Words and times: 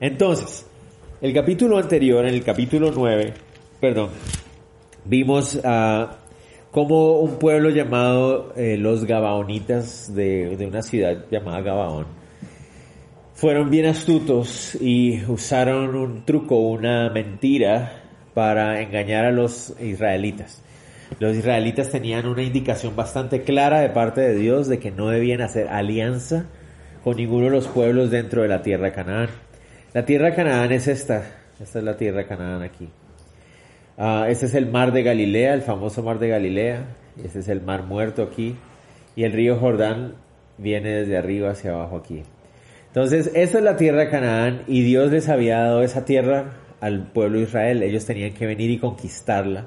Entonces, 0.00 0.66
el 1.20 1.32
capítulo 1.32 1.78
anterior, 1.78 2.26
en 2.26 2.34
el 2.34 2.44
capítulo 2.44 2.92
9, 2.94 3.34
perdón, 3.80 4.10
vimos 5.04 5.58
a 5.64 6.18
como 6.70 7.20
un 7.20 7.38
pueblo 7.38 7.70
llamado 7.70 8.52
eh, 8.56 8.76
los 8.76 9.06
Gabaonitas 9.06 10.14
de, 10.14 10.56
de 10.56 10.66
una 10.66 10.82
ciudad 10.82 11.24
llamada 11.30 11.62
Gabaón 11.62 12.26
fueron 13.36 13.68
bien 13.68 13.84
astutos 13.84 14.74
y 14.80 15.22
usaron 15.28 15.94
un 15.94 16.24
truco, 16.24 16.56
una 16.56 17.10
mentira 17.10 18.02
para 18.32 18.80
engañar 18.80 19.26
a 19.26 19.30
los 19.30 19.78
israelitas. 19.78 20.62
Los 21.20 21.36
israelitas 21.36 21.90
tenían 21.90 22.26
una 22.26 22.42
indicación 22.42 22.96
bastante 22.96 23.42
clara 23.42 23.80
de 23.80 23.90
parte 23.90 24.22
de 24.22 24.34
Dios 24.34 24.68
de 24.68 24.78
que 24.78 24.90
no 24.90 25.08
debían 25.08 25.42
hacer 25.42 25.68
alianza 25.68 26.46
con 27.04 27.18
ninguno 27.18 27.44
de 27.44 27.50
los 27.50 27.68
pueblos 27.68 28.10
dentro 28.10 28.40
de 28.40 28.48
la 28.48 28.62
tierra 28.62 28.86
de 28.86 28.92
Canaán. 28.92 29.28
La 29.96 30.04
tierra 30.04 30.26
de 30.26 30.34
Canaán 30.34 30.72
es 30.72 30.88
esta. 30.88 31.24
Esta 31.58 31.78
es 31.78 31.82
la 31.86 31.96
tierra 31.96 32.18
de 32.18 32.26
Canaán 32.26 32.60
aquí. 32.60 32.86
Ah, 33.96 34.26
este 34.28 34.44
es 34.44 34.54
el 34.54 34.66
mar 34.66 34.92
de 34.92 35.02
Galilea, 35.02 35.54
el 35.54 35.62
famoso 35.62 36.02
mar 36.02 36.18
de 36.18 36.28
Galilea. 36.28 36.84
Este 37.24 37.38
es 37.38 37.48
el 37.48 37.62
mar 37.62 37.84
muerto 37.84 38.22
aquí. 38.22 38.56
Y 39.16 39.24
el 39.24 39.32
río 39.32 39.58
Jordán 39.58 40.16
viene 40.58 40.90
desde 40.90 41.16
arriba 41.16 41.52
hacia 41.52 41.72
abajo 41.72 41.96
aquí. 41.96 42.24
Entonces, 42.88 43.30
esta 43.32 43.56
es 43.56 43.64
la 43.64 43.78
tierra 43.78 44.00
de 44.00 44.10
Canaán 44.10 44.64
y 44.66 44.82
Dios 44.82 45.10
les 45.10 45.30
había 45.30 45.60
dado 45.60 45.82
esa 45.82 46.04
tierra 46.04 46.58
al 46.82 47.10
pueblo 47.10 47.38
de 47.38 47.44
Israel. 47.44 47.82
Ellos 47.82 48.04
tenían 48.04 48.34
que 48.34 48.44
venir 48.44 48.70
y 48.70 48.76
conquistarla. 48.76 49.64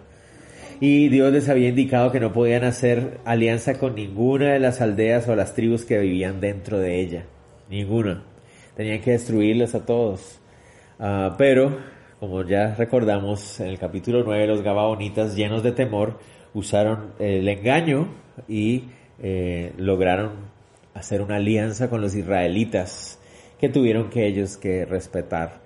Y 0.79 1.09
Dios 1.09 1.33
les 1.33 1.49
había 1.49 1.69
indicado 1.69 2.11
que 2.11 2.19
no 2.19 2.33
podían 2.33 2.65
hacer 2.65 3.17
alianza 3.25 3.79
con 3.79 3.95
ninguna 3.95 4.53
de 4.53 4.59
las 4.59 4.79
aldeas 4.79 5.27
o 5.27 5.35
las 5.35 5.55
tribus 5.55 5.85
que 5.85 5.97
vivían 5.97 6.39
dentro 6.39 6.77
de 6.77 6.99
ella. 6.99 7.23
Ninguna. 7.67 8.25
Tenían 8.79 9.01
que 9.01 9.11
destruirles 9.11 9.75
a 9.75 9.85
todos. 9.85 10.39
Ah, 10.99 11.35
pero, 11.37 11.79
como 12.21 12.45
ya 12.45 12.75
recordamos, 12.75 13.59
en 13.59 13.67
el 13.67 13.77
capítulo 13.77 14.23
9 14.23 14.47
los 14.47 14.61
Gabaonitas, 14.61 15.35
llenos 15.35 15.63
de 15.63 15.73
temor, 15.73 16.17
usaron 16.53 17.11
el 17.19 17.45
engaño 17.49 18.07
y 18.47 18.85
eh, 19.21 19.73
lograron 19.75 20.31
hacer 20.93 21.21
una 21.21 21.35
alianza 21.35 21.89
con 21.89 21.99
los 21.99 22.15
israelitas 22.15 23.19
que 23.59 23.67
tuvieron 23.67 24.09
que 24.09 24.27
ellos 24.27 24.55
que 24.55 24.85
respetar. 24.85 25.59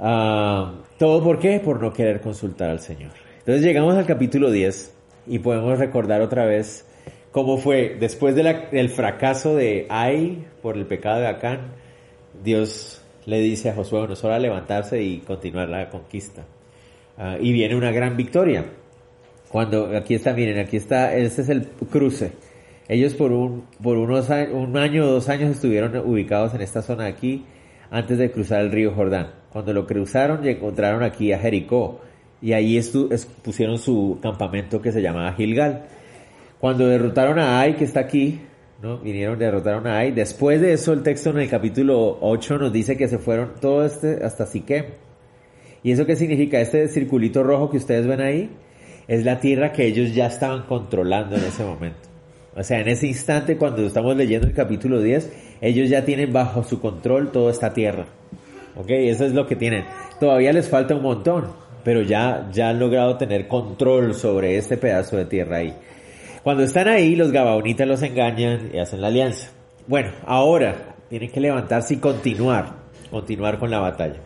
Ah, 0.00 0.80
¿Todo 0.98 1.22
por 1.22 1.38
qué? 1.38 1.60
Por 1.60 1.80
no 1.80 1.92
querer 1.92 2.20
consultar 2.20 2.70
al 2.70 2.80
Señor. 2.80 3.12
Entonces 3.38 3.62
llegamos 3.62 3.94
al 3.94 4.04
capítulo 4.04 4.50
10 4.50 4.92
y 5.28 5.38
podemos 5.38 5.78
recordar 5.78 6.22
otra 6.22 6.44
vez 6.44 6.88
cómo 7.30 7.56
fue 7.56 7.96
después 8.00 8.34
del 8.34 8.88
fracaso 8.88 9.54
de 9.54 9.86
Ai 9.88 10.44
por 10.60 10.76
el 10.76 10.86
pecado 10.86 11.20
de 11.20 11.28
Acán, 11.28 11.80
Dios 12.42 13.00
le 13.26 13.40
dice 13.40 13.70
a 13.70 13.74
Josué, 13.74 14.06
es 14.12 14.24
hora 14.24 14.34
de 14.34 14.42
levantarse 14.42 15.02
y 15.02 15.18
continuar 15.18 15.68
la 15.68 15.88
conquista. 15.90 16.44
Ah, 17.18 17.36
y 17.40 17.52
viene 17.52 17.76
una 17.76 17.92
gran 17.92 18.16
victoria. 18.16 18.64
Cuando, 19.48 19.96
aquí 19.96 20.14
está, 20.14 20.32
miren, 20.32 20.58
aquí 20.58 20.76
está, 20.76 21.14
este 21.14 21.42
es 21.42 21.48
el 21.48 21.66
cruce. 21.90 22.32
Ellos 22.88 23.14
por 23.14 23.32
un, 23.32 23.66
por 23.82 23.96
unos 23.96 24.28
un 24.28 24.76
año 24.76 25.04
o 25.04 25.06
dos 25.08 25.28
años 25.28 25.50
estuvieron 25.50 25.96
ubicados 25.96 26.54
en 26.54 26.62
esta 26.62 26.82
zona 26.82 27.06
aquí 27.06 27.44
antes 27.90 28.18
de 28.18 28.30
cruzar 28.30 28.60
el 28.60 28.72
río 28.72 28.92
Jordán. 28.92 29.30
Cuando 29.52 29.72
lo 29.72 29.86
cruzaron 29.86 30.44
y 30.44 30.48
encontraron 30.48 31.02
aquí 31.02 31.32
a 31.32 31.38
Jericó 31.38 32.00
y 32.40 32.54
ahí 32.54 32.80
pusieron 33.42 33.78
su 33.78 34.18
campamento 34.20 34.82
que 34.82 34.90
se 34.90 35.00
llamaba 35.00 35.32
Gilgal. 35.34 35.84
Cuando 36.58 36.86
derrotaron 36.86 37.38
a 37.38 37.60
Ai, 37.60 37.76
que 37.76 37.84
está 37.84 38.00
aquí, 38.00 38.40
¿no? 38.82 38.98
Vinieron, 38.98 39.38
derrotaron 39.38 39.86
a 39.86 39.98
Ai. 39.98 40.10
Después 40.10 40.60
de 40.60 40.72
eso, 40.72 40.92
el 40.92 41.02
texto 41.02 41.30
en 41.30 41.38
el 41.38 41.48
capítulo 41.48 42.18
8 42.20 42.58
nos 42.58 42.72
dice 42.72 42.96
que 42.96 43.06
se 43.06 43.18
fueron 43.18 43.52
todo 43.60 43.84
este 43.84 44.24
hasta 44.24 44.44
Siquem. 44.44 44.86
¿Y 45.84 45.92
eso 45.92 46.04
qué 46.04 46.16
significa? 46.16 46.60
Este 46.60 46.88
circulito 46.88 47.44
rojo 47.44 47.70
que 47.70 47.76
ustedes 47.76 48.06
ven 48.06 48.20
ahí 48.20 48.50
es 49.06 49.24
la 49.24 49.38
tierra 49.38 49.72
que 49.72 49.86
ellos 49.86 50.14
ya 50.14 50.26
estaban 50.26 50.62
controlando 50.62 51.36
en 51.36 51.44
ese 51.44 51.64
momento. 51.64 52.08
O 52.56 52.62
sea, 52.62 52.80
en 52.80 52.88
ese 52.88 53.06
instante, 53.06 53.56
cuando 53.56 53.86
estamos 53.86 54.16
leyendo 54.16 54.46
el 54.46 54.52
capítulo 54.52 55.00
10, 55.00 55.32
ellos 55.60 55.88
ya 55.88 56.04
tienen 56.04 56.32
bajo 56.32 56.64
su 56.64 56.80
control 56.80 57.30
toda 57.30 57.52
esta 57.52 57.72
tierra. 57.72 58.06
¿Ok? 58.76 58.90
Eso 58.90 59.24
es 59.24 59.32
lo 59.32 59.46
que 59.46 59.56
tienen. 59.56 59.84
Todavía 60.18 60.52
les 60.52 60.68
falta 60.68 60.94
un 60.94 61.02
montón, 61.02 61.46
pero 61.84 62.02
ya, 62.02 62.48
ya 62.52 62.70
han 62.70 62.78
logrado 62.78 63.16
tener 63.16 63.48
control 63.48 64.14
sobre 64.14 64.56
este 64.56 64.76
pedazo 64.76 65.16
de 65.16 65.24
tierra 65.24 65.58
ahí. 65.58 65.74
Cuando 66.42 66.64
están 66.64 66.88
ahí, 66.88 67.14
los 67.14 67.30
gabaonitas 67.30 67.86
los 67.86 68.02
engañan 68.02 68.70
y 68.74 68.78
hacen 68.78 69.00
la 69.00 69.06
alianza. 69.06 69.50
Bueno, 69.86 70.10
ahora 70.26 70.96
tienen 71.08 71.30
que 71.30 71.38
levantarse 71.38 71.94
y 71.94 71.98
continuar, 71.98 72.74
continuar 73.12 73.60
con 73.60 73.70
la 73.70 73.78
batalla. 73.78 74.16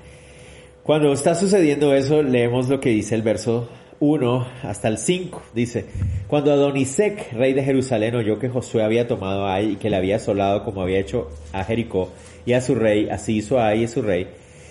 Cuando 0.82 1.12
está 1.12 1.34
sucediendo 1.34 1.94
eso, 1.94 2.22
leemos 2.22 2.70
lo 2.70 2.80
que 2.80 2.88
dice 2.88 3.14
el 3.16 3.20
verso 3.20 3.68
1 4.00 4.46
hasta 4.62 4.88
el 4.88 4.96
5. 4.96 5.42
Dice, 5.54 5.84
cuando 6.26 6.52
Adonisec, 6.52 7.34
rey 7.34 7.52
de 7.52 7.62
Jerusalén, 7.62 8.14
oyó 8.14 8.38
que 8.38 8.48
Josué 8.48 8.82
había 8.82 9.06
tomado 9.06 9.44
a 9.44 9.56
Ai 9.56 9.72
y 9.72 9.76
que 9.76 9.90
le 9.90 9.96
había 9.96 10.16
asolado 10.16 10.64
como 10.64 10.80
había 10.80 11.00
hecho 11.00 11.28
a 11.52 11.64
Jericó 11.64 12.12
y 12.46 12.54
a 12.54 12.62
su 12.62 12.74
rey, 12.74 13.10
así 13.10 13.36
hizo 13.36 13.58
a 13.58 13.68
Ai 13.68 13.82
y 13.82 13.88
su 13.88 14.00
rey, 14.00 14.28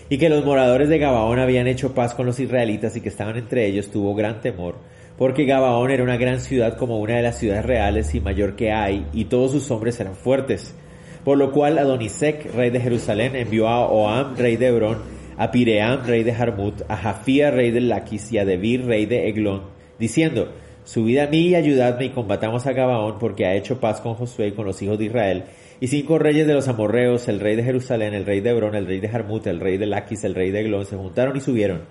y 0.09 0.17
que 0.17 0.29
los 0.29 0.43
moradores 0.45 0.89
de 0.89 0.97
Gabaón 0.97 1.37
habían 1.37 1.67
hecho 1.67 1.93
paz 1.93 2.15
con 2.15 2.25
los 2.25 2.39
israelitas 2.39 2.95
y 2.95 3.01
que 3.01 3.09
estaban 3.09 3.37
entre 3.37 3.67
ellos, 3.67 3.91
tuvo 3.91 4.15
gran 4.15 4.41
temor 4.41 4.77
porque 5.17 5.45
Gabaón 5.45 5.91
era 5.91 6.03
una 6.03 6.17
gran 6.17 6.39
ciudad 6.39 6.77
como 6.77 6.99
una 6.99 7.15
de 7.15 7.23
las 7.23 7.39
ciudades 7.39 7.65
reales 7.65 8.13
y 8.15 8.19
mayor 8.19 8.55
que 8.55 8.71
hay, 8.71 9.05
y 9.13 9.25
todos 9.25 9.51
sus 9.51 9.71
hombres 9.71 9.99
eran 9.99 10.15
fuertes. 10.15 10.75
Por 11.23 11.37
lo 11.37 11.51
cual 11.51 11.79
Adonisec, 11.79 12.53
rey 12.53 12.69
de 12.69 12.81
Jerusalén, 12.81 13.35
envió 13.35 13.67
a 13.67 13.87
Oam, 13.87 14.35
rey 14.35 14.57
de 14.57 14.67
Hebrón, 14.67 14.99
a 15.37 15.51
Piream, 15.51 16.05
rey 16.05 16.23
de 16.23 16.33
Jarmut, 16.33 16.81
a 16.87 16.97
Jafía, 16.97 17.49
rey 17.49 17.71
de 17.71 17.81
Laquis, 17.81 18.31
y 18.31 18.37
a 18.37 18.45
Debir, 18.45 18.85
rey 18.85 19.05
de 19.05 19.29
Eglón, 19.29 19.63
diciendo, 19.97 20.49
Subid 20.83 21.17
a 21.17 21.27
mí 21.27 21.47
y 21.47 21.55
ayudadme 21.55 22.05
y 22.05 22.09
combatamos 22.09 22.67
a 22.67 22.73
Gabaón, 22.73 23.17
porque 23.17 23.45
ha 23.45 23.55
hecho 23.55 23.79
paz 23.79 24.01
con 24.01 24.13
Josué 24.13 24.49
y 24.49 24.51
con 24.51 24.65
los 24.65 24.79
hijos 24.83 24.99
de 24.99 25.05
Israel. 25.05 25.45
Y 25.79 25.87
cinco 25.87 26.19
reyes 26.19 26.45
de 26.45 26.53
los 26.53 26.67
amorreos, 26.67 27.27
el 27.27 27.39
rey 27.39 27.55
de 27.55 27.63
Jerusalén, 27.63 28.13
el 28.13 28.25
rey 28.25 28.41
de 28.41 28.51
Hebrón, 28.51 28.75
el 28.75 28.85
rey 28.85 28.99
de 28.99 29.09
Jarmut, 29.09 29.47
el 29.47 29.59
rey 29.59 29.77
de 29.77 29.87
Laquis, 29.87 30.23
el 30.23 30.35
rey 30.35 30.51
de 30.51 30.59
Eglón, 30.59 30.85
se 30.85 30.95
juntaron 30.95 31.35
y 31.35 31.41
subieron 31.41 31.81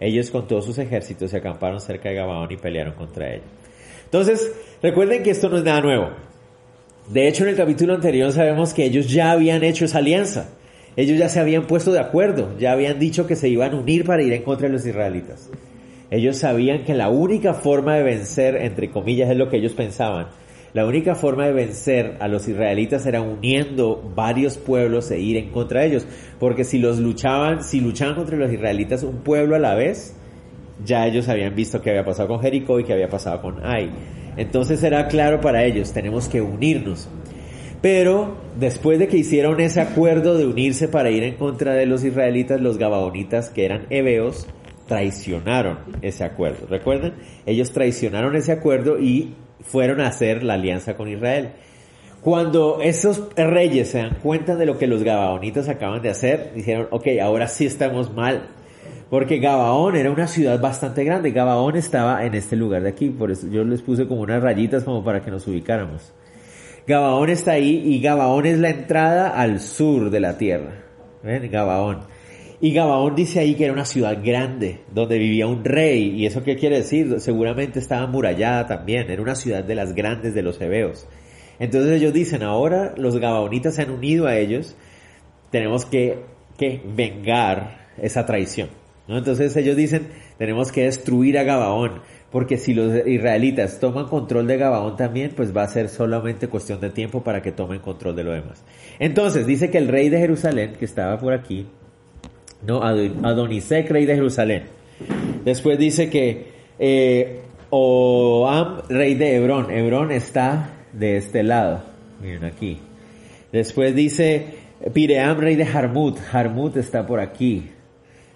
ellos 0.00 0.30
con 0.30 0.46
todos 0.46 0.64
sus 0.64 0.78
ejércitos 0.78 1.30
se 1.30 1.38
acamparon 1.38 1.80
cerca 1.80 2.08
de 2.08 2.16
Gabaón 2.16 2.50
y 2.52 2.56
pelearon 2.56 2.94
contra 2.94 3.34
ellos. 3.34 3.46
Entonces, 4.04 4.52
recuerden 4.82 5.22
que 5.22 5.30
esto 5.30 5.48
no 5.48 5.58
es 5.58 5.64
nada 5.64 5.80
nuevo. 5.80 6.10
De 7.08 7.26
hecho, 7.26 7.44
en 7.44 7.50
el 7.50 7.56
capítulo 7.56 7.94
anterior 7.94 8.32
sabemos 8.32 8.74
que 8.74 8.84
ellos 8.84 9.10
ya 9.10 9.30
habían 9.30 9.62
hecho 9.64 9.84
esa 9.84 9.98
alianza. 9.98 10.50
Ellos 10.96 11.18
ya 11.18 11.28
se 11.28 11.40
habían 11.40 11.66
puesto 11.66 11.92
de 11.92 12.00
acuerdo, 12.00 12.58
ya 12.58 12.72
habían 12.72 12.98
dicho 12.98 13.26
que 13.26 13.36
se 13.36 13.48
iban 13.48 13.72
a 13.72 13.76
unir 13.76 14.04
para 14.04 14.22
ir 14.22 14.32
en 14.32 14.42
contra 14.42 14.66
de 14.66 14.72
los 14.72 14.84
israelitas. 14.84 15.48
Ellos 16.10 16.38
sabían 16.38 16.84
que 16.84 16.94
la 16.94 17.08
única 17.08 17.54
forma 17.54 17.96
de 17.96 18.02
vencer, 18.02 18.56
entre 18.56 18.90
comillas, 18.90 19.30
es 19.30 19.36
lo 19.36 19.48
que 19.48 19.58
ellos 19.58 19.74
pensaban, 19.74 20.28
la 20.78 20.86
única 20.86 21.16
forma 21.16 21.44
de 21.44 21.52
vencer 21.52 22.18
a 22.20 22.28
los 22.28 22.46
israelitas 22.46 23.04
era 23.04 23.20
uniendo 23.20 24.00
varios 24.14 24.56
pueblos 24.58 25.10
e 25.10 25.18
ir 25.18 25.36
en 25.36 25.50
contra 25.50 25.80
de 25.80 25.88
ellos. 25.88 26.06
Porque 26.38 26.62
si 26.62 26.78
los 26.78 27.00
luchaban, 27.00 27.64
si 27.64 27.80
luchaban 27.80 28.14
contra 28.14 28.36
los 28.36 28.52
israelitas 28.52 29.02
un 29.02 29.16
pueblo 29.24 29.56
a 29.56 29.58
la 29.58 29.74
vez, 29.74 30.14
ya 30.84 31.04
ellos 31.04 31.28
habían 31.28 31.56
visto 31.56 31.82
qué 31.82 31.90
había 31.90 32.04
pasado 32.04 32.28
con 32.28 32.38
Jericó 32.38 32.78
y 32.78 32.84
qué 32.84 32.92
había 32.92 33.08
pasado 33.08 33.42
con 33.42 33.66
Ai. 33.66 33.90
Entonces 34.36 34.80
era 34.84 35.08
claro 35.08 35.40
para 35.40 35.64
ellos, 35.64 35.92
tenemos 35.92 36.28
que 36.28 36.42
unirnos. 36.42 37.08
Pero 37.82 38.36
después 38.56 39.00
de 39.00 39.08
que 39.08 39.16
hicieron 39.16 39.58
ese 39.58 39.80
acuerdo 39.80 40.38
de 40.38 40.46
unirse 40.46 40.86
para 40.86 41.10
ir 41.10 41.24
en 41.24 41.34
contra 41.34 41.72
de 41.72 41.86
los 41.86 42.04
israelitas, 42.04 42.60
los 42.60 42.78
gabaonitas, 42.78 43.48
que 43.48 43.64
eran 43.64 43.86
hebeos, 43.90 44.46
traicionaron 44.86 45.78
ese 46.02 46.22
acuerdo. 46.22 46.68
¿Recuerdan? 46.68 47.14
Ellos 47.46 47.72
traicionaron 47.72 48.36
ese 48.36 48.52
acuerdo 48.52 49.00
y 49.00 49.34
fueron 49.60 50.00
a 50.00 50.08
hacer 50.08 50.42
la 50.42 50.54
alianza 50.54 50.96
con 50.96 51.08
Israel. 51.08 51.50
Cuando 52.20 52.80
esos 52.82 53.28
reyes 53.36 53.90
se 53.90 53.98
dan 53.98 54.16
cuenta 54.22 54.56
de 54.56 54.66
lo 54.66 54.76
que 54.76 54.86
los 54.86 55.04
gabaonitas 55.04 55.68
acaban 55.68 56.02
de 56.02 56.10
hacer, 56.10 56.52
dijeron, 56.54 56.88
ok, 56.90 57.06
ahora 57.22 57.46
sí 57.46 57.66
estamos 57.66 58.12
mal. 58.12 58.48
Porque 59.08 59.38
Gabaón 59.38 59.96
era 59.96 60.10
una 60.10 60.26
ciudad 60.26 60.60
bastante 60.60 61.04
grande. 61.04 61.30
Gabaón 61.30 61.76
estaba 61.76 62.26
en 62.26 62.34
este 62.34 62.56
lugar 62.56 62.82
de 62.82 62.90
aquí. 62.90 63.08
Por 63.08 63.30
eso 63.30 63.46
yo 63.48 63.64
les 63.64 63.80
puse 63.80 64.06
como 64.06 64.20
unas 64.20 64.42
rayitas 64.42 64.84
como 64.84 65.02
para 65.02 65.22
que 65.22 65.30
nos 65.30 65.46
ubicáramos. 65.46 66.12
Gabaón 66.86 67.30
está 67.30 67.52
ahí 67.52 67.82
y 67.86 68.00
Gabaón 68.00 68.46
es 68.46 68.58
la 68.58 68.70
entrada 68.70 69.28
al 69.30 69.60
sur 69.60 70.10
de 70.10 70.20
la 70.20 70.36
tierra. 70.36 70.72
¿Ven? 71.22 71.50
Gabaón. 71.50 72.00
Y 72.60 72.72
Gabaón 72.72 73.14
dice 73.14 73.38
ahí 73.38 73.54
que 73.54 73.64
era 73.64 73.72
una 73.72 73.84
ciudad 73.84 74.18
grande, 74.22 74.80
donde 74.92 75.18
vivía 75.18 75.46
un 75.46 75.64
rey. 75.64 76.16
¿Y 76.16 76.26
eso 76.26 76.42
qué 76.42 76.56
quiere 76.56 76.78
decir? 76.78 77.20
Seguramente 77.20 77.78
estaba 77.78 78.06
murallada 78.08 78.66
también. 78.66 79.10
Era 79.10 79.22
una 79.22 79.36
ciudad 79.36 79.62
de 79.62 79.76
las 79.76 79.94
grandes 79.94 80.34
de 80.34 80.42
los 80.42 80.60
hebeos. 80.60 81.06
Entonces 81.60 81.92
ellos 81.92 82.12
dicen, 82.12 82.42
ahora 82.42 82.94
los 82.96 83.16
gabaonitas 83.18 83.76
se 83.76 83.82
han 83.82 83.90
unido 83.90 84.26
a 84.26 84.36
ellos. 84.36 84.74
Tenemos 85.52 85.86
que, 85.86 86.18
que 86.56 86.80
vengar 86.96 87.86
esa 87.96 88.26
traición. 88.26 88.70
Entonces 89.06 89.56
ellos 89.56 89.76
dicen, 89.76 90.08
tenemos 90.36 90.72
que 90.72 90.84
destruir 90.84 91.38
a 91.38 91.44
Gabaón. 91.44 92.02
Porque 92.30 92.58
si 92.58 92.74
los 92.74 93.06
israelitas 93.06 93.80
toman 93.80 94.06
control 94.06 94.46
de 94.46 94.58
Gabaón 94.58 94.96
también, 94.96 95.32
pues 95.34 95.56
va 95.56 95.62
a 95.62 95.68
ser 95.68 95.88
solamente 95.88 96.48
cuestión 96.48 96.78
de 96.78 96.90
tiempo 96.90 97.22
para 97.22 97.40
que 97.40 97.52
tomen 97.52 97.80
control 97.80 98.16
de 98.16 98.24
lo 98.24 98.32
demás. 98.32 98.62
Entonces 98.98 99.46
dice 99.46 99.70
que 99.70 99.78
el 99.78 99.88
rey 99.88 100.10
de 100.10 100.18
Jerusalén, 100.18 100.74
que 100.78 100.84
estaba 100.84 101.18
por 101.18 101.32
aquí, 101.32 101.66
no, 102.62 102.82
Adonisec, 102.82 103.90
rey 103.90 104.06
de 104.06 104.14
Jerusalén. 104.14 104.64
Después 105.44 105.78
dice 105.78 106.10
que 106.10 106.52
eh, 106.78 107.40
Oam, 107.70 108.82
rey 108.88 109.14
de 109.14 109.36
Hebrón. 109.36 109.70
Hebrón 109.70 110.10
está 110.10 110.70
de 110.92 111.16
este 111.16 111.42
lado. 111.42 111.82
Miren 112.20 112.44
aquí. 112.44 112.78
Después 113.52 113.94
dice 113.94 114.46
Piream, 114.92 115.38
rey 115.38 115.56
de 115.56 115.64
Harmut. 115.64 116.18
Harmut 116.32 116.76
está 116.76 117.06
por 117.06 117.20
aquí. 117.20 117.70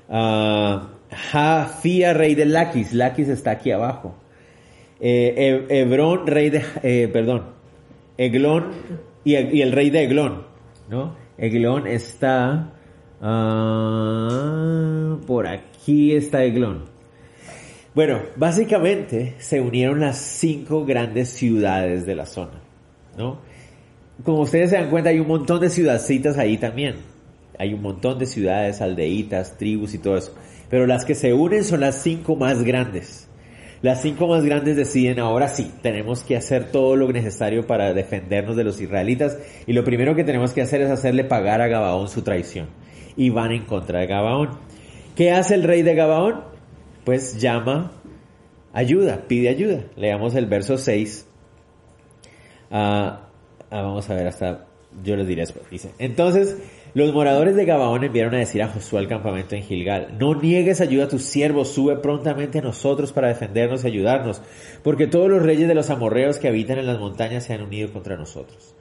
Uh, 0.08 0.80
Jafía, 1.10 2.12
rey 2.12 2.34
de 2.34 2.46
Laquis. 2.46 2.92
Laquis 2.92 3.28
está 3.28 3.52
aquí 3.52 3.70
abajo. 3.70 4.14
Eh, 5.04 5.66
Hebrón, 5.68 6.28
rey 6.28 6.50
de, 6.50 6.62
eh, 6.84 7.08
perdón, 7.12 7.46
Eglón 8.16 8.70
y, 9.24 9.34
el 9.34 9.72
rey 9.72 9.90
de 9.90 10.04
Eglón, 10.04 10.44
¿no? 10.88 11.16
Eglón 11.38 11.88
está 11.88 12.72
Ah, 13.24 15.16
por 15.28 15.46
aquí 15.46 16.12
está 16.12 16.42
Eglón. 16.42 16.86
Bueno, 17.94 18.20
básicamente 18.34 19.34
se 19.38 19.60
unieron 19.60 20.00
las 20.00 20.18
cinco 20.18 20.84
grandes 20.84 21.28
ciudades 21.28 22.04
de 22.04 22.16
la 22.16 22.26
zona, 22.26 22.60
¿no? 23.16 23.38
Como 24.24 24.40
ustedes 24.40 24.70
se 24.70 24.76
dan 24.76 24.90
cuenta, 24.90 25.10
hay 25.10 25.20
un 25.20 25.28
montón 25.28 25.60
de 25.60 25.70
ciudadcitas 25.70 26.36
ahí 26.36 26.56
también. 26.58 26.96
Hay 27.58 27.74
un 27.74 27.82
montón 27.82 28.18
de 28.18 28.26
ciudades, 28.26 28.80
aldeitas, 28.80 29.56
tribus 29.56 29.94
y 29.94 29.98
todo 29.98 30.16
eso. 30.16 30.34
Pero 30.68 30.88
las 30.88 31.04
que 31.04 31.14
se 31.14 31.32
unen 31.32 31.62
son 31.62 31.80
las 31.80 32.02
cinco 32.02 32.34
más 32.34 32.64
grandes. 32.64 33.28
Las 33.82 34.02
cinco 34.02 34.26
más 34.26 34.44
grandes 34.44 34.76
deciden, 34.76 35.20
ahora 35.20 35.46
sí, 35.48 35.70
tenemos 35.80 36.24
que 36.24 36.36
hacer 36.36 36.72
todo 36.72 36.96
lo 36.96 37.12
necesario 37.12 37.68
para 37.68 37.92
defendernos 37.92 38.56
de 38.56 38.64
los 38.64 38.80
israelitas. 38.80 39.38
Y 39.66 39.74
lo 39.74 39.84
primero 39.84 40.16
que 40.16 40.24
tenemos 40.24 40.52
que 40.52 40.62
hacer 40.62 40.80
es 40.80 40.90
hacerle 40.90 41.22
pagar 41.22 41.60
a 41.60 41.68
Gabaón 41.68 42.08
su 42.08 42.22
traición 42.22 42.81
y 43.16 43.30
van 43.30 43.52
en 43.52 43.64
contra 43.64 44.00
de 44.00 44.06
Gabaón. 44.06 44.50
¿Qué 45.16 45.30
hace 45.30 45.54
el 45.54 45.62
rey 45.62 45.82
de 45.82 45.94
Gabaón? 45.94 46.44
Pues 47.04 47.40
llama 47.40 47.92
ayuda, 48.72 49.24
pide 49.28 49.48
ayuda. 49.48 49.84
Leamos 49.96 50.34
el 50.34 50.46
verso 50.46 50.78
6. 50.78 51.26
Ah, 52.70 53.28
ah, 53.70 53.82
vamos 53.82 54.08
a 54.08 54.14
ver 54.14 54.26
hasta, 54.26 54.66
yo 55.02 55.16
les 55.16 55.26
diré 55.26 55.44
entonces 55.98 56.56
los 56.94 57.14
moradores 57.14 57.56
de 57.56 57.64
Gabaón 57.64 58.04
enviaron 58.04 58.34
a 58.34 58.38
decir 58.38 58.62
a 58.62 58.68
Josué 58.68 58.98
al 58.98 59.08
campamento 59.08 59.54
en 59.54 59.62
Gilgal, 59.62 60.18
no 60.18 60.34
niegues 60.34 60.82
ayuda 60.82 61.04
a 61.04 61.08
tus 61.08 61.22
siervos, 61.22 61.68
sube 61.68 61.96
prontamente 61.96 62.58
a 62.58 62.62
nosotros 62.62 63.12
para 63.12 63.28
defendernos 63.28 63.84
y 63.84 63.86
ayudarnos, 63.86 64.42
porque 64.82 65.06
todos 65.06 65.30
los 65.30 65.42
reyes 65.42 65.68
de 65.68 65.74
los 65.74 65.88
amorreos 65.88 66.38
que 66.38 66.48
habitan 66.48 66.78
en 66.78 66.86
las 66.86 67.00
montañas 67.00 67.44
se 67.44 67.54
han 67.54 67.62
unido 67.62 67.90
contra 67.94 68.18
nosotros. 68.18 68.74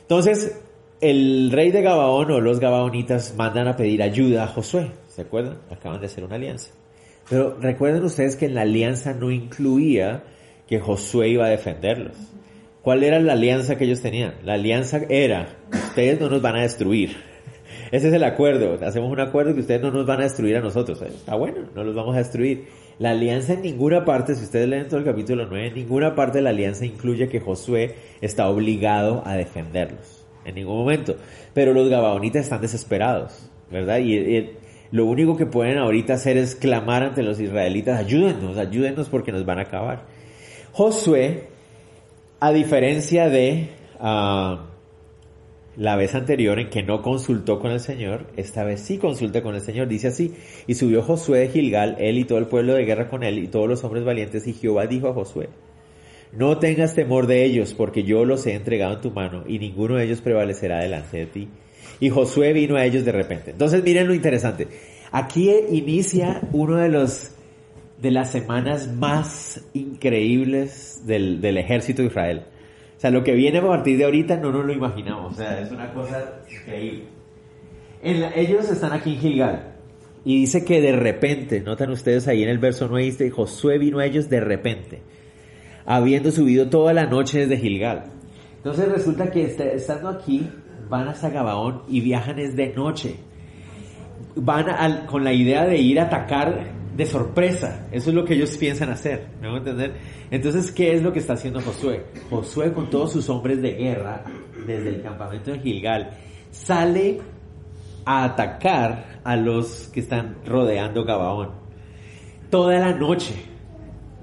Entonces, 0.00 0.60
el 1.00 1.50
rey 1.52 1.70
de 1.70 1.82
Gabaón 1.82 2.30
o 2.30 2.40
los 2.40 2.58
gabaonitas 2.58 3.34
mandan 3.36 3.68
a 3.68 3.76
pedir 3.76 4.02
ayuda 4.02 4.44
a 4.44 4.48
Josué. 4.48 4.90
¿Se 5.08 5.22
acuerdan? 5.22 5.58
Acaban 5.70 6.00
de 6.00 6.06
hacer 6.06 6.24
una 6.24 6.36
alianza. 6.36 6.70
Pero 7.28 7.58
recuerden 7.60 8.04
ustedes 8.04 8.36
que 8.36 8.46
en 8.46 8.54
la 8.54 8.62
alianza 8.62 9.12
no 9.12 9.30
incluía 9.30 10.24
que 10.66 10.80
Josué 10.80 11.28
iba 11.28 11.46
a 11.46 11.50
defenderlos. 11.50 12.16
¿Cuál 12.82 13.02
era 13.02 13.18
la 13.18 13.32
alianza 13.32 13.76
que 13.76 13.84
ellos 13.84 14.00
tenían? 14.00 14.34
La 14.44 14.54
alianza 14.54 15.00
era, 15.08 15.48
ustedes 15.72 16.20
no 16.20 16.30
nos 16.30 16.40
van 16.40 16.56
a 16.56 16.62
destruir. 16.62 17.16
Ese 17.90 18.08
es 18.08 18.14
el 18.14 18.24
acuerdo. 18.24 18.78
Hacemos 18.86 19.10
un 19.10 19.20
acuerdo 19.20 19.54
que 19.54 19.60
ustedes 19.60 19.82
no 19.82 19.90
nos 19.90 20.06
van 20.06 20.20
a 20.20 20.24
destruir 20.24 20.56
a 20.56 20.60
nosotros. 20.60 21.02
Está 21.02 21.34
bueno, 21.34 21.68
no 21.74 21.82
los 21.82 21.94
vamos 21.94 22.14
a 22.14 22.18
destruir. 22.18 22.66
La 22.98 23.10
alianza 23.10 23.54
en 23.54 23.62
ninguna 23.62 24.04
parte, 24.04 24.34
si 24.34 24.44
ustedes 24.44 24.68
leen 24.68 24.88
todo 24.88 25.00
el 25.00 25.04
capítulo 25.04 25.46
9, 25.46 25.66
en 25.66 25.74
ninguna 25.74 26.14
parte 26.14 26.38
de 26.38 26.42
la 26.42 26.50
alianza 26.50 26.86
incluye 26.86 27.28
que 27.28 27.40
Josué 27.40 27.96
está 28.20 28.48
obligado 28.48 29.22
a 29.26 29.34
defenderlos 29.34 30.25
en 30.46 30.54
ningún 30.54 30.78
momento. 30.78 31.16
Pero 31.52 31.74
los 31.74 31.88
gabaonitas 31.88 32.44
están 32.44 32.60
desesperados, 32.60 33.50
¿verdad? 33.70 33.98
Y, 33.98 34.50
lo 34.92 35.04
único 35.04 35.36
que 35.36 35.46
pueden 35.46 35.78
ahorita 35.78 36.14
hacer 36.14 36.36
es 36.36 36.54
clamar 36.54 37.02
ante 37.02 37.24
los 37.24 37.40
israelitas, 37.40 37.98
ayúdennos, 37.98 38.56
ayúdennos 38.56 39.08
porque 39.08 39.32
nos 39.32 39.44
van 39.44 39.58
a 39.58 39.62
acabar. 39.62 40.04
Josué, 40.72 41.48
a 42.38 42.52
diferencia 42.52 43.28
de 43.28 43.70
ah, 43.98 44.66
la 45.76 45.96
vez 45.96 46.14
anterior 46.14 46.58
en 46.58 46.70
que 46.70 46.82
no 46.82 47.02
consultó 47.02 47.58
con 47.58 47.72
el 47.72 47.80
Señor, 47.80 48.26
esta 48.36 48.64
vez 48.64 48.80
sí 48.80 48.98
consulta 48.98 49.42
con 49.42 49.54
el 49.54 49.60
Señor. 49.60 49.88
Dice 49.88 50.08
así, 50.08 50.34
y 50.66 50.74
subió 50.74 51.02
Josué 51.02 51.40
de 51.40 51.48
Gilgal, 51.48 51.96
él 51.98 52.18
y 52.18 52.24
todo 52.24 52.38
el 52.38 52.46
pueblo 52.46 52.74
de 52.74 52.84
guerra 52.84 53.08
con 53.08 53.24
él 53.24 53.38
y 53.38 53.48
todos 53.48 53.68
los 53.68 53.82
hombres 53.84 54.04
valientes, 54.04 54.46
y 54.46 54.52
Jehová 54.52 54.86
dijo 54.86 55.08
a 55.08 55.14
Josué, 55.14 55.48
no 56.32 56.58
tengas 56.58 56.94
temor 56.94 57.26
de 57.26 57.44
ellos, 57.44 57.74
porque 57.74 58.02
yo 58.02 58.24
los 58.24 58.46
he 58.46 58.54
entregado 58.54 58.94
en 58.94 59.00
tu 59.00 59.10
mano, 59.10 59.44
y 59.46 59.58
ninguno 59.58 59.96
de 59.96 60.04
ellos 60.04 60.20
prevalecerá 60.20 60.80
delante 60.80 61.18
de 61.18 61.26
ti. 61.26 61.48
Y 62.00 62.10
Josué 62.10 62.52
vino 62.52 62.76
a 62.76 62.84
ellos 62.84 63.04
de 63.04 63.12
repente. 63.12 63.52
Entonces 63.52 63.82
miren 63.82 64.06
lo 64.06 64.14
interesante. 64.14 64.68
Aquí 65.12 65.50
inicia 65.70 66.40
uno 66.52 66.76
de 66.76 66.88
los 66.88 67.32
de 68.00 68.10
las 68.10 68.30
semanas 68.30 68.92
más 68.94 69.64
increíbles 69.72 71.06
del, 71.06 71.56
ejército 71.56 72.02
de 72.02 72.08
Israel. 72.08 72.42
O 72.96 73.00
sea, 73.00 73.10
lo 73.10 73.24
que 73.24 73.32
viene 73.32 73.58
a 73.58 73.66
partir 73.66 73.96
de 73.96 74.04
ahorita 74.04 74.36
no 74.36 74.52
nos 74.52 74.66
lo 74.66 74.72
imaginamos. 74.72 75.32
O 75.32 75.36
sea, 75.36 75.60
es 75.60 75.70
una 75.70 75.92
cosa 75.94 76.42
increíble. 76.50 77.04
ellos 78.02 78.70
están 78.70 78.92
aquí 78.92 79.14
en 79.14 79.20
Gilgal. 79.20 79.72
Y 80.24 80.40
dice 80.40 80.64
que 80.64 80.80
de 80.82 80.92
repente, 80.92 81.60
notan 81.60 81.90
ustedes 81.90 82.28
ahí 82.28 82.42
en 82.42 82.48
el 82.48 82.58
verso 82.58 82.88
9, 82.90 83.04
dice, 83.04 83.30
Josué 83.30 83.78
vino 83.78 84.00
a 84.00 84.06
ellos 84.06 84.28
de 84.28 84.40
repente 84.40 85.00
habiendo 85.86 86.30
subido 86.30 86.68
toda 86.68 86.92
la 86.92 87.06
noche 87.06 87.40
desde 87.40 87.56
Gilgal. 87.56 88.04
Entonces 88.56 88.88
resulta 88.88 89.30
que 89.30 89.44
estando 89.44 90.08
aquí, 90.08 90.50
van 90.88 91.08
hasta 91.08 91.30
Gabaón 91.30 91.82
y 91.88 92.00
viajan 92.00 92.38
es 92.38 92.56
de 92.56 92.74
noche. 92.74 93.16
Van 94.34 95.06
con 95.06 95.24
la 95.24 95.32
idea 95.32 95.64
de 95.64 95.78
ir 95.78 96.00
a 96.00 96.04
atacar 96.04 96.74
de 96.96 97.06
sorpresa. 97.06 97.86
Eso 97.92 98.10
es 98.10 98.16
lo 98.16 98.24
que 98.24 98.34
ellos 98.34 98.56
piensan 98.56 98.90
hacer. 98.90 99.28
¿Me 99.40 99.48
a 99.48 99.56
entender? 99.56 99.94
Entonces, 100.30 100.72
¿qué 100.72 100.94
es 100.94 101.02
lo 101.02 101.12
que 101.12 101.20
está 101.20 101.34
haciendo 101.34 101.60
Josué? 101.60 102.04
Josué 102.28 102.72
con 102.72 102.90
todos 102.90 103.12
sus 103.12 103.28
hombres 103.28 103.62
de 103.62 103.72
guerra 103.72 104.24
desde 104.66 104.88
el 104.88 105.02
campamento 105.02 105.52
de 105.52 105.60
Gilgal 105.60 106.10
sale 106.50 107.20
a 108.04 108.24
atacar 108.24 109.20
a 109.24 109.36
los 109.36 109.88
que 109.92 110.00
están 110.00 110.36
rodeando 110.44 111.04
Gabaón. 111.04 111.50
Toda 112.50 112.78
la 112.78 112.92
noche 112.92 113.34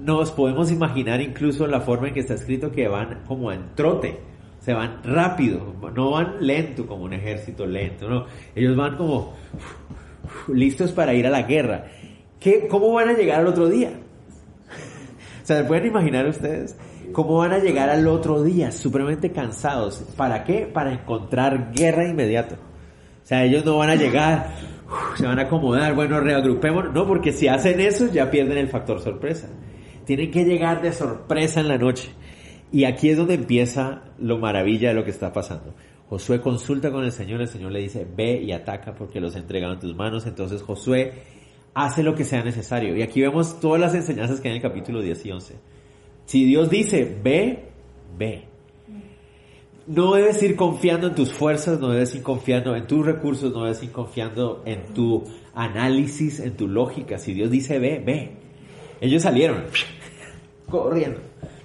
nos 0.04 0.30
podemos 0.32 0.70
imaginar 0.70 1.20
incluso 1.20 1.66
la 1.66 1.80
forma 1.80 2.08
en 2.08 2.14
que 2.14 2.20
está 2.20 2.34
escrito 2.34 2.70
que 2.70 2.88
van 2.88 3.22
como 3.26 3.50
en 3.50 3.74
trote, 3.74 4.20
se 4.60 4.74
van 4.74 5.02
rápido, 5.02 5.74
no 5.94 6.10
van 6.10 6.36
lento 6.40 6.86
como 6.86 7.04
un 7.04 7.14
ejército 7.14 7.66
lento, 7.66 8.08
no, 8.08 8.26
ellos 8.54 8.76
van 8.76 8.96
como 8.96 9.34
listos 10.48 10.92
para 10.92 11.14
ir 11.14 11.26
a 11.26 11.30
la 11.30 11.42
guerra. 11.42 11.86
¿Qué, 12.38 12.68
¿Cómo 12.68 12.92
van 12.92 13.08
a 13.08 13.12
llegar 13.14 13.40
al 13.40 13.46
otro 13.46 13.68
día? 13.68 13.92
O 15.42 15.46
sea, 15.46 15.58
¿se 15.58 15.64
pueden 15.64 15.86
imaginar 15.86 16.26
ustedes? 16.26 16.76
¿Cómo 17.12 17.38
van 17.38 17.52
a 17.52 17.58
llegar 17.58 17.88
al 17.88 18.06
otro 18.06 18.42
día? 18.42 18.72
Supremamente 18.72 19.32
cansados. 19.32 20.04
¿Para 20.16 20.44
qué? 20.44 20.66
Para 20.66 20.92
encontrar 20.92 21.72
guerra 21.72 22.06
inmediato. 22.06 22.56
O 22.56 23.26
sea, 23.26 23.44
ellos 23.44 23.64
no 23.64 23.78
van 23.78 23.88
a 23.88 23.94
llegar, 23.94 24.48
se 25.16 25.26
van 25.26 25.38
a 25.38 25.42
acomodar, 25.42 25.94
bueno, 25.94 26.20
reagrupemos. 26.20 26.92
No, 26.92 27.06
porque 27.06 27.32
si 27.32 27.48
hacen 27.48 27.80
eso 27.80 28.10
ya 28.12 28.30
pierden 28.30 28.58
el 28.58 28.68
factor 28.68 29.00
sorpresa. 29.00 29.48
Tienen 30.04 30.30
que 30.30 30.44
llegar 30.44 30.82
de 30.82 30.92
sorpresa 30.92 31.60
en 31.60 31.68
la 31.68 31.78
noche. 31.78 32.10
Y 32.72 32.84
aquí 32.84 33.10
es 33.10 33.16
donde 33.16 33.34
empieza 33.34 34.02
lo 34.18 34.38
maravilla 34.38 34.88
de 34.88 34.94
lo 34.94 35.04
que 35.04 35.10
está 35.10 35.32
pasando. 35.32 35.74
Josué 36.08 36.40
consulta 36.40 36.90
con 36.90 37.04
el 37.04 37.12
Señor, 37.12 37.40
el 37.40 37.48
Señor 37.48 37.72
le 37.72 37.80
dice, 37.80 38.06
ve 38.16 38.42
y 38.42 38.52
ataca 38.52 38.94
porque 38.94 39.20
los 39.20 39.34
he 39.36 39.38
entregado 39.38 39.74
en 39.74 39.80
tus 39.80 39.94
manos. 39.94 40.26
Entonces 40.26 40.62
Josué 40.62 41.12
hace 41.74 42.02
lo 42.02 42.14
que 42.14 42.24
sea 42.24 42.42
necesario. 42.42 42.96
Y 42.96 43.02
aquí 43.02 43.20
vemos 43.20 43.60
todas 43.60 43.80
las 43.80 43.94
enseñanzas 43.94 44.40
que 44.40 44.48
hay 44.48 44.56
en 44.56 44.56
el 44.56 44.62
capítulo 44.62 45.00
10 45.02 45.26
y 45.26 45.30
11. 45.32 45.54
Si 46.26 46.44
Dios 46.44 46.70
dice, 46.70 47.18
ve, 47.22 47.64
ve. 48.18 48.44
No 49.86 50.14
debes 50.14 50.42
ir 50.42 50.56
confiando 50.56 51.08
en 51.08 51.14
tus 51.14 51.32
fuerzas, 51.32 51.78
no 51.78 51.90
debes 51.90 52.14
ir 52.14 52.22
confiando 52.22 52.74
en 52.74 52.86
tus 52.86 53.04
recursos, 53.04 53.52
no 53.52 53.64
debes 53.64 53.82
ir 53.82 53.92
confiando 53.92 54.62
en 54.64 54.94
tu 54.94 55.24
análisis, 55.54 56.40
en 56.40 56.56
tu 56.56 56.68
lógica. 56.68 57.18
Si 57.18 57.34
Dios 57.34 57.50
dice, 57.50 57.78
ve, 57.78 58.02
ve. 58.04 58.43
Ellos 59.00 59.22
salieron 59.22 59.64
corriendo. 60.68 61.20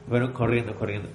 Fueron 0.08 0.34
corriendo, 0.34 0.76
corriendo. 0.76 1.10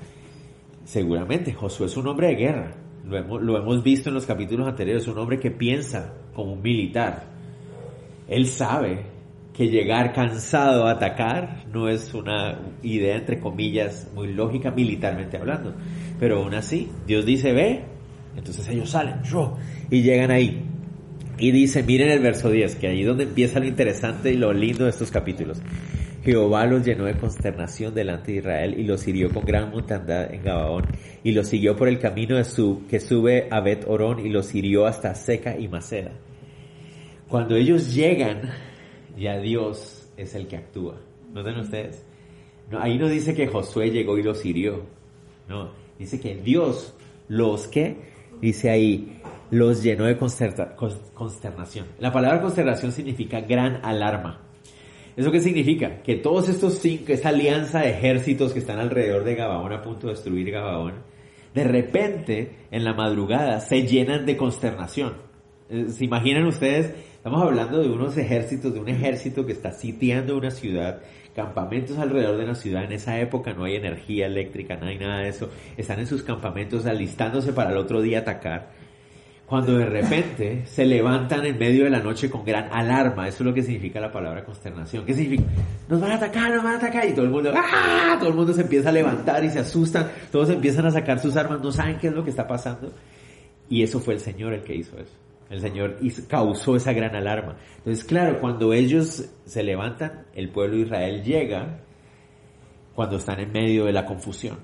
Seguramente 0.85 1.53
Josué 1.53 1.87
es 1.87 1.97
un 1.97 2.07
hombre 2.07 2.29
de 2.29 2.35
guerra. 2.37 2.75
Lo 3.07 3.17
hemos, 3.17 3.43
lo 3.43 3.59
hemos 3.59 3.83
visto 3.83 4.09
en 4.09 4.15
los 4.15 4.27
capítulos 4.27 4.69
anteriores. 4.69 5.07
Un 5.09 5.19
hombre 5.19 5.41
que 5.41 5.51
piensa 5.51 6.15
como 6.35 6.53
un 6.53 6.63
militar. 6.63 7.25
él 8.29 8.47
sabe 8.47 9.15
que 9.55 9.69
llegar 9.69 10.13
cansado 10.13 10.87
a 10.87 10.93
atacar 10.93 11.65
no 11.73 11.89
es 11.89 12.13
una 12.13 12.59
idea, 12.83 13.17
entre 13.17 13.39
comillas, 13.39 14.09
muy 14.15 14.33
lógica 14.33 14.73
militarmente 14.73 15.37
hablando. 15.37 15.75
Pero 16.19 16.43
aún 16.43 16.55
así, 16.55 16.91
Dios 17.07 17.25
dice, 17.25 17.53
ve, 17.53 17.85
entonces 18.37 18.69
ellos 18.69 18.91
salen, 18.91 19.21
y 19.91 20.03
llegan 20.03 20.33
ahí. 20.33 20.65
Y 21.39 21.53
dice, 21.53 21.85
miren 21.85 22.11
el 22.11 22.21
verso 22.21 22.51
10, 22.51 22.77
que 22.77 22.89
ahí 22.89 23.01
es 23.03 23.07
donde 23.07 23.25
empieza 23.25 23.61
lo 23.61 23.67
interesante 23.67 24.33
y 24.33 24.37
lo 24.37 24.53
lindo 24.53 24.85
de 24.85 24.91
estos 24.91 25.11
capítulos. 25.11 25.61
Jehová 26.25 26.65
los 26.65 26.85
llenó 26.85 27.05
de 27.05 27.19
consternación 27.19 27.95
delante 27.95 28.33
de 28.33 28.39
Israel 28.39 28.75
y 28.79 28.85
los 28.85 29.07
hirió 29.07 29.31
con 29.31 29.45
gran 29.45 29.71
montandad 29.71 30.33
en 30.33 30.43
Gabaón 30.43 30.87
y 31.23 31.33
los 31.33 31.49
siguió 31.49 31.77
por 31.77 31.87
el 31.87 31.99
camino 31.99 32.37
de 32.37 32.45
su, 32.45 32.87
que 32.89 32.99
sube 32.99 33.47
a 33.51 33.61
Bet 33.61 33.85
Orón 33.87 34.25
y 34.25 34.31
los 34.31 34.55
hirió 34.55 34.87
hasta 34.87 35.15
Seca 35.15 35.59
y 35.59 35.69
Maceda. 35.69 36.13
Cuando 37.29 37.57
ellos 37.57 37.95
llegan, 37.95 38.51
ya 39.19 39.39
Dios 39.39 40.11
es 40.17 40.35
el 40.35 40.47
que 40.47 40.57
actúa. 40.57 40.99
¿Notan 41.35 41.59
ustedes? 41.59 42.03
No, 42.71 42.81
ahí 42.81 42.97
no 42.97 43.09
dice 43.09 43.35
que 43.35 43.47
Josué 43.47 43.91
llegó 43.91 44.17
y 44.17 44.23
los 44.23 44.45
hirió. 44.47 44.87
No, 45.47 45.73
dice 45.99 46.19
que 46.21 46.37
Dios 46.37 46.95
los 47.29 47.67
que, 47.67 47.97
dice 48.41 48.71
ahí, 48.71 49.21
los 49.51 49.83
llenó 49.83 50.05
de 50.05 50.17
consternación. 50.17 51.87
La 51.99 52.13
palabra 52.13 52.41
consternación 52.41 52.93
significa 52.93 53.43
gran 53.43 53.85
alarma. 53.85 54.44
¿Eso 55.17 55.31
qué 55.31 55.41
significa? 55.41 56.03
Que 56.03 56.17
todos 56.17 56.49
estos 56.49 56.79
cinco, 56.79 57.13
esa 57.13 57.29
alianza 57.29 57.81
de 57.81 57.91
ejércitos 57.91 58.53
que 58.53 58.59
están 58.59 58.79
alrededor 58.79 59.25
de 59.25 59.37
Gabaón 59.37 59.73
a 59.73 59.83
punto 59.83 60.09
de 60.09 60.15
destruir 60.15 60.51
Gabaón, 60.51 60.95
de 61.55 61.65
repente, 61.65 62.51
en 62.73 62.83
la 62.83 62.95
madrugada, 62.95 63.61
se 63.61 63.87
llenan 63.87 64.27
de 64.27 64.37
consternación. 64.37 65.15
Eh, 65.71 65.87
¿Se 65.89 66.05
imaginan 66.05 66.47
ustedes? 66.47 66.93
Estamos 67.15 67.41
hablando 67.43 67.81
de 67.81 67.89
unos 67.89 68.17
ejércitos, 68.17 68.75
de 68.75 68.81
un 68.81 68.89
ejército 68.89 69.47
que 69.47 69.53
está 69.53 69.71
sitiando 69.71 70.37
una 70.37 70.51
ciudad, 70.51 71.01
campamentos 71.35 71.97
alrededor 71.99 72.37
de 72.37 72.47
la 72.47 72.57
ciudad. 72.57 72.85
En 72.85 72.93
esa 72.93 73.21
época 73.21 73.55
no 73.55 73.65
hay 73.65 73.77
energía 73.77 74.27
eléctrica, 74.27 74.77
no 74.77 74.89
hay 74.89 74.99
nada 74.99 75.21
de 75.21 75.29
eso. 75.29 75.49
Están 75.77 76.01
en 76.01 76.09
sus 76.09 76.25
campamentos 76.25 76.87
alistándose 76.87 77.53
para 77.53 77.71
el 77.71 77.77
otro 77.77 78.03
día 78.03 78.19
atacar 78.19 78.73
cuando 79.47 79.77
de 79.77 79.87
repente 79.87 80.65
se 80.67 80.87
levantan 80.87 81.45
en 81.45 81.59
medio 81.59 81.85
de 81.85 81.91
la 81.91 82.01
noche 82.01 82.31
con 82.31 82.45
gran 82.45 82.73
alarma. 82.73 83.29
Eso 83.29 83.43
es 83.43 83.47
lo 83.47 83.55
que 83.55 83.63
significa 83.63 84.01
la 84.01 84.11
palabra 84.11 84.45
consternación. 84.45 85.05
¿Qué 85.05 85.13
significa? 85.13 85.51
Nos 85.89 86.01
van 86.01 86.13
a 86.13 86.15
atacar, 86.15 86.51
nos 86.51 86.65
van 86.65 86.75
a 86.75 86.77
atacar. 86.77 87.07
Y 87.09 87.13
todo 87.13 87.27
el 87.27 87.31
mundo, 87.31 87.53
¡ah! 87.55 88.17
Todo 88.19 88.31
el 88.31 88.35
mundo 88.35 88.55
se 88.55 88.63
empieza 88.63 88.89
a 88.89 88.93
levantar 88.93 89.45
y 89.45 89.51
se 89.51 89.59
asustan. 89.59 90.11
Todos 90.33 90.49
empiezan 90.49 90.87
a 90.87 90.91
sacar 90.91 91.19
sus 91.21 91.37
armas, 91.37 91.61
no 91.61 91.71
saben 91.71 91.99
qué 91.99 92.09
es 92.09 92.15
lo 92.15 92.25
que 92.25 92.31
está 92.31 92.47
pasando. 92.47 92.91
Y 93.69 93.83
eso 93.83 94.01
fue 94.01 94.15
el 94.15 94.21
Señor 94.21 94.55
el 94.55 94.63
que 94.63 94.75
hizo 94.75 94.97
eso. 94.99 95.13
El 95.51 95.61
Señor 95.61 95.99
causó 96.27 96.77
esa 96.77 96.95
gran 96.95 97.15
alarma. 97.15 97.57
Entonces, 97.79 98.03
claro, 98.05 98.41
cuando 98.41 98.73
ellos 98.73 99.29
se 99.45 99.63
levantan, 99.63 100.25
el 100.35 100.49
pueblo 100.49 100.77
de 100.77 100.83
Israel 100.83 101.23
llega 101.23 101.81
cuando 102.95 103.19
están 103.19 103.41
en 103.41 103.53
medio 103.53 103.85
de 103.85 103.93
la 103.93 104.07
confusión. 104.07 104.57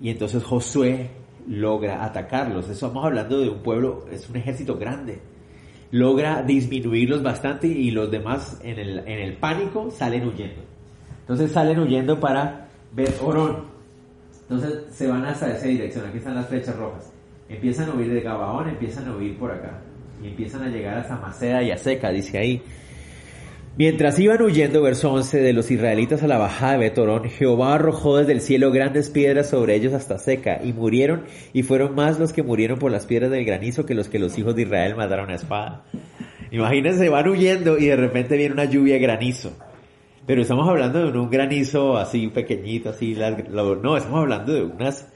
Y 0.00 0.10
entonces 0.10 0.42
Josué 0.44 1.10
logra 1.46 2.04
atacarlos. 2.04 2.68
Estamos 2.68 3.04
hablando 3.04 3.40
de 3.40 3.48
un 3.48 3.62
pueblo, 3.62 4.06
es 4.10 4.28
un 4.28 4.36
ejército 4.36 4.76
grande. 4.76 5.20
Logra 5.90 6.42
disminuirlos 6.42 7.22
bastante 7.22 7.66
y 7.66 7.90
los 7.90 8.10
demás 8.10 8.58
en 8.62 8.78
el, 8.78 8.98
en 9.00 9.18
el 9.18 9.36
pánico 9.36 9.90
salen 9.90 10.26
huyendo. 10.26 10.62
Entonces 11.20 11.52
salen 11.52 11.78
huyendo 11.78 12.18
para 12.18 12.68
ver 12.92 13.14
Orón. 13.22 13.64
Entonces 14.42 14.84
se 14.90 15.06
van 15.06 15.24
hasta 15.24 15.54
esa 15.54 15.66
dirección. 15.66 16.06
Aquí 16.06 16.18
están 16.18 16.34
las 16.34 16.46
flechas 16.46 16.76
rojas. 16.76 17.12
Empiezan 17.48 17.90
a 17.90 17.94
huir 17.94 18.12
de 18.12 18.20
Gabaón, 18.20 18.68
empiezan 18.68 19.08
a 19.08 19.16
huir 19.16 19.38
por 19.38 19.50
acá. 19.50 19.80
Y 20.22 20.28
empiezan 20.28 20.62
a 20.62 20.68
llegar 20.68 20.98
hasta 20.98 21.16
Maceda 21.16 21.62
y 21.62 21.70
a 21.70 21.76
Seca, 21.76 22.10
dice 22.10 22.38
ahí. 22.38 22.62
Mientras 23.78 24.18
iban 24.18 24.42
huyendo, 24.42 24.82
verso 24.82 25.10
11, 25.12 25.40
de 25.40 25.54
los 25.54 25.70
israelitas 25.70 26.22
a 26.22 26.26
la 26.26 26.36
bajada 26.36 26.72
de 26.72 26.78
Betorón, 26.78 27.30
Jehová 27.30 27.74
arrojó 27.74 28.18
desde 28.18 28.32
el 28.32 28.42
cielo 28.42 28.70
grandes 28.70 29.08
piedras 29.08 29.48
sobre 29.48 29.74
ellos 29.74 29.94
hasta 29.94 30.18
seca, 30.18 30.60
y 30.62 30.74
murieron, 30.74 31.24
y 31.54 31.62
fueron 31.62 31.94
más 31.94 32.18
los 32.20 32.34
que 32.34 32.42
murieron 32.42 32.78
por 32.78 32.92
las 32.92 33.06
piedras 33.06 33.30
del 33.30 33.46
granizo 33.46 33.86
que 33.86 33.94
los 33.94 34.08
que 34.08 34.18
los 34.18 34.36
hijos 34.36 34.54
de 34.54 34.62
Israel 34.62 34.94
mataron 34.94 35.30
a 35.30 35.36
espada. 35.36 35.86
Imagínense, 36.50 37.08
van 37.08 37.26
huyendo 37.26 37.78
y 37.78 37.86
de 37.86 37.96
repente 37.96 38.36
viene 38.36 38.52
una 38.52 38.66
lluvia 38.66 38.94
de 38.94 39.00
granizo. 39.00 39.56
Pero 40.26 40.42
estamos 40.42 40.68
hablando 40.68 41.10
de 41.10 41.18
un 41.18 41.30
granizo 41.30 41.96
así 41.96 42.28
pequeñito, 42.28 42.90
así. 42.90 43.14
No, 43.14 43.96
estamos 43.96 44.20
hablando 44.20 44.52
de 44.52 44.64
unas 44.64 45.08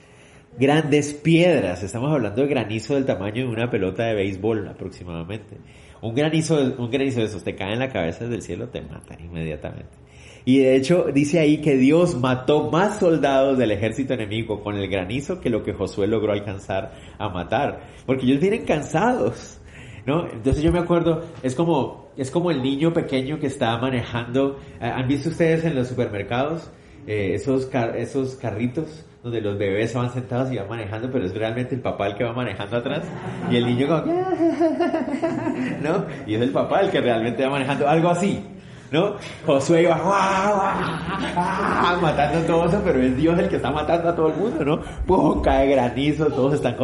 grandes 0.58 1.12
piedras. 1.12 1.82
Estamos 1.82 2.10
hablando 2.10 2.40
de 2.40 2.48
granizo 2.48 2.94
del 2.94 3.04
tamaño 3.04 3.44
de 3.44 3.52
una 3.52 3.70
pelota 3.70 4.04
de 4.04 4.14
béisbol 4.14 4.66
aproximadamente. 4.66 5.58
Un 6.02 6.14
granizo, 6.14 6.58
un 6.78 6.90
granizo 6.90 7.20
de 7.20 7.26
esos 7.26 7.42
te 7.42 7.54
cae 7.54 7.72
en 7.72 7.78
la 7.78 7.90
cabeza 7.90 8.26
del 8.26 8.42
cielo, 8.42 8.68
te 8.68 8.82
mata 8.82 9.16
inmediatamente. 9.20 10.06
Y 10.44 10.58
de 10.58 10.76
hecho 10.76 11.06
dice 11.12 11.40
ahí 11.40 11.58
que 11.58 11.76
Dios 11.76 12.14
mató 12.14 12.70
más 12.70 13.00
soldados 13.00 13.58
del 13.58 13.72
ejército 13.72 14.14
enemigo 14.14 14.62
con 14.62 14.76
el 14.76 14.88
granizo 14.88 15.40
que 15.40 15.50
lo 15.50 15.64
que 15.64 15.72
Josué 15.72 16.06
logró 16.06 16.32
alcanzar 16.32 16.92
a 17.18 17.28
matar. 17.28 17.80
Porque 18.06 18.26
ellos 18.26 18.40
vienen 18.40 18.64
cansados. 18.64 19.60
¿No? 20.06 20.30
Entonces 20.30 20.62
yo 20.62 20.70
me 20.70 20.78
acuerdo, 20.78 21.24
es 21.42 21.56
como, 21.56 22.12
es 22.16 22.30
como 22.30 22.52
el 22.52 22.62
niño 22.62 22.92
pequeño 22.92 23.40
que 23.40 23.48
está 23.48 23.76
manejando. 23.78 24.60
¿Han 24.78 25.08
visto 25.08 25.30
ustedes 25.30 25.64
en 25.64 25.74
los 25.74 25.88
supermercados 25.88 26.70
eh, 27.08 27.34
esos, 27.34 27.68
esos 27.96 28.36
carritos 28.36 29.04
donde 29.26 29.40
los 29.40 29.58
bebés 29.58 29.92
van 29.92 30.12
sentados 30.12 30.52
y 30.52 30.56
van 30.56 30.68
manejando, 30.68 31.10
pero 31.10 31.26
es 31.26 31.34
realmente 31.34 31.74
el 31.74 31.80
papá 31.80 32.06
el 32.06 32.14
que 32.14 32.22
va 32.22 32.32
manejando 32.32 32.76
atrás 32.76 33.02
y 33.50 33.56
el 33.56 33.66
niño 33.66 33.88
como, 33.88 34.06
¿no? 35.82 36.04
Y 36.28 36.36
es 36.36 36.42
el 36.42 36.50
papá 36.50 36.82
el 36.82 36.90
que 36.90 37.00
realmente 37.00 37.42
va 37.42 37.50
manejando, 37.50 37.88
algo 37.88 38.10
así, 38.10 38.40
¿no? 38.92 39.16
Josué 39.44 39.84
va, 39.88 39.98
matando 42.00 42.38
a 42.38 42.46
todo 42.46 42.68
eso, 42.68 42.80
pero 42.84 43.02
es 43.02 43.16
Dios 43.16 43.36
el 43.36 43.48
que 43.48 43.56
está 43.56 43.72
matando 43.72 44.10
a 44.10 44.14
todo 44.14 44.28
el 44.28 44.36
mundo, 44.36 44.64
¿no? 44.64 44.80
Pum, 45.06 45.42
cae 45.42 45.70
granizo, 45.70 46.26
todos 46.26 46.54
están 46.54 46.76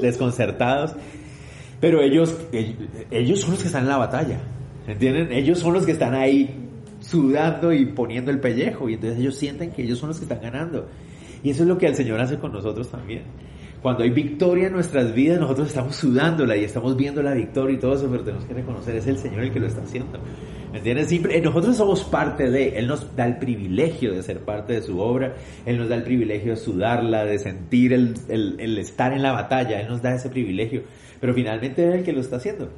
desconcertados, 0.00 0.94
pero 1.78 2.00
ellos, 2.00 2.34
ellos 3.10 3.40
son 3.42 3.50
los 3.50 3.60
que 3.60 3.66
están 3.66 3.82
en 3.82 3.90
la 3.90 3.98
batalla, 3.98 4.38
¿entienden? 4.86 5.30
Ellos 5.30 5.58
son 5.58 5.74
los 5.74 5.84
que 5.84 5.92
están 5.92 6.14
ahí 6.14 6.70
sudando 7.00 7.70
y 7.70 7.84
poniendo 7.84 8.30
el 8.30 8.40
pellejo 8.40 8.88
y 8.88 8.94
entonces 8.94 9.18
ellos 9.18 9.36
sienten 9.36 9.72
que 9.72 9.82
ellos 9.82 9.98
son 9.98 10.08
los 10.08 10.16
que 10.16 10.24
están 10.24 10.40
ganando. 10.40 10.88
Y 11.46 11.50
eso 11.50 11.62
es 11.62 11.68
lo 11.68 11.78
que 11.78 11.86
el 11.86 11.94
Señor 11.94 12.20
hace 12.20 12.38
con 12.38 12.50
nosotros 12.50 12.90
también. 12.90 13.22
Cuando 13.80 14.02
hay 14.02 14.10
victoria 14.10 14.66
en 14.66 14.72
nuestras 14.72 15.14
vidas, 15.14 15.38
nosotros 15.38 15.68
estamos 15.68 15.94
sudándola 15.94 16.56
y 16.56 16.64
estamos 16.64 16.96
viendo 16.96 17.22
la 17.22 17.34
victoria 17.34 17.76
y 17.76 17.78
todo 17.78 17.94
eso, 17.94 18.08
pero 18.10 18.24
tenemos 18.24 18.44
que 18.46 18.54
reconocer, 18.54 18.96
es 18.96 19.06
el 19.06 19.16
Señor 19.16 19.44
el 19.44 19.52
que 19.52 19.60
lo 19.60 19.68
está 19.68 19.82
haciendo. 19.82 20.18
¿Me 20.72 20.78
entiendes? 20.78 21.12
Eh, 21.12 21.40
nosotros 21.40 21.76
somos 21.76 22.02
parte 22.02 22.50
de, 22.50 22.76
Él 22.76 22.88
nos 22.88 23.14
da 23.14 23.28
el 23.28 23.36
privilegio 23.36 24.12
de 24.12 24.24
ser 24.24 24.40
parte 24.40 24.72
de 24.72 24.82
su 24.82 24.98
obra, 24.98 25.36
Él 25.64 25.78
nos 25.78 25.88
da 25.88 25.94
el 25.94 26.02
privilegio 26.02 26.50
de 26.50 26.56
sudarla, 26.56 27.24
de 27.24 27.38
sentir 27.38 27.92
el, 27.92 28.14
el 28.28 28.76
estar 28.78 29.12
en 29.12 29.22
la 29.22 29.30
batalla, 29.30 29.80
Él 29.80 29.86
nos 29.86 30.02
da 30.02 30.16
ese 30.16 30.28
privilegio, 30.28 30.82
pero 31.20 31.32
finalmente 31.32 31.88
es 31.88 31.94
el 31.94 32.02
que 32.02 32.12
lo 32.12 32.22
está 32.22 32.38
haciendo. 32.38 32.70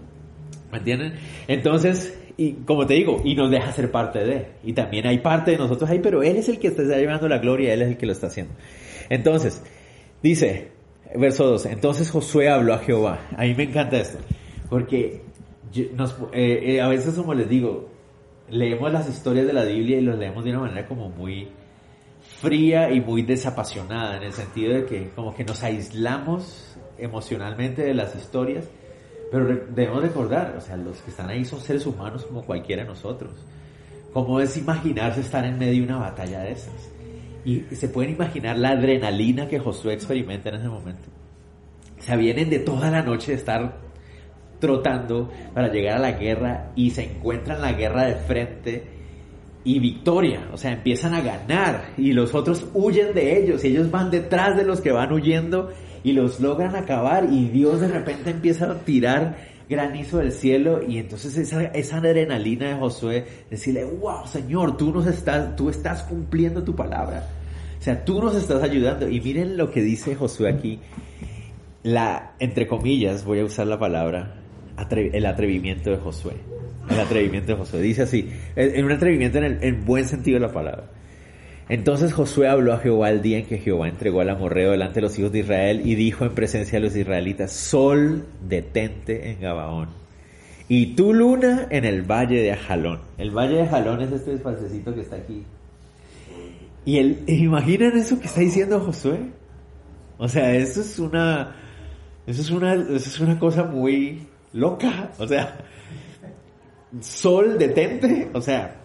¿Me 0.71 0.77
entienden? 0.77 1.15
Entonces, 1.47 2.18
y 2.41 2.53
como 2.53 2.87
te 2.87 2.95
digo, 2.95 3.21
y 3.25 3.35
nos 3.35 3.51
deja 3.51 3.73
ser 3.73 3.91
parte 3.91 4.21
de. 4.21 4.47
Y 4.63 4.73
también 4.73 5.09
hay 5.09 5.19
parte 5.19 5.51
de 5.51 5.59
nosotros 5.59 5.91
ahí, 5.91 5.99
pero 5.99 6.23
Él 6.23 6.37
es 6.37 6.49
el 6.49 6.61
que 6.61 6.69
está 6.69 6.85
llevando 6.85 7.29
la 7.29 7.39
gloria, 7.39 7.75
Él 7.75 7.83
es 7.83 7.89
el 7.89 7.97
que 7.97 8.07
lo 8.07 8.13
está 8.13 8.29
haciendo. 8.29 8.55
Entonces, 9.11 9.61
dice, 10.23 10.69
verso 11.17 11.47
12, 11.47 11.73
entonces 11.73 12.09
Josué 12.13 12.49
habló 12.49 12.75
a 12.75 12.79
Jehová. 12.79 13.27
A 13.37 13.43
mí 13.43 13.55
me 13.57 13.65
encanta 13.65 13.99
esto, 13.99 14.19
porque 14.71 15.23
nos, 15.95 16.15
eh, 16.33 16.77
eh, 16.77 16.81
a 16.81 16.87
veces 16.87 17.15
como 17.15 17.35
les 17.35 17.49
digo, 17.49 17.89
leemos 18.49 18.93
las 18.93 19.09
historias 19.09 19.49
de 19.49 19.53
la 19.53 19.65
Biblia 19.65 19.99
y 19.99 20.03
los 20.03 20.17
leemos 20.17 20.45
de 20.45 20.51
una 20.51 20.61
manera 20.61 20.87
como 20.87 21.09
muy 21.09 21.49
fría 22.41 22.93
y 22.93 23.01
muy 23.01 23.23
desapasionada, 23.23 24.17
en 24.17 24.23
el 24.23 24.33
sentido 24.33 24.75
de 24.75 24.85
que 24.85 25.11
como 25.11 25.35
que 25.35 25.43
nos 25.43 25.65
aislamos 25.65 26.77
emocionalmente 26.99 27.83
de 27.83 27.95
las 27.95 28.15
historias 28.15 28.71
pero 29.31 29.47
debemos 29.47 30.03
recordar, 30.03 30.55
o 30.57 30.61
sea, 30.61 30.77
los 30.77 30.99
que 31.03 31.11
están 31.11 31.29
ahí 31.29 31.45
son 31.45 31.61
seres 31.61 31.85
humanos 31.87 32.25
como 32.25 32.45
cualquiera 32.45 32.83
de 32.83 32.89
nosotros. 32.89 33.33
¿Cómo 34.13 34.41
es 34.41 34.57
imaginarse 34.57 35.21
estar 35.21 35.45
en 35.45 35.59
medio 35.59 35.75
de 35.75 35.83
una 35.83 35.99
batalla 35.99 36.41
de 36.41 36.53
esas? 36.53 36.91
Y 37.45 37.61
se 37.75 37.89
pueden 37.89 38.13
imaginar 38.13 38.59
la 38.59 38.71
adrenalina 38.71 39.49
que 39.49 39.59
Josué 39.59 39.95
experimenta 39.95 40.49
en 40.49 40.57
ese 40.57 40.69
momento. 40.69 41.09
O 41.99 42.03
sea, 42.03 42.17
vienen 42.17 42.49
de 42.49 42.59
toda 42.59 42.91
la 42.91 43.03
noche 43.03 43.33
de 43.33 43.39
estar 43.39 43.77
trotando 44.59 45.31
para 45.55 45.69
llegar 45.69 45.97
a 45.97 46.01
la 46.01 46.13
guerra 46.13 46.73
y 46.75 46.91
se 46.91 47.05
encuentran 47.05 47.61
la 47.61 47.73
guerra 47.73 48.07
de 48.07 48.15
frente 48.17 48.99
y 49.65 49.79
victoria, 49.81 50.49
o 50.53 50.57
sea, 50.57 50.73
empiezan 50.73 51.15
a 51.15 51.21
ganar 51.21 51.91
y 51.97 52.13
los 52.13 52.35
otros 52.35 52.67
huyen 52.73 53.13
de 53.13 53.39
ellos 53.39 53.65
y 53.65 53.69
ellos 53.69 53.91
van 53.91 54.11
detrás 54.11 54.57
de 54.57 54.65
los 54.65 54.81
que 54.81 54.93
van 54.93 55.13
huyendo 55.13 55.71
y 56.03 56.13
los 56.13 56.41
logran 56.41 56.77
acabar 56.77 57.29
y 57.31 57.49
Dios 57.49 57.81
de 57.81 57.89
repente 57.89 58.31
empieza 58.31 58.71
a 58.71 58.75
tirar 58.81 59.37
granizo 59.69 60.19
del 60.19 60.33
cielo 60.33 60.81
y 60.87 60.99
entonces 60.99 61.37
esa, 61.37 61.65
esa 61.65 61.99
adrenalina 61.99 62.69
de 62.69 62.75
Josué, 62.75 63.25
decirle, 63.51 63.85
wow, 63.85 64.27
Señor, 64.27 64.77
tú 64.77 64.93
nos 64.93 65.07
estás, 65.07 65.57
tú 65.57 65.69
estás 65.69 66.03
cumpliendo 66.05 66.63
tu 66.63 66.75
palabra. 66.75 67.27
O 67.79 67.83
sea, 67.83 68.05
tú 68.05 68.21
nos 68.21 68.35
estás 68.35 68.63
ayudando. 68.63 69.09
Y 69.09 69.21
miren 69.21 69.57
lo 69.57 69.71
que 69.71 69.83
dice 69.83 70.15
Josué 70.15 70.51
aquí, 70.51 70.81
la, 71.83 72.35
entre 72.39 72.67
comillas, 72.67 73.25
voy 73.25 73.41
a 73.41 73.45
usar 73.45 73.67
la 73.67 73.79
palabra, 73.79 74.37
el 74.91 75.27
atrevimiento 75.27 75.91
de 75.91 75.97
Josué. 75.99 76.35
el 76.91 76.99
atrevimiento 76.99 77.53
de 77.53 77.59
Josué. 77.59 77.81
Dice 77.83 78.03
así, 78.03 78.29
en 78.57 78.85
un 78.85 78.93
atrevimiento 78.93 79.39
en 79.39 79.45
el 79.45 79.63
en 79.63 79.85
buen 79.85 80.07
sentido 80.07 80.41
de 80.41 80.47
la 80.47 80.53
palabra. 80.53 80.91
Entonces 81.69 82.15
Josué 82.15 82.49
habló 82.49 82.73
a 82.73 82.79
Jehová 82.79 83.11
el 83.11 83.21
día 83.21 83.39
en 83.39 83.47
que 83.47 83.59
Jehová 83.59 83.89
entregó 83.89 84.21
al 84.21 84.31
amorreo 84.31 84.71
delante 84.71 84.97
de 84.97 85.03
los 85.03 85.19
hijos 85.19 85.33
de 85.33 85.41
Israel 85.41 85.83
y 85.85 85.95
dijo 85.97 86.25
en 86.25 86.35
presencia 86.35 86.81
de 86.81 86.87
los 86.87 86.97
israelitas, 86.97 87.53
Sol, 87.53 88.25
detente 88.49 89.31
en 89.31 89.41
Gabaón. 89.41 89.89
Y 90.69 90.95
tu 90.95 91.13
luna 91.13 91.67
en 91.71 91.85
el 91.85 92.03
valle 92.03 92.43
de 92.43 92.53
Ajalón. 92.53 93.01
El 93.19 93.31
valle 93.31 93.57
de 93.57 93.63
Ajalón 93.63 94.01
es 94.01 94.13
este 94.13 94.35
espacecito 94.35 94.95
que 94.95 95.03
está 95.03 95.17
aquí. 95.17 95.45
Y 96.85 96.99
el, 96.99 97.25
¿imaginan 97.27 97.97
eso 97.99 98.19
que 98.19 98.27
está 98.27 98.41
diciendo 98.41 98.81
Josué? 98.81 99.19
O 100.17 100.27
sea, 100.27 100.55
eso 100.55 100.81
es 100.81 100.99
una, 100.99 101.55
eso 102.27 102.41
es 102.41 102.51
una, 102.51 102.75
eso 102.75 102.97
es 102.97 103.21
una 103.21 103.39
cosa 103.39 103.65
muy 103.65 104.27
loca. 104.55 105.11
O 105.19 105.27
sea, 105.27 105.59
sol 107.01 107.59
detente, 107.59 108.31
o 108.33 108.41
sea, 108.41 108.77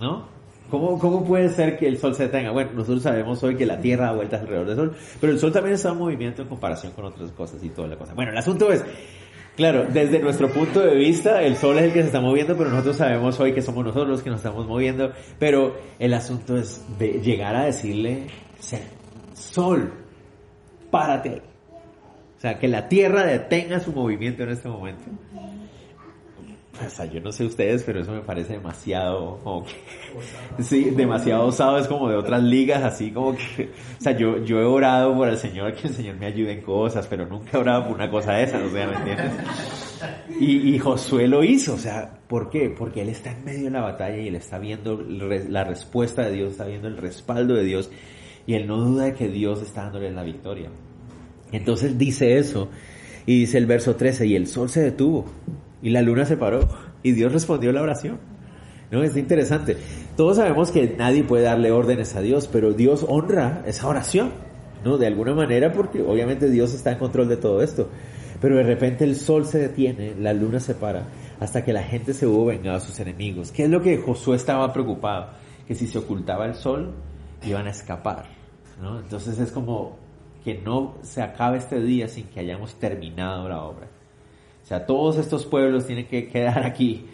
¿no? 0.00 0.39
¿Cómo, 0.70 0.98
¿Cómo 0.98 1.24
puede 1.24 1.48
ser 1.48 1.76
que 1.76 1.88
el 1.88 1.98
sol 1.98 2.14
se 2.14 2.24
detenga? 2.24 2.52
Bueno, 2.52 2.70
nosotros 2.74 3.02
sabemos 3.02 3.42
hoy 3.42 3.56
que 3.56 3.66
la 3.66 3.80
Tierra 3.80 4.06
da 4.06 4.12
vueltas 4.12 4.40
alrededor 4.40 4.66
del 4.66 4.76
sol, 4.76 4.96
pero 5.20 5.32
el 5.32 5.38
sol 5.38 5.52
también 5.52 5.74
está 5.74 5.90
en 5.90 5.98
movimiento 5.98 6.42
en 6.42 6.48
comparación 6.48 6.92
con 6.92 7.06
otras 7.06 7.30
cosas 7.32 7.62
y 7.62 7.68
toda 7.70 7.88
la 7.88 7.96
cosa. 7.96 8.14
Bueno, 8.14 8.30
el 8.30 8.38
asunto 8.38 8.72
es, 8.72 8.84
claro, 9.56 9.86
desde 9.92 10.20
nuestro 10.20 10.48
punto 10.48 10.80
de 10.80 10.94
vista, 10.94 11.42
el 11.42 11.56
sol 11.56 11.76
es 11.78 11.84
el 11.84 11.92
que 11.92 12.00
se 12.00 12.06
está 12.06 12.20
moviendo, 12.20 12.56
pero 12.56 12.70
nosotros 12.70 12.96
sabemos 12.96 13.38
hoy 13.40 13.52
que 13.52 13.62
somos 13.62 13.84
nosotros 13.84 14.08
los 14.08 14.22
que 14.22 14.30
nos 14.30 14.38
estamos 14.38 14.66
moviendo, 14.66 15.12
pero 15.38 15.76
el 15.98 16.14
asunto 16.14 16.56
es 16.56 16.84
de 16.98 17.20
llegar 17.20 17.56
a 17.56 17.64
decirle, 17.64 18.26
sol, 19.34 19.92
párate. 20.90 21.42
O 22.36 22.40
sea, 22.40 22.58
que 22.58 22.68
la 22.68 22.88
Tierra 22.88 23.24
detenga 23.24 23.80
su 23.80 23.92
movimiento 23.92 24.44
en 24.44 24.50
este 24.50 24.68
momento. 24.68 25.04
O 26.86 26.90
sea, 26.90 27.04
yo 27.06 27.20
no 27.20 27.30
sé 27.30 27.44
ustedes, 27.44 27.82
pero 27.82 28.00
eso 28.00 28.12
me 28.12 28.20
parece 28.20 28.54
demasiado, 28.54 29.38
como 29.44 29.64
que, 29.64 30.62
sí, 30.62 30.90
demasiado 30.90 31.46
osado, 31.46 31.78
es 31.78 31.86
como 31.86 32.08
de 32.08 32.16
otras 32.16 32.42
ligas, 32.42 32.82
así 32.82 33.10
como 33.10 33.36
que, 33.36 33.70
o 33.98 34.02
sea, 34.02 34.16
yo, 34.16 34.42
yo 34.44 34.60
he 34.60 34.64
orado 34.64 35.14
por 35.14 35.28
el 35.28 35.36
Señor, 35.36 35.74
que 35.74 35.88
el 35.88 35.94
Señor 35.94 36.16
me 36.16 36.26
ayude 36.26 36.52
en 36.52 36.62
cosas, 36.62 37.06
pero 37.06 37.26
nunca 37.26 37.58
he 37.58 37.60
orado 37.60 37.84
por 37.84 37.94
una 37.94 38.10
cosa 38.10 38.32
de 38.32 38.44
esa, 38.44 38.58
o 38.64 38.70
sea, 38.70 38.86
¿me 38.86 38.96
entiendes? 38.96 39.32
Y, 40.40 40.74
y 40.74 40.78
Josué 40.78 41.28
lo 41.28 41.44
hizo, 41.44 41.74
o 41.74 41.78
sea, 41.78 42.18
¿por 42.26 42.48
qué? 42.48 42.70
Porque 42.70 43.02
él 43.02 43.10
está 43.10 43.32
en 43.32 43.44
medio 43.44 43.64
de 43.64 43.70
la 43.70 43.82
batalla 43.82 44.16
y 44.16 44.28
él 44.28 44.36
está 44.36 44.58
viendo 44.58 45.02
la 45.02 45.64
respuesta 45.64 46.22
de 46.22 46.32
Dios, 46.32 46.52
está 46.52 46.64
viendo 46.64 46.88
el 46.88 46.96
respaldo 46.96 47.54
de 47.54 47.64
Dios, 47.64 47.90
y 48.46 48.54
él 48.54 48.66
no 48.66 48.78
duda 48.78 49.04
de 49.04 49.14
que 49.14 49.28
Dios 49.28 49.60
está 49.62 49.82
dándole 49.82 50.10
la 50.10 50.22
victoria. 50.22 50.70
Entonces 51.52 51.98
dice 51.98 52.38
eso, 52.38 52.70
y 53.26 53.40
dice 53.40 53.58
el 53.58 53.66
verso 53.66 53.96
13, 53.96 54.26
y 54.26 54.36
el 54.36 54.46
sol 54.46 54.68
se 54.70 54.82
detuvo, 54.82 55.26
y 55.82 55.90
la 55.90 56.02
luna 56.02 56.24
se 56.24 56.36
paró 56.36 56.68
y 57.02 57.12
Dios 57.12 57.32
respondió 57.32 57.72
la 57.72 57.82
oración. 57.82 58.18
¿No? 58.90 59.02
Es 59.04 59.16
interesante. 59.16 59.76
Todos 60.16 60.38
sabemos 60.38 60.72
que 60.72 60.96
nadie 60.98 61.22
puede 61.22 61.44
darle 61.44 61.70
órdenes 61.70 62.16
a 62.16 62.20
Dios, 62.20 62.48
pero 62.48 62.72
Dios 62.72 63.06
honra 63.08 63.62
esa 63.64 63.86
oración, 63.86 64.32
¿no? 64.84 64.98
De 64.98 65.06
alguna 65.06 65.32
manera, 65.32 65.72
porque 65.72 66.02
obviamente 66.02 66.50
Dios 66.50 66.74
está 66.74 66.90
en 66.92 66.98
control 66.98 67.28
de 67.28 67.36
todo 67.36 67.62
esto. 67.62 67.88
Pero 68.40 68.56
de 68.56 68.64
repente 68.64 69.04
el 69.04 69.14
sol 69.14 69.46
se 69.46 69.58
detiene, 69.58 70.14
la 70.18 70.32
luna 70.32 70.58
se 70.58 70.74
para, 70.74 71.04
hasta 71.38 71.62
que 71.62 71.72
la 71.72 71.84
gente 71.84 72.14
se 72.14 72.26
hubo 72.26 72.46
vengado 72.46 72.78
a 72.78 72.80
sus 72.80 72.98
enemigos. 72.98 73.52
¿Qué 73.52 73.64
es 73.64 73.70
lo 73.70 73.80
que 73.80 73.98
Josué 73.98 74.36
estaba 74.36 74.72
preocupado? 74.72 75.30
Que 75.68 75.74
si 75.76 75.86
se 75.86 75.98
ocultaba 75.98 76.46
el 76.46 76.54
sol, 76.54 76.92
iban 77.44 77.68
a 77.68 77.70
escapar, 77.70 78.24
¿no? 78.80 78.98
Entonces 78.98 79.38
es 79.38 79.52
como 79.52 79.98
que 80.42 80.54
no 80.54 80.96
se 81.02 81.22
acabe 81.22 81.58
este 81.58 81.80
día 81.80 82.08
sin 82.08 82.24
que 82.24 82.40
hayamos 82.40 82.74
terminado 82.74 83.48
la 83.48 83.62
obra. 83.62 83.86
Sea, 84.70 84.86
todos 84.86 85.18
estos 85.18 85.46
pueblos 85.46 85.88
tienen 85.88 86.06
que 86.06 86.28
quedar 86.28 86.64
aquí 86.64 87.04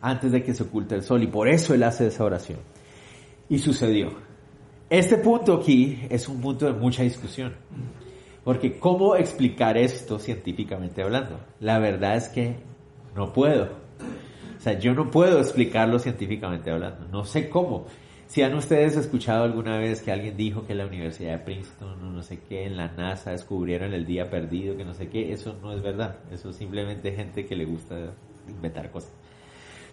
antes 0.00 0.32
de 0.32 0.42
que 0.42 0.52
se 0.52 0.64
oculte 0.64 0.96
el 0.96 1.04
sol 1.04 1.22
y 1.22 1.28
por 1.28 1.46
eso 1.46 1.72
él 1.72 1.84
hace 1.84 2.08
esa 2.08 2.24
oración. 2.24 2.58
Y 3.48 3.60
sucedió. 3.60 4.08
Este 4.90 5.18
punto 5.18 5.54
aquí 5.54 6.00
es 6.10 6.28
un 6.28 6.40
punto 6.40 6.66
de 6.66 6.72
mucha 6.72 7.04
discusión. 7.04 7.54
Porque 8.42 8.80
¿cómo 8.80 9.14
explicar 9.14 9.78
esto 9.78 10.18
científicamente 10.18 11.02
hablando? 11.02 11.38
La 11.60 11.78
verdad 11.78 12.16
es 12.16 12.28
que 12.30 12.56
no 13.14 13.32
puedo. 13.32 13.68
O 14.58 14.60
sea, 14.60 14.76
yo 14.80 14.92
no 14.92 15.08
puedo 15.08 15.38
explicarlo 15.38 16.00
científicamente 16.00 16.72
hablando. 16.72 17.06
No 17.12 17.24
sé 17.24 17.48
cómo. 17.48 17.86
Si 18.26 18.42
han 18.42 18.54
ustedes 18.54 18.96
escuchado 18.96 19.44
alguna 19.44 19.78
vez 19.78 20.02
que 20.02 20.10
alguien 20.10 20.36
dijo 20.36 20.66
que 20.66 20.74
la 20.74 20.86
Universidad 20.86 21.32
de 21.32 21.38
Princeton 21.38 22.14
no 22.14 22.22
sé 22.22 22.40
qué, 22.48 22.64
en 22.64 22.76
la 22.76 22.88
NASA 22.88 23.30
descubrieron 23.30 23.92
el 23.92 24.06
día 24.06 24.30
perdido, 24.30 24.76
que 24.76 24.84
no 24.84 24.94
sé 24.94 25.08
qué, 25.08 25.32
eso 25.32 25.56
no 25.62 25.72
es 25.72 25.82
verdad. 25.82 26.16
Eso 26.30 26.50
es 26.50 26.56
simplemente 26.56 27.12
gente 27.12 27.44
que 27.44 27.54
le 27.54 27.64
gusta 27.64 28.14
inventar 28.48 28.90
cosas. 28.90 29.12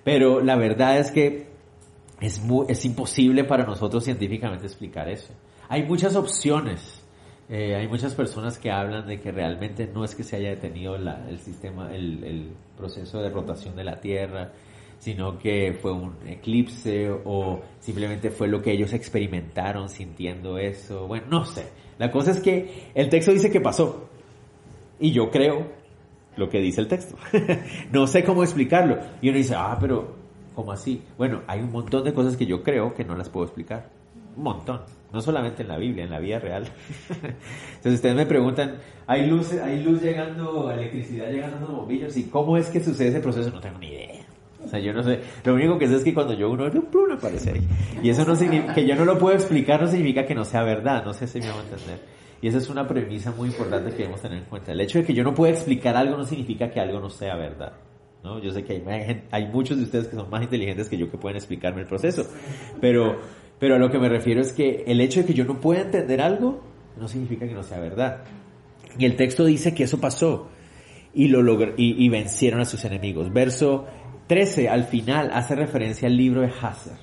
Pero 0.04 0.42
la 0.42 0.56
verdad 0.56 0.98
es 0.98 1.12
que 1.12 1.48
es, 2.20 2.42
es 2.68 2.86
imposible 2.86 3.44
para 3.44 3.66
nosotros 3.66 4.04
científicamente 4.04 4.66
explicar 4.66 5.10
eso. 5.10 5.34
Hay 5.68 5.84
muchas 5.84 6.16
opciones. 6.16 7.00
Eh, 7.50 7.76
hay 7.76 7.88
muchas 7.88 8.16
personas 8.16 8.58
que 8.58 8.72
hablan 8.72 9.08
de 9.08 9.20
que 9.20 9.32
realmente 9.32 9.90
no 9.94 10.06
es 10.06 10.16
que 10.16 10.24
se 10.24 10.38
haya 10.38 10.52
detenido 10.52 10.96
el 10.96 11.40
sistema, 11.40 11.94
el, 11.94 12.24
el 12.24 12.52
proceso 12.78 13.22
de 13.22 13.30
rotación 13.30 13.76
de 13.76 13.84
la 13.84 14.00
Tierra, 14.00 14.54
sino 15.02 15.40
que 15.40 15.74
fue 15.82 15.92
un 15.92 16.14
eclipse 16.28 17.10
o 17.26 17.60
simplemente 17.80 18.30
fue 18.30 18.48
lo 18.48 18.62
que 18.62 18.72
ellos 18.72 18.94
experimentaron 18.94 19.90
sintiendo 19.90 20.60
eso. 20.60 21.08
Bueno, 21.08 21.26
no 21.28 21.44
sé. 21.44 21.66
La 21.98 22.12
cosa 22.12 22.30
es 22.30 22.40
que 22.40 22.92
el 22.94 23.10
texto 23.10 23.32
dice 23.32 23.50
que 23.50 23.60
pasó. 23.60 24.08
Y 25.00 25.12
yo 25.12 25.32
creo 25.32 25.72
lo 26.38 26.48
que 26.50 26.60
dice 26.60 26.82
el 26.82 26.88
texto. 26.88 27.18
no 27.92 28.06
sé 28.06 28.24
cómo 28.24 28.44
explicarlo. 28.44 29.00
Y 29.24 29.30
uno 29.30 29.40
dice, 29.40 29.56
ah, 29.58 29.76
pero, 29.82 30.14
¿cómo 30.54 30.72
así? 30.72 31.02
Bueno, 31.18 31.42
hay 31.48 31.62
un 31.62 31.72
montón 31.72 32.04
de 32.04 32.14
cosas 32.14 32.38
que 32.38 32.46
yo 32.46 32.62
creo 32.62 32.94
que 32.94 33.04
no 33.04 33.16
las 33.16 33.28
puedo 33.28 33.48
explicar. 33.48 33.90
Un 34.38 34.44
montón. 34.44 34.82
No 35.12 35.20
solamente 35.20 35.64
en 35.64 35.70
la 35.70 35.78
Biblia, 35.78 36.04
en 36.04 36.12
la 36.12 36.20
vida 36.20 36.38
real. 36.38 36.66
Entonces 37.10 37.94
ustedes 37.96 38.16
me 38.16 38.28
preguntan, 38.28 38.78
¿hay 39.08 39.26
luz, 39.26 39.52
hay 39.54 39.82
luz 39.82 40.00
llegando, 40.00 40.70
electricidad 40.70 41.32
llegando 41.32 41.58
a 41.58 41.62
los 41.62 41.72
bombillos? 41.72 42.16
¿Y 42.18 42.26
cómo 42.26 42.56
es 42.56 42.70
que 42.70 42.84
sucede 42.84 43.08
ese 43.08 43.20
proceso? 43.20 43.50
No 43.50 43.60
tengo 43.60 43.80
ni 43.80 43.88
idea. 43.88 44.21
O 44.64 44.68
sea, 44.68 44.80
yo 44.80 44.94
no 44.94 45.04
sé. 45.04 45.20
Lo 45.44 45.54
único 45.54 45.78
que 45.78 45.88
sé 45.88 45.96
es 45.96 46.04
que 46.04 46.14
cuando 46.14 46.34
yo 46.34 46.50
uno, 46.50 46.70
plum, 46.70 47.12
aparece 47.12 47.52
ahí. 47.52 47.62
Y 48.04 48.10
eso 48.10 48.26
no 48.26 48.36
significa, 48.36 48.74
que 48.74 48.86
yo 48.86 48.96
no 48.96 49.06
lo 49.06 49.18
puedo 49.18 49.36
explicar, 49.36 49.82
no 49.82 49.88
significa 49.88 50.26
que 50.26 50.36
no 50.36 50.46
sea 50.46 50.64
verdad. 50.64 51.04
No 51.06 51.14
sé 51.14 51.28
si 51.28 51.40
me 51.40 51.50
va 51.50 51.60
a 51.60 51.64
entender. 51.64 52.00
Y 52.42 52.48
esa 52.48 52.58
es 52.58 52.70
una 52.70 52.88
premisa 52.88 53.32
muy 53.32 53.50
importante 53.50 53.92
que 53.92 53.98
debemos 53.98 54.22
tener 54.22 54.40
en 54.40 54.46
cuenta. 54.46 54.72
El 54.72 54.82
hecho 54.82 55.00
de 55.00 55.06
que 55.06 55.14
yo 55.14 55.24
no 55.24 55.34
pueda 55.34 55.54
explicar 55.54 55.96
algo 55.96 56.18
no 56.18 56.26
significa 56.26 56.72
que 56.72 56.80
algo 56.80 57.00
no 57.00 57.10
sea 57.10 57.36
verdad. 57.36 57.74
¿no? 58.24 58.40
Yo 58.40 58.52
sé 58.52 58.64
que 58.64 58.74
hay, 58.74 59.24
hay 59.32 59.48
muchos 59.48 59.78
de 59.78 59.84
ustedes 59.84 60.08
que 60.08 60.16
son 60.16 60.30
más 60.30 60.42
inteligentes 60.42 60.90
que 60.90 60.98
yo 60.98 61.10
que 61.10 61.18
pueden 61.18 61.38
explicarme 61.38 61.82
el 61.82 61.88
proceso. 61.88 62.26
Pero, 62.80 63.20
pero 63.60 63.76
a 63.76 63.80
lo 63.80 63.92
que 63.92 64.00
me 64.00 64.10
refiero 64.10 64.42
es 64.42 64.54
que 64.54 64.84
el 64.88 65.02
hecho 65.02 65.22
de 65.22 65.28
que 65.28 65.34
yo 65.34 65.46
no 65.46 65.60
pueda 65.60 65.82
entender 65.82 66.22
algo 66.22 66.62
no 66.98 67.08
significa 67.08 67.48
que 67.48 67.54
no 67.54 67.64
sea 67.64 67.80
verdad. 67.80 68.24
Y 68.98 69.06
el 69.06 69.16
texto 69.16 69.46
dice 69.46 69.74
que 69.74 69.84
eso 69.84 70.00
pasó 70.00 70.50
y 71.14 71.28
lo 71.28 71.42
y, 71.78 72.06
y 72.06 72.10
vencieron 72.10 72.62
a 72.62 72.66
sus 72.66 72.86
enemigos. 72.86 73.32
Verso 73.32 73.86
13 74.32 74.70
al 74.70 74.86
final 74.86 75.30
hace 75.34 75.56
referencia 75.56 76.08
al 76.08 76.16
libro 76.16 76.40
de 76.40 76.48
Hazer 76.48 76.96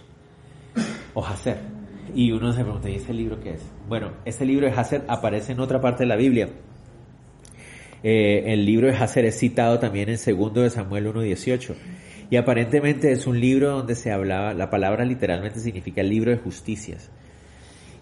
o 1.13 1.23
Hazer. 1.23 1.59
Y 2.15 2.33
uno 2.33 2.55
se 2.55 2.63
pregunta, 2.63 2.89
¿y 2.89 2.95
este 2.95 3.13
libro 3.13 3.39
qué 3.39 3.51
es? 3.51 3.61
Bueno, 3.87 4.13
este 4.25 4.47
libro 4.47 4.65
de 4.65 4.73
Hazer 4.73 5.05
aparece 5.09 5.53
en 5.53 5.61
otra 5.61 5.79
parte 5.79 6.05
de 6.05 6.07
la 6.07 6.17
Biblia. 6.17 6.49
Eh, 8.03 8.45
el 8.47 8.65
libro 8.65 8.87
de 8.87 8.95
Hazer 8.97 9.27
es 9.27 9.39
citado 9.39 9.79
también 9.79 10.09
en 10.09 10.17
segundo 10.17 10.63
de 10.63 10.71
Samuel 10.71 11.13
1.18. 11.13 11.75
Y 12.31 12.37
aparentemente 12.37 13.13
es 13.13 13.27
un 13.27 13.39
libro 13.39 13.73
donde 13.73 13.95
se 13.95 14.11
hablaba, 14.11 14.55
la 14.55 14.71
palabra 14.71 15.05
literalmente 15.05 15.61
significa 15.61 16.01
el 16.01 16.09
libro 16.09 16.31
de 16.31 16.39
justicias. 16.39 17.11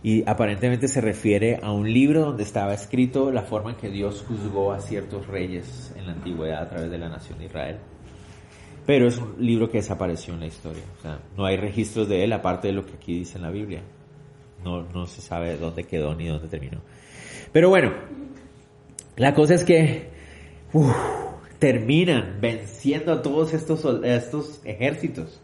Y 0.04 0.22
aparentemente 0.30 0.86
se 0.86 1.00
refiere 1.00 1.58
a 1.64 1.72
un 1.72 1.92
libro 1.92 2.26
donde 2.26 2.44
estaba 2.44 2.74
escrito 2.74 3.32
la 3.32 3.42
forma 3.42 3.70
en 3.70 3.76
que 3.76 3.90
Dios 3.90 4.24
juzgó 4.28 4.72
a 4.72 4.78
ciertos 4.78 5.26
reyes 5.26 5.92
en 5.96 6.06
la 6.06 6.12
antigüedad 6.12 6.62
a 6.62 6.68
través 6.68 6.92
de 6.92 6.98
la 6.98 7.08
nación 7.08 7.40
de 7.40 7.46
Israel 7.46 7.76
pero 8.86 9.08
es 9.08 9.18
un 9.18 9.34
libro 9.38 9.68
que 9.68 9.78
desapareció 9.78 10.34
en 10.34 10.40
la 10.40 10.46
historia. 10.46 10.84
O 10.98 11.02
sea, 11.02 11.18
no 11.36 11.44
hay 11.44 11.56
registros 11.56 12.08
de 12.08 12.22
él 12.22 12.32
aparte 12.32 12.68
de 12.68 12.74
lo 12.74 12.86
que 12.86 12.94
aquí 12.94 13.18
dice 13.18 13.36
en 13.36 13.42
la 13.42 13.50
Biblia. 13.50 13.82
No, 14.64 14.84
no 14.84 15.06
se 15.06 15.20
sabe 15.20 15.56
dónde 15.58 15.84
quedó 15.84 16.14
ni 16.14 16.28
dónde 16.28 16.48
terminó. 16.48 16.80
Pero 17.52 17.68
bueno, 17.68 17.92
la 19.16 19.34
cosa 19.34 19.54
es 19.54 19.64
que 19.64 20.08
terminan 21.58 22.38
venciendo 22.40 23.12
a 23.12 23.22
todos 23.22 23.54
estos, 23.54 23.84
estos 24.04 24.60
ejércitos. 24.64 25.40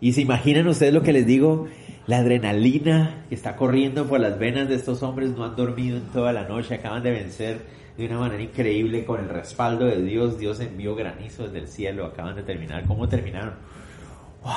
Y 0.00 0.12
se 0.12 0.22
imaginan 0.22 0.66
ustedes 0.66 0.94
lo 0.94 1.02
que 1.02 1.12
les 1.12 1.26
digo, 1.26 1.68
la 2.06 2.18
adrenalina 2.18 3.24
que 3.28 3.34
está 3.34 3.56
corriendo 3.56 4.06
por 4.06 4.20
las 4.20 4.38
venas 4.38 4.68
de 4.68 4.76
estos 4.76 5.02
hombres, 5.02 5.30
no 5.30 5.44
han 5.44 5.56
dormido 5.56 5.96
en 5.96 6.04
toda 6.04 6.32
la 6.32 6.46
noche, 6.46 6.74
acaban 6.74 7.02
de 7.02 7.10
vencer 7.10 7.58
de 7.96 8.06
una 8.06 8.18
manera 8.18 8.42
increíble 8.42 9.04
con 9.04 9.20
el 9.20 9.28
respaldo 9.28 9.86
de 9.86 10.02
Dios. 10.02 10.38
Dios 10.38 10.60
envió 10.60 10.94
granizo 10.94 11.44
desde 11.44 11.58
el 11.58 11.68
cielo. 11.68 12.06
Acaban 12.06 12.36
de 12.36 12.42
terminar. 12.42 12.84
¿Cómo 12.86 13.08
terminaron? 13.08 13.54
¡Wow! 14.42 14.52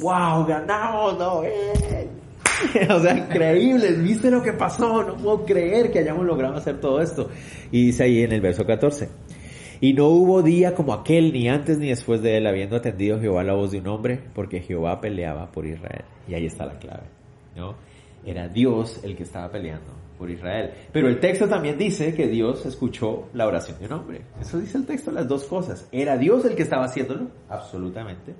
¡Wow! 0.00 0.46
¡Ganamos! 0.46 1.18
¡No! 1.18 1.40
o 2.94 3.00
sea, 3.00 3.16
increíble. 3.16 3.92
¿Viste 3.92 4.30
lo 4.30 4.42
que 4.42 4.52
pasó? 4.54 5.02
No 5.02 5.16
puedo 5.16 5.44
creer 5.44 5.92
que 5.92 5.98
hayamos 5.98 6.24
logrado 6.24 6.56
hacer 6.56 6.80
todo 6.80 7.02
esto. 7.02 7.28
Y 7.70 7.86
dice 7.86 8.04
ahí 8.04 8.22
en 8.22 8.32
el 8.32 8.40
verso 8.40 8.64
14. 8.64 9.08
Y 9.82 9.92
no 9.94 10.08
hubo 10.08 10.42
día 10.42 10.74
como 10.74 10.92
aquel, 10.92 11.32
ni 11.32 11.48
antes 11.48 11.78
ni 11.78 11.88
después 11.88 12.22
de 12.22 12.36
él, 12.36 12.46
habiendo 12.46 12.76
atendido 12.76 13.18
Jehová 13.18 13.44
la 13.44 13.54
voz 13.54 13.70
de 13.72 13.78
un 13.78 13.88
hombre, 13.88 14.20
porque 14.34 14.60
Jehová 14.60 15.00
peleaba 15.00 15.50
por 15.50 15.66
Israel. 15.66 16.04
Y 16.28 16.34
ahí 16.34 16.44
está 16.44 16.66
la 16.66 16.78
clave, 16.78 17.04
¿no? 17.56 17.76
Era 18.26 18.48
Dios 18.48 19.00
el 19.02 19.16
que 19.16 19.22
estaba 19.22 19.50
peleando 19.50 20.09
por 20.20 20.30
Israel. 20.30 20.70
Pero 20.92 21.08
el 21.08 21.18
texto 21.18 21.48
también 21.48 21.78
dice 21.78 22.14
que 22.14 22.28
Dios 22.28 22.66
escuchó 22.66 23.30
la 23.32 23.46
oración 23.46 23.78
de 23.78 23.86
un 23.86 23.92
hombre. 23.92 24.20
Eso 24.38 24.60
dice 24.60 24.76
el 24.76 24.84
texto, 24.84 25.10
las 25.10 25.26
dos 25.26 25.44
cosas. 25.44 25.88
¿Era 25.90 26.18
Dios 26.18 26.44
el 26.44 26.54
que 26.54 26.62
estaba 26.62 26.84
haciéndolo? 26.84 27.28
Absolutamente. 27.48 28.34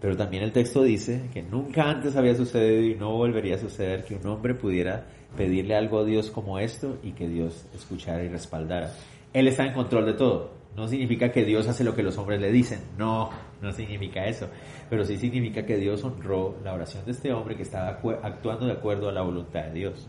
Pero 0.00 0.16
también 0.16 0.44
el 0.44 0.52
texto 0.52 0.84
dice 0.84 1.22
que 1.34 1.42
nunca 1.42 1.90
antes 1.90 2.14
había 2.14 2.36
sucedido 2.36 2.80
y 2.80 2.94
no 2.94 3.10
volvería 3.10 3.56
a 3.56 3.58
suceder 3.58 4.04
que 4.04 4.14
un 4.14 4.24
hombre 4.28 4.54
pudiera 4.54 5.04
pedirle 5.36 5.74
algo 5.74 5.98
a 5.98 6.04
Dios 6.04 6.30
como 6.30 6.60
esto 6.60 6.98
y 7.02 7.10
que 7.10 7.26
Dios 7.26 7.66
escuchara 7.74 8.22
y 8.22 8.28
respaldara. 8.28 8.92
Él 9.32 9.48
está 9.48 9.66
en 9.66 9.72
control 9.72 10.06
de 10.06 10.12
todo. 10.12 10.52
No 10.76 10.86
significa 10.86 11.32
que 11.32 11.44
Dios 11.44 11.66
hace 11.66 11.82
lo 11.82 11.96
que 11.96 12.04
los 12.04 12.16
hombres 12.18 12.40
le 12.40 12.52
dicen. 12.52 12.78
No, 12.96 13.30
no 13.60 13.72
significa 13.72 14.24
eso. 14.26 14.46
Pero 14.88 15.04
sí 15.04 15.16
significa 15.16 15.66
que 15.66 15.76
Dios 15.76 16.04
honró 16.04 16.56
la 16.62 16.72
oración 16.72 17.04
de 17.04 17.10
este 17.10 17.32
hombre 17.32 17.56
que 17.56 17.64
estaba 17.64 17.98
actuando 18.22 18.66
de 18.66 18.72
acuerdo 18.74 19.08
a 19.08 19.12
la 19.12 19.22
voluntad 19.22 19.64
de 19.64 19.72
Dios. 19.72 20.08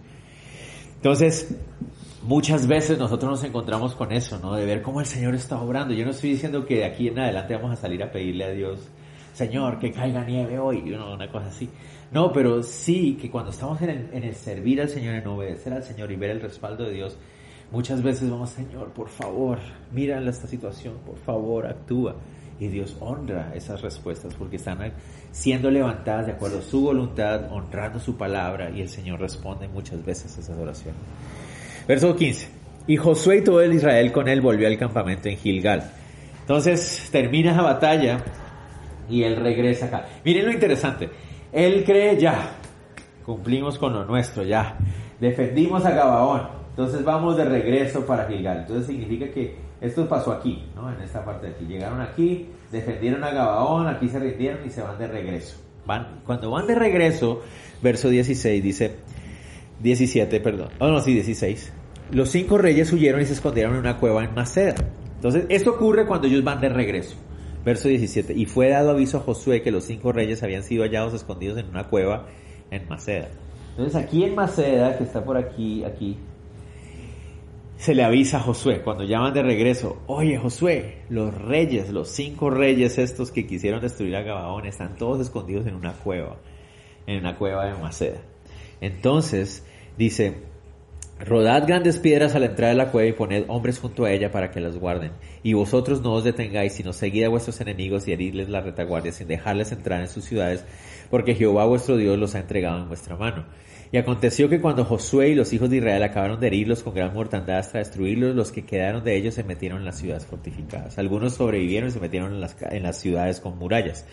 Entonces, 0.99 1.55
muchas 2.23 2.67
veces 2.67 2.97
nosotros 2.99 3.31
nos 3.31 3.43
encontramos 3.43 3.95
con 3.95 4.11
eso, 4.11 4.37
¿no? 4.39 4.53
De 4.53 4.65
ver 4.65 4.81
cómo 4.81 4.99
el 4.99 5.05
Señor 5.05 5.33
está 5.33 5.61
obrando. 5.61 5.93
Yo 5.93 6.05
no 6.05 6.11
estoy 6.11 6.31
diciendo 6.31 6.65
que 6.65 6.75
de 6.75 6.85
aquí 6.85 7.07
en 7.07 7.17
adelante 7.19 7.55
vamos 7.55 7.71
a 7.71 7.75
salir 7.75 8.03
a 8.03 8.11
pedirle 8.11 8.45
a 8.45 8.49
Dios 8.49 8.79
Señor, 9.39 9.79
que 9.79 9.93
caiga 9.93 10.25
nieve 10.25 10.59
hoy, 10.59 10.91
una 10.91 11.31
cosa 11.31 11.47
así. 11.47 11.69
No, 12.11 12.33
pero 12.33 12.61
sí 12.61 13.17
que 13.21 13.31
cuando 13.31 13.51
estamos 13.51 13.81
en 13.81 13.89
el, 13.89 14.09
en 14.11 14.23
el 14.23 14.35
servir 14.35 14.81
al 14.81 14.89
Señor, 14.89 15.15
en 15.15 15.25
obedecer 15.27 15.71
al 15.71 15.83
Señor 15.83 16.11
y 16.11 16.17
ver 16.17 16.31
el 16.31 16.41
respaldo 16.41 16.83
de 16.83 16.91
Dios, 16.91 17.17
muchas 17.71 18.03
veces 18.03 18.29
vamos, 18.29 18.49
Señor, 18.49 18.91
por 18.91 19.07
favor, 19.07 19.59
mira 19.93 20.21
esta 20.27 20.45
situación, 20.45 20.95
por 21.05 21.15
favor, 21.19 21.67
actúa. 21.67 22.17
Y 22.59 22.67
Dios 22.67 22.97
honra 22.99 23.53
esas 23.55 23.81
respuestas 23.81 24.33
porque 24.35 24.57
están 24.57 24.91
siendo 25.31 25.71
levantadas 25.71 26.25
de 26.25 26.33
acuerdo 26.33 26.59
a 26.59 26.61
su 26.61 26.81
voluntad, 26.81 27.51
honrando 27.51 27.99
su 27.99 28.17
palabra 28.17 28.69
y 28.69 28.81
el 28.81 28.89
Señor 28.89 29.21
responde 29.21 29.67
muchas 29.69 30.03
veces 30.03 30.37
a 30.37 30.41
esas 30.41 30.57
oraciones. 30.57 30.99
Verso 31.87 32.15
15. 32.15 32.49
Y 32.87 32.97
Josué 32.97 33.37
y 33.37 33.43
todo 33.43 33.61
el 33.61 33.73
Israel 33.73 34.11
con 34.11 34.27
él 34.27 34.41
volvió 34.41 34.67
al 34.67 34.77
campamento 34.77 35.29
en 35.29 35.37
Gilgal. 35.37 35.89
Entonces 36.41 37.07
termina 37.11 37.51
esa 37.51 37.61
batalla 37.61 38.17
y 39.09 39.23
él 39.23 39.37
regresa 39.37 39.85
acá. 39.85 40.07
Miren 40.25 40.47
lo 40.47 40.51
interesante. 40.51 41.09
Él 41.51 41.83
cree 41.85 42.17
ya, 42.19 42.51
cumplimos 43.25 43.77
con 43.77 43.93
lo 43.93 44.03
nuestro 44.05 44.43
ya. 44.43 44.77
Defendimos 45.19 45.85
a 45.85 45.91
Gabaón. 45.91 46.41
Entonces 46.71 47.03
vamos 47.03 47.37
de 47.37 47.45
regreso 47.45 48.05
para 48.05 48.25
Gilgal. 48.27 48.59
Entonces 48.59 48.87
significa 48.87 49.27
que 49.31 49.68
esto 49.81 50.07
pasó 50.09 50.31
aquí, 50.31 50.63
¿no? 50.75 50.91
En 50.91 51.01
esta 51.01 51.23
parte 51.23 51.47
de 51.47 51.53
aquí. 51.53 51.65
Llegaron 51.65 52.01
aquí, 52.01 52.47
defendieron 52.71 53.23
a 53.23 53.31
Gabaón, 53.31 53.87
aquí 53.87 54.09
se 54.09 54.19
rindieron 54.19 54.65
y 54.65 54.69
se 54.69 54.81
van 54.81 54.97
de 54.97 55.07
regreso. 55.07 55.57
Van, 55.85 56.21
cuando 56.25 56.51
van 56.51 56.67
de 56.67 56.75
regreso, 56.75 57.41
verso 57.81 58.09
16 58.09 58.61
dice, 58.61 58.95
17, 59.81 60.39
perdón. 60.41 60.69
Oh, 60.79 60.89
no, 60.89 61.01
sí, 61.01 61.13
16. 61.13 61.71
Los 62.11 62.29
cinco 62.29 62.57
reyes 62.57 62.91
huyeron 62.91 63.21
y 63.21 63.25
se 63.25 63.33
escondieron 63.33 63.73
en 63.73 63.79
una 63.79 63.97
cueva 63.97 64.23
en 64.23 64.33
Maceda. 64.33 64.75
Entonces, 65.15 65.45
esto 65.49 65.71
ocurre 65.71 66.05
cuando 66.05 66.27
ellos 66.27 66.43
van 66.43 66.59
de 66.59 66.69
regreso. 66.69 67.15
Verso 67.63 67.87
17. 67.87 68.33
Y 68.33 68.45
fue 68.45 68.69
dado 68.69 68.91
aviso 68.91 69.17
a 69.17 69.21
Josué 69.21 69.61
que 69.61 69.71
los 69.71 69.85
cinco 69.85 70.11
reyes 70.11 70.43
habían 70.43 70.63
sido 70.63 70.83
hallados 70.83 71.13
escondidos 71.13 71.57
en 71.57 71.69
una 71.69 71.87
cueva 71.87 72.27
en 72.71 72.87
Maceda. 72.87 73.29
Entonces 73.71 73.95
aquí 73.95 74.23
en 74.23 74.35
Maceda, 74.35 74.97
que 74.97 75.03
está 75.03 75.23
por 75.23 75.37
aquí, 75.37 75.83
aquí, 75.83 76.17
se 77.79 77.95
le 77.95 78.03
avisa 78.03 78.37
a 78.37 78.41
Josué 78.41 78.81
cuando 78.81 79.05
llaman 79.05 79.33
de 79.33 79.41
regreso, 79.41 80.01
oye 80.05 80.37
Josué, 80.37 80.97
los 81.09 81.33
reyes, 81.33 81.89
los 81.91 82.09
cinco 82.09 82.49
reyes 82.49 82.97
estos 82.97 83.31
que 83.31 83.47
quisieron 83.47 83.79
destruir 83.79 84.17
a 84.17 84.21
Gabaón 84.21 84.65
están 84.65 84.97
todos 84.97 85.21
escondidos 85.21 85.65
en 85.65 85.75
una 85.75 85.93
cueva, 85.93 86.35
en 87.07 87.19
una 87.19 87.37
cueva 87.37 87.65
de 87.67 87.81
Maceda. 87.81 88.19
Entonces 88.81 89.65
dice, 89.97 90.43
Rodad 91.19 91.67
grandes 91.67 91.97
piedras 91.97 92.33
a 92.33 92.39
la 92.39 92.45
entrada 92.45 92.71
de 92.71 92.77
la 92.77 92.91
cueva 92.91 93.09
y 93.09 93.11
poned 93.11 93.43
hombres 93.49 93.77
junto 93.77 94.05
a 94.05 94.11
ella 94.11 94.31
para 94.31 94.51
que 94.51 94.61
las 94.61 94.77
guarden. 94.77 95.11
Y 95.43 95.51
vosotros 95.51 96.01
no 96.01 96.13
os 96.13 96.23
detengáis, 96.23 96.71
sino 96.71 96.93
seguid 96.93 97.25
a 97.25 97.29
vuestros 97.29 97.59
enemigos 97.59 98.07
y 98.07 98.13
heridles 98.13 98.47
la 98.47 98.61
retaguardia 98.61 99.11
sin 99.11 99.27
dejarles 99.27 99.73
entrar 99.73 99.99
en 99.99 100.07
sus 100.07 100.23
ciudades, 100.23 100.63
porque 101.09 101.35
Jehová 101.35 101.65
vuestro 101.65 101.97
Dios 101.97 102.17
los 102.17 102.35
ha 102.35 102.39
entregado 102.39 102.79
en 102.79 102.87
vuestra 102.87 103.17
mano. 103.17 103.45
Y 103.91 103.97
aconteció 103.97 104.47
que 104.47 104.61
cuando 104.61 104.85
Josué 104.85 105.29
y 105.29 105.35
los 105.35 105.51
hijos 105.51 105.69
de 105.69 105.77
Israel 105.77 106.03
acabaron 106.03 106.39
de 106.39 106.47
herirlos 106.47 106.83
con 106.83 106.93
gran 106.93 107.13
mortandad 107.13 107.57
hasta 107.57 107.79
destruirlos, 107.79 108.33
los 108.33 108.53
que 108.53 108.63
quedaron 108.65 109.03
de 109.03 109.17
ellos 109.17 109.33
se 109.33 109.43
metieron 109.43 109.79
en 109.79 109.85
las 109.85 109.97
ciudades 109.97 110.25
fortificadas. 110.25 110.97
Algunos 110.99 111.33
sobrevivieron 111.33 111.89
y 111.89 111.91
se 111.91 111.99
metieron 111.99 112.33
en 112.33 112.83
las, 112.83 112.97
ciudades 112.97 113.41
con 113.41 113.57
murallas. 113.57 114.05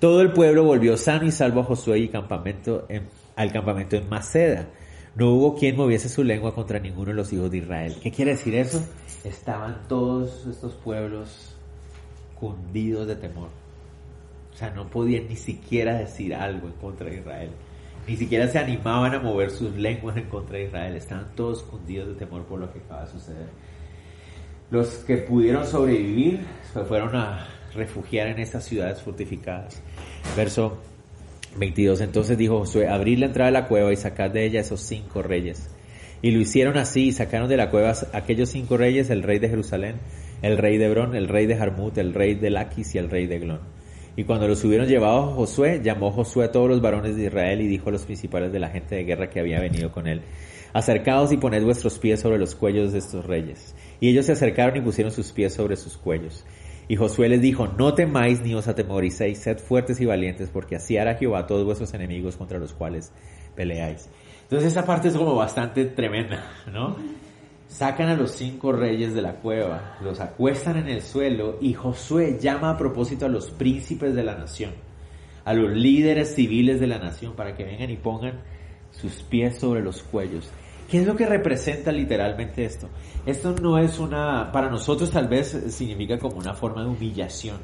Todo 0.00 0.22
el 0.22 0.32
pueblo 0.32 0.64
volvió 0.64 0.96
sano 0.96 1.24
y 1.24 1.30
salvo 1.30 1.60
a 1.60 1.64
Josué 1.64 2.00
y 2.00 2.08
campamento 2.08 2.88
al 3.36 3.52
campamento 3.52 3.96
en 3.96 4.08
Maceda 4.08 4.66
no 5.14 5.30
hubo 5.30 5.56
quien 5.56 5.76
moviese 5.76 6.08
su 6.08 6.24
lengua 6.24 6.54
contra 6.54 6.78
ninguno 6.78 7.08
de 7.08 7.14
los 7.14 7.32
hijos 7.32 7.50
de 7.50 7.58
Israel. 7.58 7.96
¿Qué 8.02 8.10
quiere 8.10 8.32
decir 8.32 8.54
eso? 8.54 8.82
Estaban 9.24 9.82
todos 9.88 10.46
estos 10.46 10.72
pueblos 10.74 11.54
cundidos 12.38 13.06
de 13.06 13.16
temor. 13.16 13.48
O 14.52 14.56
sea, 14.56 14.70
no 14.70 14.88
podían 14.88 15.28
ni 15.28 15.36
siquiera 15.36 15.98
decir 15.98 16.34
algo 16.34 16.66
en 16.66 16.74
contra 16.74 17.08
de 17.08 17.18
Israel. 17.18 17.50
Ni 18.06 18.16
siquiera 18.16 18.48
se 18.48 18.58
animaban 18.58 19.14
a 19.14 19.20
mover 19.20 19.50
sus 19.50 19.74
lenguas 19.76 20.16
en 20.16 20.24
contra 20.24 20.58
de 20.58 20.64
Israel. 20.64 20.96
Estaban 20.96 21.28
todos 21.36 21.62
cundidos 21.62 22.08
de 22.08 22.14
temor 22.14 22.44
por 22.44 22.58
lo 22.58 22.72
que 22.72 22.80
acaba 22.80 23.04
de 23.04 23.12
suceder. 23.12 23.46
Los 24.70 24.88
que 25.04 25.18
pudieron 25.18 25.66
sobrevivir 25.66 26.40
se 26.72 26.80
fueron 26.84 27.14
a 27.14 27.46
refugiar 27.74 28.28
en 28.28 28.38
estas 28.38 28.64
ciudades 28.64 29.02
fortificadas. 29.02 29.80
Verso 30.36 30.78
22. 31.56 32.00
Entonces 32.00 32.38
dijo 32.38 32.58
Josué, 32.58 32.88
abrid 32.88 33.18
la 33.18 33.26
entrada 33.26 33.50
de 33.50 33.58
la 33.58 33.68
cueva 33.68 33.92
y 33.92 33.96
sacad 33.96 34.30
de 34.30 34.44
ella 34.44 34.60
esos 34.60 34.80
cinco 34.80 35.22
reyes. 35.22 35.70
Y 36.22 36.30
lo 36.30 36.40
hicieron 36.40 36.76
así, 36.76 37.08
y 37.08 37.12
sacaron 37.12 37.48
de 37.48 37.56
la 37.56 37.70
cueva 37.70 37.94
aquellos 38.12 38.50
cinco 38.50 38.76
reyes, 38.76 39.10
el 39.10 39.24
rey 39.24 39.40
de 39.40 39.48
Jerusalén, 39.48 39.96
el 40.40 40.56
rey 40.56 40.78
de 40.78 40.86
Hebrón, 40.86 41.16
el 41.16 41.28
rey 41.28 41.46
de 41.46 41.56
Jarmut, 41.56 41.98
el 41.98 42.14
rey 42.14 42.34
de 42.34 42.50
Laquis 42.50 42.94
y 42.94 42.98
el 42.98 43.10
rey 43.10 43.26
de 43.26 43.40
Glón. 43.40 43.60
Y 44.16 44.24
cuando 44.24 44.46
los 44.46 44.62
hubieron 44.62 44.86
llevado 44.86 45.32
Josué, 45.32 45.80
llamó 45.82 46.12
Josué 46.12 46.44
a 46.44 46.52
todos 46.52 46.68
los 46.68 46.80
varones 46.80 47.16
de 47.16 47.24
Israel 47.24 47.62
y 47.62 47.66
dijo 47.66 47.88
a 47.88 47.92
los 47.92 48.04
principales 48.04 48.52
de 48.52 48.60
la 48.60 48.68
gente 48.68 48.94
de 48.94 49.04
guerra 49.04 49.30
que 49.30 49.40
había 49.40 49.58
venido 49.58 49.90
con 49.90 50.06
él, 50.06 50.20
acercaos 50.74 51.32
y 51.32 51.38
poned 51.38 51.64
vuestros 51.64 51.98
pies 51.98 52.20
sobre 52.20 52.38
los 52.38 52.54
cuellos 52.54 52.92
de 52.92 52.98
estos 52.98 53.24
reyes. 53.24 53.74
Y 54.00 54.10
ellos 54.10 54.26
se 54.26 54.32
acercaron 54.32 54.76
y 54.76 54.80
pusieron 54.80 55.12
sus 55.12 55.32
pies 55.32 55.54
sobre 55.54 55.76
sus 55.76 55.96
cuellos. 55.96 56.44
Y 56.92 56.96
Josué 56.96 57.30
les 57.30 57.40
dijo, 57.40 57.68
no 57.68 57.94
temáis 57.94 58.42
ni 58.42 58.52
os 58.54 58.68
atemoricéis, 58.68 59.38
sed 59.38 59.56
fuertes 59.56 59.98
y 60.02 60.04
valientes, 60.04 60.50
porque 60.50 60.76
así 60.76 60.98
hará 60.98 61.14
Jehová 61.14 61.38
a 61.38 61.46
todos 61.46 61.64
vuestros 61.64 61.94
enemigos 61.94 62.36
contra 62.36 62.58
los 62.58 62.74
cuales 62.74 63.10
peleáis. 63.56 64.10
Entonces 64.42 64.72
esa 64.72 64.84
parte 64.84 65.08
es 65.08 65.16
como 65.16 65.34
bastante 65.34 65.86
tremenda, 65.86 66.44
¿no? 66.70 66.94
Sacan 67.66 68.10
a 68.10 68.14
los 68.14 68.32
cinco 68.32 68.72
reyes 68.72 69.14
de 69.14 69.22
la 69.22 69.36
cueva, 69.36 69.96
los 70.02 70.20
acuestan 70.20 70.76
en 70.76 70.88
el 70.90 71.00
suelo 71.00 71.56
y 71.62 71.72
Josué 71.72 72.38
llama 72.38 72.68
a 72.68 72.76
propósito 72.76 73.24
a 73.24 73.30
los 73.30 73.48
príncipes 73.48 74.14
de 74.14 74.24
la 74.24 74.36
nación, 74.36 74.72
a 75.46 75.54
los 75.54 75.70
líderes 75.70 76.34
civiles 76.34 76.78
de 76.78 76.88
la 76.88 76.98
nación, 76.98 77.32
para 77.34 77.56
que 77.56 77.64
vengan 77.64 77.88
y 77.88 77.96
pongan 77.96 78.42
sus 78.90 79.22
pies 79.22 79.58
sobre 79.58 79.80
los 79.80 80.02
cuellos. 80.02 80.50
¿Qué 80.92 80.98
es 80.98 81.06
lo 81.06 81.16
que 81.16 81.24
representa 81.24 81.90
literalmente 81.90 82.66
esto? 82.66 82.86
Esto 83.24 83.54
no 83.62 83.78
es 83.78 83.98
una, 83.98 84.52
para 84.52 84.68
nosotros 84.68 85.10
tal 85.10 85.26
vez 85.26 85.48
significa 85.70 86.18
como 86.18 86.36
una 86.36 86.52
forma 86.52 86.82
de 86.82 86.90
humillación, 86.90 87.56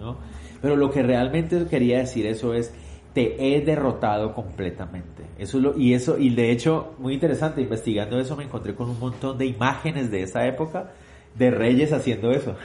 ¿no? 0.00 0.16
Pero 0.62 0.76
lo 0.76 0.90
que 0.90 1.02
realmente 1.02 1.66
quería 1.66 1.98
decir 1.98 2.24
eso 2.24 2.54
es, 2.54 2.72
te 3.12 3.36
he 3.36 3.60
derrotado 3.60 4.32
completamente. 4.32 5.24
Eso 5.38 5.58
lo, 5.58 5.78
y 5.78 5.92
eso, 5.92 6.16
y 6.16 6.30
de 6.30 6.52
hecho, 6.52 6.94
muy 6.98 7.12
interesante, 7.12 7.60
investigando 7.60 8.18
eso 8.18 8.34
me 8.34 8.44
encontré 8.44 8.74
con 8.74 8.88
un 8.88 8.98
montón 8.98 9.36
de 9.36 9.44
imágenes 9.44 10.10
de 10.10 10.22
esa 10.22 10.46
época 10.46 10.92
de 11.34 11.50
reyes 11.50 11.92
haciendo 11.92 12.30
eso. 12.30 12.56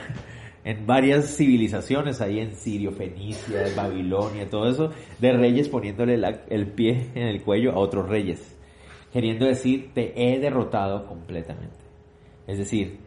En 0.64 0.84
varias 0.84 1.36
civilizaciones, 1.36 2.20
ahí 2.20 2.40
en 2.40 2.56
Sirio, 2.56 2.90
Fenicia, 2.90 3.66
Babilonia, 3.76 4.50
todo 4.50 4.68
eso, 4.68 4.90
de 5.20 5.32
reyes 5.32 5.68
poniéndole 5.68 6.20
el 6.48 6.66
pie 6.66 7.10
en 7.14 7.28
el 7.28 7.42
cuello 7.42 7.70
a 7.70 7.76
otros 7.76 8.08
reyes 8.08 8.55
queriendo 9.12 9.46
decir, 9.46 9.92
te 9.94 10.12
he 10.16 10.38
derrotado 10.38 11.06
completamente. 11.06 11.76
Es 12.46 12.58
decir, 12.58 13.00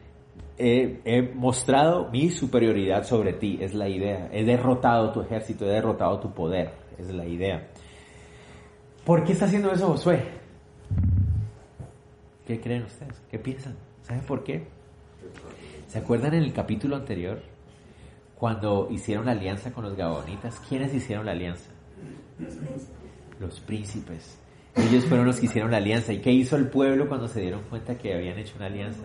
he, 0.58 1.32
mostrado 1.34 2.10
mi 2.12 2.30
superioridad 2.30 3.04
sobre 3.04 3.34
ti, 3.34 3.58
es 3.62 3.74
la 3.74 3.88
idea. 3.88 4.30
He 4.32 4.44
derrotado 4.44 5.12
tu 5.12 5.22
ejército, 5.22 5.66
he 5.66 5.70
derrotado 5.70 6.20
tu 6.20 6.34
poder, 6.34 6.72
es 6.98 7.10
la 7.14 7.26
idea. 7.26 7.70
¿Por 9.06 9.24
qué 9.24 9.34
está 9.34 9.46
haciendo 9.46 9.72
eso 9.72 9.88
Josué? 9.88 10.24
¿Qué 12.46 12.60
creen 12.60 12.84
ustedes? 12.84 13.22
¿Qué 13.30 13.40
piensan? 13.40 13.76
¿Saben 14.02 14.24
por 14.24 14.44
qué? 14.44 14.68
¿Se 15.88 16.00
acuerdan 16.00 16.34
en 16.34 16.44
el 16.44 16.54
capítulo 16.54 16.96
anterior? 16.96 17.42
Cuando 18.36 18.88
hicieron 18.90 19.26
la 19.26 19.34
alianza 19.34 19.72
con 19.72 19.84
los 19.84 19.96
gabonitas, 19.96 20.60
¿quiénes 20.68 20.94
hicieron 20.94 21.26
la 21.26 21.34
alianza? 21.34 21.70
Los 23.40 23.60
príncipes. 23.60 24.38
Ellos 24.76 25.06
fueron 25.06 25.26
los 25.26 25.40
que 25.40 25.48
hicieron 25.48 25.72
la 25.72 25.78
alianza. 25.78 26.14
¿Y 26.14 26.20
qué 26.20 26.32
hizo 26.32 26.56
el 26.56 26.68
pueblo 26.68 27.08
cuando 27.08 27.28
se 27.28 27.42
dieron 27.42 27.62
cuenta 27.70 27.98
que 27.98 28.14
habían 28.14 28.38
hecho 28.38 28.56
una 28.58 28.68
alianza? 28.68 29.04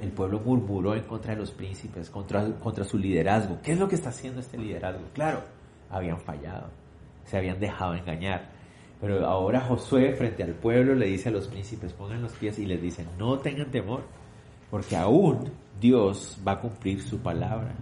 el 0.00 0.10
pueblo 0.10 0.40
murmuró 0.44 0.94
en 0.94 1.02
contra 1.04 1.32
de 1.32 1.40
los 1.40 1.50
príncipes, 1.50 2.10
contra, 2.10 2.44
contra 2.60 2.84
su 2.84 2.98
liderazgo. 2.98 3.58
¿Qué 3.62 3.72
es 3.72 3.78
lo 3.78 3.88
que 3.88 3.94
está 3.94 4.10
haciendo 4.10 4.40
este 4.40 4.58
liderazgo? 4.58 5.02
Claro, 5.12 5.42
habían 5.90 6.20
fallado, 6.20 6.68
se 7.24 7.36
habían 7.36 7.58
dejado 7.58 7.94
engañar. 7.94 8.50
Pero 9.00 9.26
ahora 9.26 9.60
Josué 9.60 10.14
frente 10.14 10.42
al 10.42 10.54
pueblo 10.54 10.94
le 10.94 11.06
dice 11.06 11.28
a 11.28 11.32
los 11.32 11.48
príncipes, 11.48 11.92
pongan 11.92 12.22
los 12.22 12.32
pies 12.32 12.58
y 12.58 12.66
les 12.66 12.80
dice, 12.80 13.04
no 13.18 13.38
tengan 13.38 13.70
temor, 13.70 14.02
porque 14.70 14.96
aún 14.96 15.50
Dios 15.80 16.38
va 16.46 16.52
a 16.52 16.60
cumplir 16.60 17.02
su 17.02 17.18
palabra. 17.18 17.74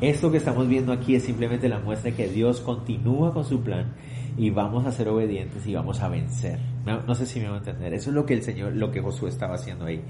Esto 0.00 0.30
que 0.30 0.38
estamos 0.38 0.68
viendo 0.68 0.92
aquí 0.92 1.14
es 1.14 1.24
simplemente 1.24 1.68
la 1.68 1.78
muestra 1.78 2.10
de 2.10 2.16
que 2.16 2.28
Dios 2.28 2.60
continúa 2.60 3.32
con 3.32 3.44
su 3.44 3.62
plan 3.62 3.94
y 4.38 4.50
vamos 4.50 4.86
a 4.86 4.92
ser 4.92 5.08
obedientes 5.08 5.66
y 5.66 5.74
vamos 5.74 6.00
a 6.00 6.08
vencer. 6.08 6.60
No, 6.86 7.14
sé 7.16 7.26
si 7.26 7.40
me 7.40 7.46
van 7.46 7.56
a 7.56 7.58
entender. 7.58 7.92
Eso 7.92 8.10
es 8.10 8.14
lo 8.14 8.24
que 8.24 8.34
el 8.34 8.42
Señor, 8.42 8.72
lo 8.72 8.92
que 8.92 9.00
Josué 9.00 9.28
estaba 9.28 9.56
haciendo 9.56 9.86
ahí. 9.86 10.00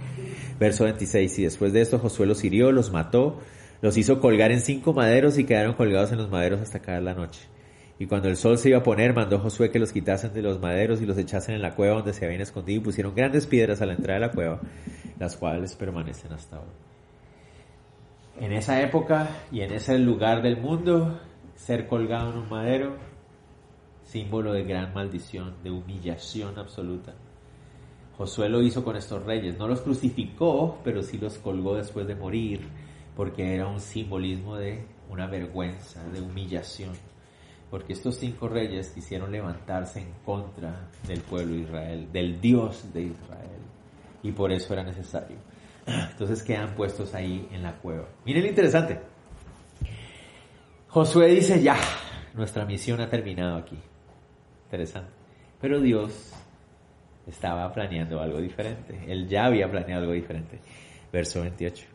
Verso 0.60 0.84
26. 0.84 1.38
Y 1.38 1.44
después 1.44 1.72
de 1.72 1.80
esto 1.80 1.98
Josué 1.98 2.26
los 2.26 2.44
hirió, 2.44 2.70
los 2.70 2.92
mató, 2.92 3.40
los 3.80 3.96
hizo 3.96 4.20
colgar 4.20 4.52
en 4.52 4.60
cinco 4.60 4.92
maderos 4.92 5.38
y 5.38 5.44
quedaron 5.44 5.72
colgados 5.72 6.12
en 6.12 6.18
los 6.18 6.30
maderos 6.30 6.60
hasta 6.60 6.80
caer 6.80 7.02
la 7.02 7.14
noche. 7.14 7.40
Y 7.98 8.06
cuando 8.06 8.28
el 8.28 8.36
sol 8.36 8.58
se 8.58 8.68
iba 8.68 8.78
a 8.78 8.82
poner, 8.82 9.14
mandó 9.14 9.38
Josué 9.38 9.70
que 9.70 9.78
los 9.78 9.92
quitasen 9.92 10.34
de 10.34 10.42
los 10.42 10.60
maderos 10.60 11.00
y 11.00 11.06
los 11.06 11.16
echasen 11.16 11.54
en 11.54 11.62
la 11.62 11.74
cueva 11.74 11.96
donde 11.96 12.12
se 12.12 12.26
habían 12.26 12.42
escondido 12.42 12.82
y 12.82 12.84
pusieron 12.84 13.14
grandes 13.14 13.46
piedras 13.46 13.80
a 13.80 13.86
la 13.86 13.94
entrada 13.94 14.20
de 14.20 14.26
la 14.26 14.32
cueva, 14.32 14.60
las 15.18 15.36
cuales 15.36 15.74
permanecen 15.74 16.32
hasta 16.32 16.56
ahora. 16.56 16.70
En 18.38 18.52
esa 18.52 18.80
época 18.82 19.28
y 19.50 19.62
en 19.62 19.72
ese 19.72 19.98
lugar 19.98 20.42
del 20.42 20.58
mundo, 20.58 21.18
ser 21.56 21.88
colgado 21.88 22.30
en 22.30 22.38
un 22.38 22.48
madero, 22.48 23.07
símbolo 24.08 24.52
de 24.52 24.64
gran 24.64 24.92
maldición, 24.92 25.54
de 25.62 25.70
humillación 25.70 26.58
absoluta. 26.58 27.14
Josué 28.16 28.48
lo 28.48 28.62
hizo 28.62 28.82
con 28.82 28.96
estos 28.96 29.24
reyes, 29.24 29.58
no 29.58 29.68
los 29.68 29.80
crucificó, 29.80 30.80
pero 30.82 31.02
sí 31.02 31.18
los 31.18 31.38
colgó 31.38 31.76
después 31.76 32.06
de 32.06 32.16
morir, 32.16 32.66
porque 33.16 33.54
era 33.54 33.68
un 33.68 33.80
simbolismo 33.80 34.56
de 34.56 34.84
una 35.08 35.26
vergüenza, 35.26 36.02
de 36.08 36.20
humillación 36.20 36.92
porque 37.70 37.92
estos 37.92 38.16
cinco 38.16 38.48
reyes 38.48 38.90
quisieron 38.90 39.30
levantarse 39.30 40.00
en 40.00 40.12
contra 40.24 40.88
del 41.06 41.20
pueblo 41.20 41.54
de 41.54 41.60
Israel, 41.60 42.08
del 42.12 42.40
Dios 42.40 42.92
de 42.92 43.02
Israel, 43.02 43.60
y 44.22 44.32
por 44.32 44.52
eso 44.52 44.72
era 44.72 44.82
necesario. 44.82 45.36
Entonces 45.86 46.42
quedan 46.42 46.74
puestos 46.74 47.14
ahí 47.14 47.46
en 47.52 47.62
la 47.62 47.76
cueva. 47.76 48.06
Miren 48.24 48.44
lo 48.44 48.48
interesante. 48.48 49.00
Josué 50.88 51.26
dice, 51.28 51.62
ya, 51.62 51.76
nuestra 52.34 52.64
misión 52.64 53.00
ha 53.00 53.10
terminado 53.10 53.56
aquí. 53.56 53.78
Interesante. 54.68 55.10
Pero 55.62 55.80
Dios 55.80 56.32
estaba 57.26 57.72
planeando 57.72 58.20
algo 58.20 58.38
diferente. 58.38 58.94
Él 59.08 59.26
ya 59.26 59.46
había 59.46 59.70
planeado 59.70 60.02
algo 60.02 60.12
diferente. 60.12 60.58
Verso 61.10 61.40
28. 61.40 61.86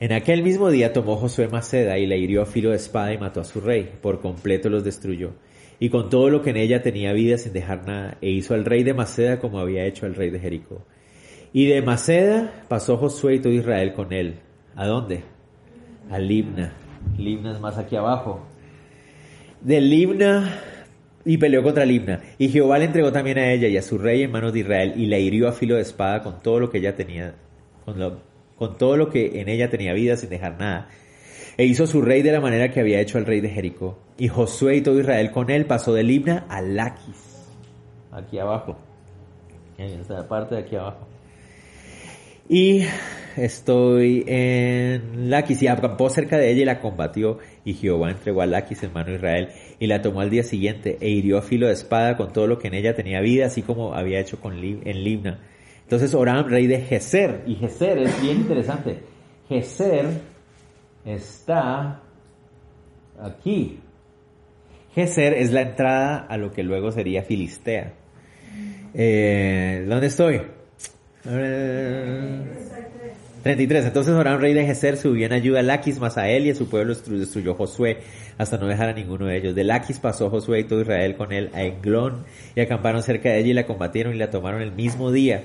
En 0.00 0.12
aquel 0.12 0.42
mismo 0.42 0.70
día 0.70 0.92
tomó 0.92 1.16
Josué 1.16 1.48
Maceda 1.48 1.96
y 1.98 2.06
la 2.06 2.16
hirió 2.16 2.42
a 2.42 2.46
filo 2.46 2.70
de 2.70 2.76
espada 2.76 3.12
y 3.12 3.18
mató 3.18 3.40
a 3.40 3.44
su 3.44 3.60
rey, 3.60 3.90
por 4.02 4.20
completo 4.20 4.68
los 4.68 4.84
destruyó, 4.84 5.32
y 5.78 5.88
con 5.88 6.10
todo 6.10 6.28
lo 6.30 6.42
que 6.42 6.50
en 6.50 6.56
ella 6.56 6.82
tenía 6.82 7.12
vida 7.12 7.38
sin 7.38 7.52
dejar 7.52 7.86
nada, 7.86 8.18
e 8.20 8.30
hizo 8.30 8.54
al 8.54 8.64
rey 8.64 8.82
de 8.82 8.92
Maceda 8.92 9.38
como 9.38 9.60
había 9.60 9.86
hecho 9.86 10.04
al 10.04 10.14
rey 10.14 10.30
de 10.30 10.40
Jericó. 10.40 10.84
Y 11.52 11.66
de 11.68 11.80
Maceda 11.80 12.64
pasó 12.68 12.98
Josué 12.98 13.36
y 13.36 13.38
todo 13.38 13.52
Israel 13.52 13.94
con 13.94 14.12
él. 14.12 14.40
¿A 14.74 14.86
dónde? 14.86 15.22
A 16.10 16.18
Libna. 16.18 16.74
Libna 17.16 17.52
es 17.52 17.60
más 17.60 17.78
aquí 17.78 17.96
abajo. 17.96 18.44
De 19.60 19.80
Libna 19.80 20.60
y 21.24 21.38
peleó 21.38 21.62
contra 21.62 21.84
Libna. 21.84 22.20
Y 22.38 22.48
Jehová 22.48 22.78
le 22.78 22.86
entregó 22.86 23.12
también 23.12 23.38
a 23.38 23.52
ella 23.52 23.68
y 23.68 23.76
a 23.76 23.82
su 23.82 23.98
rey 23.98 24.22
en 24.22 24.30
manos 24.30 24.52
de 24.52 24.60
Israel 24.60 24.94
y 24.96 25.06
la 25.06 25.18
hirió 25.18 25.48
a 25.48 25.52
filo 25.52 25.76
de 25.76 25.82
espada 25.82 26.22
con 26.22 26.42
todo 26.42 26.60
lo 26.60 26.70
que 26.70 26.78
ella 26.78 26.94
tenía, 26.94 27.34
con 27.84 28.76
todo 28.76 28.96
lo 28.96 29.10
que 29.10 29.40
en 29.40 29.48
ella 29.48 29.70
tenía 29.70 29.92
vida 29.92 30.16
sin 30.16 30.30
dejar 30.30 30.58
nada. 30.58 30.88
E 31.56 31.64
hizo 31.64 31.86
su 31.86 32.02
rey 32.02 32.22
de 32.22 32.32
la 32.32 32.40
manera 32.40 32.70
que 32.70 32.80
había 32.80 33.00
hecho 33.00 33.18
al 33.18 33.26
rey 33.26 33.40
de 33.40 33.48
Jericó. 33.48 33.98
Y 34.18 34.28
Josué 34.28 34.76
y 34.76 34.80
todo 34.80 34.98
Israel 34.98 35.30
con 35.30 35.50
él 35.50 35.66
pasó 35.66 35.94
de 35.94 36.02
Libna 36.02 36.46
a 36.48 36.60
Laquis. 36.60 37.48
Aquí 38.10 38.38
abajo. 38.38 38.76
En 39.78 40.00
esta 40.00 40.26
parte 40.26 40.56
de 40.56 40.60
aquí 40.62 40.76
abajo. 40.76 41.06
Y 42.48 42.82
estoy 43.36 44.24
en 44.26 45.30
Laquis 45.30 45.62
y 45.62 45.68
acampó 45.68 46.10
cerca 46.10 46.38
de 46.38 46.50
ella 46.50 46.62
y 46.62 46.64
la 46.64 46.80
combatió. 46.80 47.38
Y 47.64 47.74
Jehová 47.74 48.10
entregó 48.10 48.42
a 48.42 48.46
Laquis 48.46 48.82
en 48.82 48.92
mano 48.92 49.10
de 49.10 49.16
Israel 49.16 49.48
y 49.84 49.86
la 49.86 50.00
tomó 50.00 50.22
al 50.22 50.30
día 50.30 50.42
siguiente 50.42 50.96
e 51.00 51.10
hirió 51.10 51.36
a 51.36 51.42
filo 51.42 51.66
de 51.66 51.74
espada 51.74 52.16
con 52.16 52.32
todo 52.32 52.46
lo 52.46 52.58
que 52.58 52.68
en 52.68 52.74
ella 52.74 52.96
tenía 52.96 53.20
vida, 53.20 53.46
así 53.46 53.60
como 53.60 53.94
había 53.94 54.18
hecho 54.18 54.40
con 54.40 54.54
en 54.54 55.04
Libna. 55.04 55.40
Entonces 55.82 56.14
Oram, 56.14 56.48
rey 56.48 56.66
de 56.66 56.80
Geser, 56.80 57.42
y 57.46 57.56
Geser 57.56 57.98
es 57.98 58.22
bien 58.22 58.38
interesante. 58.38 59.00
Geser 59.46 60.06
está 61.04 62.00
aquí. 63.20 63.78
Geser 64.94 65.34
es 65.34 65.52
la 65.52 65.60
entrada 65.60 66.16
a 66.16 66.38
lo 66.38 66.50
que 66.50 66.62
luego 66.62 66.90
sería 66.90 67.22
Filistea. 67.22 67.92
Eh, 68.94 69.84
¿Dónde 69.86 70.06
estoy? 70.06 70.40
33. 73.44 73.84
Entonces 73.84 74.14
Oram, 74.14 74.40
rey 74.40 74.54
de 74.54 74.64
Geser, 74.64 74.96
subió 74.96 75.26
en 75.26 75.34
ayuda 75.34 75.60
a 75.60 75.62
Laquis, 75.62 76.00
más 76.00 76.16
a 76.16 76.30
él 76.30 76.46
y 76.46 76.50
a 76.50 76.54
su 76.54 76.66
pueblo 76.66 76.94
destruyó 76.94 77.54
Josué 77.54 77.98
hasta 78.38 78.56
no 78.56 78.66
dejar 78.66 78.88
a 78.88 78.92
ninguno 78.94 79.26
de 79.26 79.36
ellos. 79.36 79.54
De 79.54 79.64
Laquis 79.64 79.98
pasó 79.98 80.30
Josué 80.30 80.60
y 80.60 80.64
todo 80.64 80.80
Israel 80.80 81.14
con 81.14 81.30
él 81.30 81.50
a 81.52 81.62
Englón 81.62 82.24
y 82.56 82.62
acamparon 82.62 83.02
cerca 83.02 83.28
de 83.28 83.40
ella 83.40 83.50
y 83.50 83.52
la 83.52 83.66
combatieron 83.66 84.14
y 84.14 84.16
la 84.16 84.30
tomaron 84.30 84.62
el 84.62 84.72
mismo 84.72 85.12
día. 85.12 85.42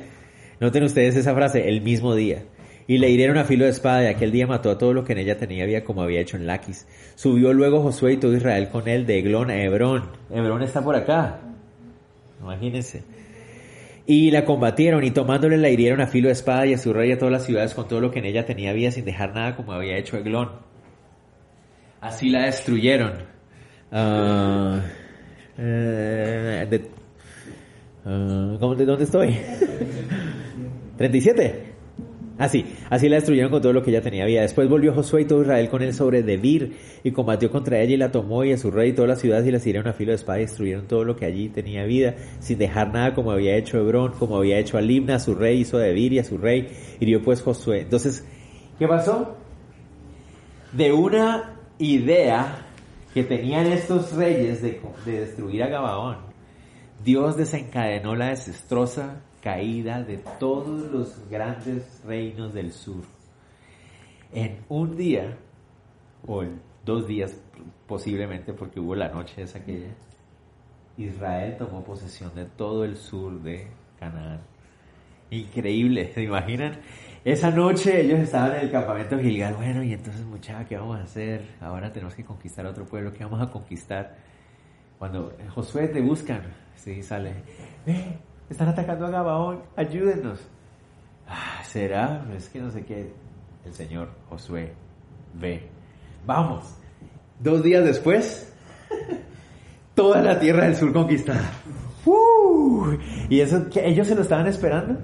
Noten 0.62 0.84
ustedes 0.84 1.18
esa 1.18 1.36
frase, 1.36 1.68
el 1.68 1.82
mismo 1.82 2.16
día. 2.16 2.44
Y 2.88 3.00
le 3.00 3.10
hirieron 3.10 3.38
a 3.38 3.44
filo 3.44 3.66
de 3.66 3.72
espada 3.72 4.06
y 4.06 4.08
aquel 4.08 4.32
día 4.32 4.48
mató 4.48 4.72
a 4.72 4.78
todo 4.78 4.94
lo 4.94 5.04
que 5.04 5.12
en 5.12 5.20
ella 5.20 5.38
tenía 5.38 5.66
vida 5.66 5.84
como 5.84 6.02
había 6.02 6.22
hecho 6.22 6.38
en 6.38 6.48
Laquis. 6.48 6.88
Subió 7.16 7.52
luego 7.52 7.82
Josué 7.82 8.14
y 8.14 8.18
todo 8.18 8.34
Israel 8.34 8.70
con 8.70 8.88
él 8.88 9.06
de 9.06 9.20
Eglón 9.20 9.50
a 9.50 9.62
Hebrón. 9.62 10.06
Hebrón 10.32 10.64
está 10.64 10.82
por 10.82 10.96
acá. 10.96 11.42
Imagínense. 12.42 13.04
Y 14.12 14.32
la 14.32 14.43
combatieron 14.43 15.04
y 15.04 15.12
tomándole 15.12 15.56
la 15.56 15.69
hirieron 15.69 16.02
a 16.02 16.08
filo 16.08 16.30
de 16.30 16.34
espada 16.34 16.65
y 16.65 16.74
a 16.74 16.80
su 16.80 16.93
rey 16.93 17.12
a 17.12 17.19
todas 17.19 17.32
las 17.32 17.45
ciudades 17.45 17.76
con 17.76 17.88
todo 17.88 18.02
lo 18.02 18.10
que 18.10 18.17
en 18.17 18.26
ella 18.26 18.43
tenía 18.43 18.74
vida 18.74 18.89
sin 18.89 19.06
dejar 19.06 19.36
nada 19.36 19.56
como 19.56 19.72
había 19.72 19.98
hecho 19.98 20.17
Eglón. 20.17 20.50
Así 22.02 22.32
la 22.32 22.45
destruyeron. 22.45 23.12
Uh, 23.91 24.80
de, 25.62 26.89
uh, 28.06 28.76
¿De 28.76 28.86
dónde 28.86 29.04
estoy? 29.04 29.38
37. 30.98 31.68
Así, 32.39 32.65
así 32.89 33.10
la 33.10 33.17
destruyeron 33.17 33.52
con 33.52 33.62
todo 33.62 33.73
lo 33.73 33.84
que 33.84 33.91
ella 33.91 34.02
tenía 34.02 34.25
vida. 34.25 34.41
Después 34.41 34.69
volvió 34.69 34.93
Josué 34.93 35.23
y 35.23 35.25
todo 35.25 35.41
Israel 35.41 35.69
con 35.69 35.82
él 35.82 35.93
sobre 35.93 36.23
Debir 36.23 36.78
y 37.04 37.12
combatió 37.12 37.52
contra 37.52 37.82
ella 37.82 37.95
y 37.95 37.97
la 37.97 38.12
tomó 38.12 38.45
y 38.45 38.54
a 38.54 38.58
su 38.58 38.71
rey 38.71 38.91
y 38.91 38.93
todas 38.93 39.10
las 39.10 39.19
ciudades 39.19 39.45
y 39.45 39.52
las 39.52 39.67
hirieron 39.67 39.89
a 39.89 39.93
filo 39.93 40.12
de 40.12 40.15
espada 40.15 40.39
y 40.39 40.43
destruyeron 40.43 40.88
todo 40.88 41.04
lo 41.04 41.17
que 41.17 41.25
allí 41.25 41.49
tenía 41.49 41.84
vida 41.84 42.15
sin 42.39 42.58
dejar 42.58 42.93
nada 42.93 43.13
como 43.13 43.32
había 43.32 43.58
hecho 43.58 43.78
Hebrón, 43.78 44.13
como 44.17 44.38
había 44.38 44.58
hecho 44.58 44.78
a 44.78 44.82
a 45.13 45.19
su 45.19 45.36
rey, 45.36 45.60
hizo 45.60 45.78
a 45.78 45.82
Debir 45.82 46.13
y 46.13 46.19
a 46.19 46.23
su 46.23 46.38
rey, 46.38 46.69
hirió 47.02 47.21
pues 47.21 47.41
Josué. 47.41 47.82
Entonces, 47.82 48.25
¿qué 48.80 48.88
pasó? 48.88 49.36
De 50.71 50.93
una 50.93 51.60
idea 51.78 52.67
que 53.13 53.23
tenían 53.25 53.65
estos 53.65 54.13
reyes 54.13 54.62
de, 54.62 54.80
de 55.06 55.19
destruir 55.19 55.63
a 55.63 55.67
Gabaón, 55.67 56.17
Dios 57.04 57.36
desencadenó 57.36 58.15
la 58.15 58.30
desastrosa 58.30 59.23
caída 59.41 60.04
de 60.04 60.17
todos 60.39 60.91
los 60.91 61.30
grandes 61.30 62.02
reinos 62.06 62.54
del 62.54 62.71
sur. 62.71 63.04
En 64.34 64.60
un 64.69 64.95
día, 64.95 65.38
o 66.28 66.43
en 66.43 66.62
dos 66.86 67.08
días 67.08 67.36
posiblemente, 67.88 68.54
porque 68.54 68.80
hubo 68.80 68.95
la 68.95 69.10
noche 69.10 69.41
esa 69.41 69.60
aquella, 69.60 69.89
Israel 70.97 71.56
tomó 71.58 71.84
posesión 71.84 72.34
de 72.36 72.45
todo 72.45 72.84
el 72.84 72.97
sur 72.97 73.41
de 73.41 73.67
Canaán. 73.99 74.41
Increíble, 75.32 76.12
¿se 76.13 76.23
imaginan? 76.23 76.80
Esa 77.23 77.52
noche 77.52 78.02
ellos 78.02 78.19
estaban 78.19 78.56
en 78.56 78.62
el 78.62 78.71
campamento 78.71 79.19
Gilgal, 79.19 79.54
bueno, 79.56 79.84
y 79.84 79.93
entonces 79.93 80.25
muchacha, 80.25 80.65
¿qué 80.65 80.78
vamos 80.78 80.99
a 80.99 81.04
hacer? 81.04 81.41
Ahora 81.62 81.91
tenemos 81.91 82.15
que 82.15 82.23
conquistar 82.23 82.65
otro 82.65 82.86
pueblo, 82.86 83.13
¿qué 83.13 83.23
vamos 83.23 83.41
a 83.41 83.52
conquistar? 83.52 84.15
Cuando 84.97 85.34
Josué 85.54 85.88
te 85.88 86.02
buscan, 86.02 86.41
sí, 86.75 87.04
sale, 87.04 87.34
están 88.50 88.70
atacando 88.70 89.06
a 89.06 89.10
Gabaón, 89.10 89.62
ayúdenos. 89.76 90.40
Ah, 91.28 91.62
¿Será? 91.64 92.26
Es 92.36 92.50
que 92.50 92.60
no 92.60 92.72
sé 92.72 92.84
qué. 92.86 93.14
El 93.66 93.74
Señor 93.74 94.10
Josué 94.30 94.74
ve. 95.34 95.68
Vamos. 96.26 96.76
Dos 97.40 97.64
días 97.64 97.84
después, 97.86 98.52
toda 99.96 100.22
la 100.22 100.40
tierra 100.40 100.66
del 100.66 100.76
sur 100.76 100.92
conquistada. 100.92 101.50
¿Y 103.30 103.42
eso 103.42 103.68
ellos 103.76 104.08
se 104.08 104.16
lo 104.16 104.22
estaban 104.22 104.48
esperando? 104.48 105.00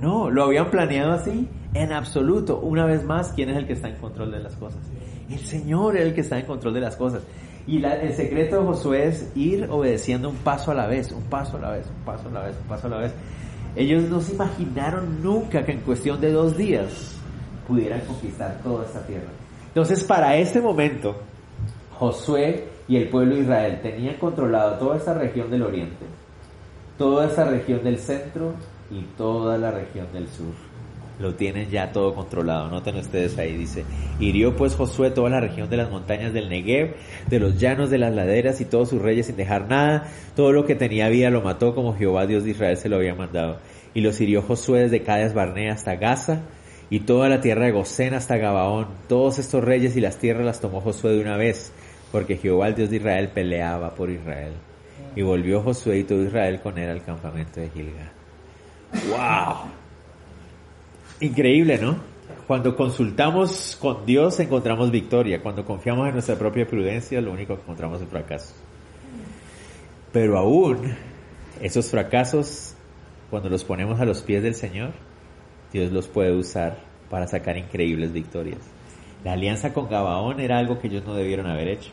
No, 0.00 0.30
lo 0.30 0.44
habían 0.44 0.70
planeado 0.70 1.12
así 1.12 1.48
en 1.74 1.92
absoluto. 1.92 2.60
Una 2.60 2.86
vez 2.86 3.04
más, 3.04 3.32
¿quién 3.32 3.50
es 3.50 3.56
el 3.56 3.66
que 3.66 3.72
está 3.72 3.88
en 3.88 3.96
control 3.96 4.30
de 4.30 4.40
las 4.40 4.54
cosas? 4.56 4.80
El 5.28 5.40
Señor 5.40 5.96
es 5.96 6.02
el 6.02 6.14
que 6.14 6.20
está 6.20 6.38
en 6.38 6.46
control 6.46 6.74
de 6.74 6.80
las 6.80 6.96
cosas. 6.96 7.22
Y 7.66 7.82
el 7.82 8.14
secreto 8.14 8.60
de 8.60 8.66
Josué 8.66 9.08
es 9.08 9.32
ir 9.34 9.66
obedeciendo 9.70 10.28
un 10.28 10.36
paso 10.36 10.70
a 10.70 10.74
la 10.74 10.86
vez, 10.86 11.10
un 11.12 11.22
paso 11.22 11.56
a 11.56 11.60
la 11.60 11.70
vez, 11.70 11.86
un 11.86 12.04
paso 12.04 12.28
a 12.28 12.30
la 12.30 12.40
vez, 12.42 12.56
un 12.60 12.68
paso 12.68 12.86
a 12.86 12.90
la 12.90 12.98
vez. 12.98 13.12
Ellos 13.74 14.04
no 14.04 14.20
se 14.20 14.34
imaginaron 14.34 15.22
nunca 15.22 15.64
que 15.64 15.72
en 15.72 15.80
cuestión 15.80 16.20
de 16.20 16.30
dos 16.30 16.56
días 16.56 17.16
pudieran 17.66 18.00
conquistar 18.00 18.60
toda 18.62 18.84
esta 18.84 19.00
tierra. 19.06 19.30
Entonces, 19.68 20.04
para 20.04 20.36
este 20.36 20.60
momento, 20.60 21.16
Josué 21.98 22.68
y 22.86 22.96
el 22.96 23.08
pueblo 23.08 23.34
de 23.34 23.42
Israel 23.42 23.80
tenían 23.82 24.16
controlado 24.16 24.78
toda 24.78 24.96
esta 24.96 25.14
región 25.14 25.50
del 25.50 25.62
oriente, 25.62 26.04
toda 26.98 27.26
esta 27.26 27.44
región 27.44 27.82
del 27.82 27.98
centro 27.98 28.52
y 28.90 29.00
toda 29.16 29.56
la 29.56 29.70
región 29.70 30.06
del 30.12 30.28
sur. 30.28 30.54
Lo 31.18 31.34
tienen 31.34 31.70
ya 31.70 31.92
todo 31.92 32.14
controlado. 32.14 32.68
Noten 32.68 32.96
ustedes 32.96 33.38
ahí, 33.38 33.56
dice, 33.56 33.84
hirió 34.18 34.56
pues 34.56 34.74
Josué 34.74 35.10
toda 35.10 35.30
la 35.30 35.40
región 35.40 35.70
de 35.70 35.76
las 35.76 35.90
montañas 35.90 36.32
del 36.32 36.48
Negev, 36.48 36.96
de 37.28 37.38
los 37.38 37.58
llanos 37.58 37.90
de 37.90 37.98
las 37.98 38.14
laderas 38.14 38.60
y 38.60 38.64
todos 38.64 38.88
sus 38.88 39.00
reyes 39.00 39.26
sin 39.26 39.36
dejar 39.36 39.68
nada. 39.68 40.08
Todo 40.34 40.52
lo 40.52 40.66
que 40.66 40.74
tenía 40.74 41.08
vida 41.08 41.30
lo 41.30 41.42
mató 41.42 41.74
como 41.74 41.96
Jehová 41.96 42.26
Dios 42.26 42.44
de 42.44 42.50
Israel 42.50 42.76
se 42.76 42.88
lo 42.88 42.96
había 42.96 43.14
mandado. 43.14 43.58
Y 43.94 44.00
los 44.00 44.20
hirió 44.20 44.42
Josué 44.42 44.80
desde 44.80 45.02
Cades 45.02 45.34
Barnea 45.34 45.72
hasta 45.72 45.94
Gaza 45.94 46.42
y 46.90 47.00
toda 47.00 47.28
la 47.28 47.40
tierra 47.40 47.66
de 47.66 47.72
Gosén 47.72 48.14
hasta 48.14 48.36
Gabaón. 48.36 48.88
Todos 49.08 49.38
estos 49.38 49.62
reyes 49.62 49.96
y 49.96 50.00
las 50.00 50.18
tierras 50.18 50.44
las 50.44 50.60
tomó 50.60 50.80
Josué 50.80 51.12
de 51.12 51.20
una 51.20 51.36
vez, 51.36 51.72
porque 52.10 52.36
Jehová 52.36 52.68
el 52.68 52.74
Dios 52.74 52.90
de 52.90 52.96
Israel 52.96 53.28
peleaba 53.28 53.94
por 53.94 54.10
Israel. 54.10 54.52
Y 55.16 55.22
volvió 55.22 55.62
Josué 55.62 55.98
y 55.98 56.04
todo 56.04 56.22
Israel 56.22 56.60
con 56.60 56.76
él 56.76 56.90
al 56.90 57.04
campamento 57.04 57.60
de 57.60 57.70
Gilgal. 57.70 58.10
¡Wow! 59.08 59.83
Increíble, 61.24 61.78
¿no? 61.78 61.96
Cuando 62.46 62.76
consultamos 62.76 63.78
con 63.80 64.04
Dios 64.04 64.38
encontramos 64.40 64.90
victoria. 64.90 65.40
Cuando 65.40 65.64
confiamos 65.64 66.06
en 66.06 66.12
nuestra 66.12 66.36
propia 66.36 66.66
prudencia, 66.66 67.18
lo 67.22 67.32
único 67.32 67.54
que 67.54 67.62
encontramos 67.62 68.02
es 68.02 68.08
fracaso. 68.08 68.52
Pero 70.12 70.36
aún 70.36 70.94
esos 71.62 71.90
fracasos, 71.90 72.74
cuando 73.30 73.48
los 73.48 73.64
ponemos 73.64 73.98
a 74.00 74.04
los 74.04 74.20
pies 74.20 74.42
del 74.42 74.54
Señor, 74.54 74.90
Dios 75.72 75.90
los 75.92 76.08
puede 76.08 76.32
usar 76.36 76.76
para 77.08 77.26
sacar 77.26 77.56
increíbles 77.56 78.12
victorias. 78.12 78.60
La 79.24 79.32
alianza 79.32 79.72
con 79.72 79.88
Gabaón 79.88 80.40
era 80.40 80.58
algo 80.58 80.78
que 80.78 80.88
ellos 80.88 81.06
no 81.06 81.14
debieron 81.14 81.46
haber 81.46 81.68
hecho. 81.68 81.90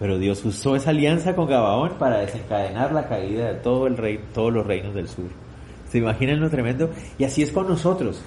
Pero 0.00 0.18
Dios 0.18 0.42
usó 0.46 0.76
esa 0.76 0.90
alianza 0.90 1.36
con 1.36 1.46
Gabaón 1.46 1.98
para 1.98 2.20
desencadenar 2.20 2.92
la 2.92 3.06
caída 3.06 3.52
de 3.52 3.60
todo 3.60 3.86
el 3.86 3.98
rey, 3.98 4.18
todos 4.32 4.50
los 4.50 4.66
reinos 4.66 4.94
del 4.94 5.08
sur. 5.08 5.28
¿Se 5.90 5.98
imaginan 5.98 6.40
lo 6.40 6.48
tremendo? 6.48 6.90
Y 7.18 7.24
así 7.24 7.42
es 7.42 7.52
con 7.52 7.68
nosotros. 7.68 8.22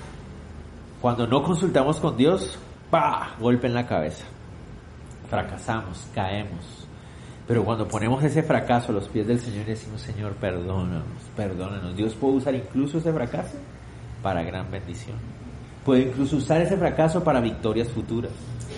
Cuando 1.02 1.26
no 1.28 1.44
consultamos 1.44 2.00
con 2.00 2.18
Dios, 2.18 2.60
¡pa! 2.90 3.36
Golpe 3.40 3.68
en 3.68 3.74
la 3.74 3.88
cabeza. 3.88 4.26
Fracasamos, 5.30 6.08
caemos. 6.14 6.88
Pero 7.48 7.64
cuando 7.64 7.88
ponemos 7.88 8.24
ese 8.24 8.44
fracaso 8.44 8.92
a 8.92 8.96
los 8.96 9.08
pies 9.08 9.26
del 9.26 9.40
Señor 9.40 9.62
y 9.62 9.72
decimos, 9.72 10.02
Señor, 10.02 10.34
perdónanos, 10.34 11.04
perdónanos. 11.36 11.96
Dios 11.96 12.14
puede 12.16 12.36
usar 12.36 12.54
incluso 12.54 13.00
ese 13.00 13.14
fracaso 13.14 13.56
para 14.22 14.44
gran 14.44 14.70
bendición. 14.70 15.16
Puede 15.86 16.04
incluso 16.04 16.36
usar 16.36 16.62
ese 16.62 16.78
fracaso 16.78 17.24
para 17.24 17.40
victorias 17.40 17.88
futuras. 17.88 18.32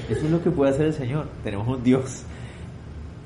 Eso 0.08 0.26
es 0.26 0.32
lo 0.32 0.42
que 0.42 0.52
puede 0.52 0.72
hacer 0.72 0.86
el 0.86 0.94
Señor. 0.94 1.28
Tenemos 1.44 1.68
un 1.68 1.84
Dios 1.84 2.24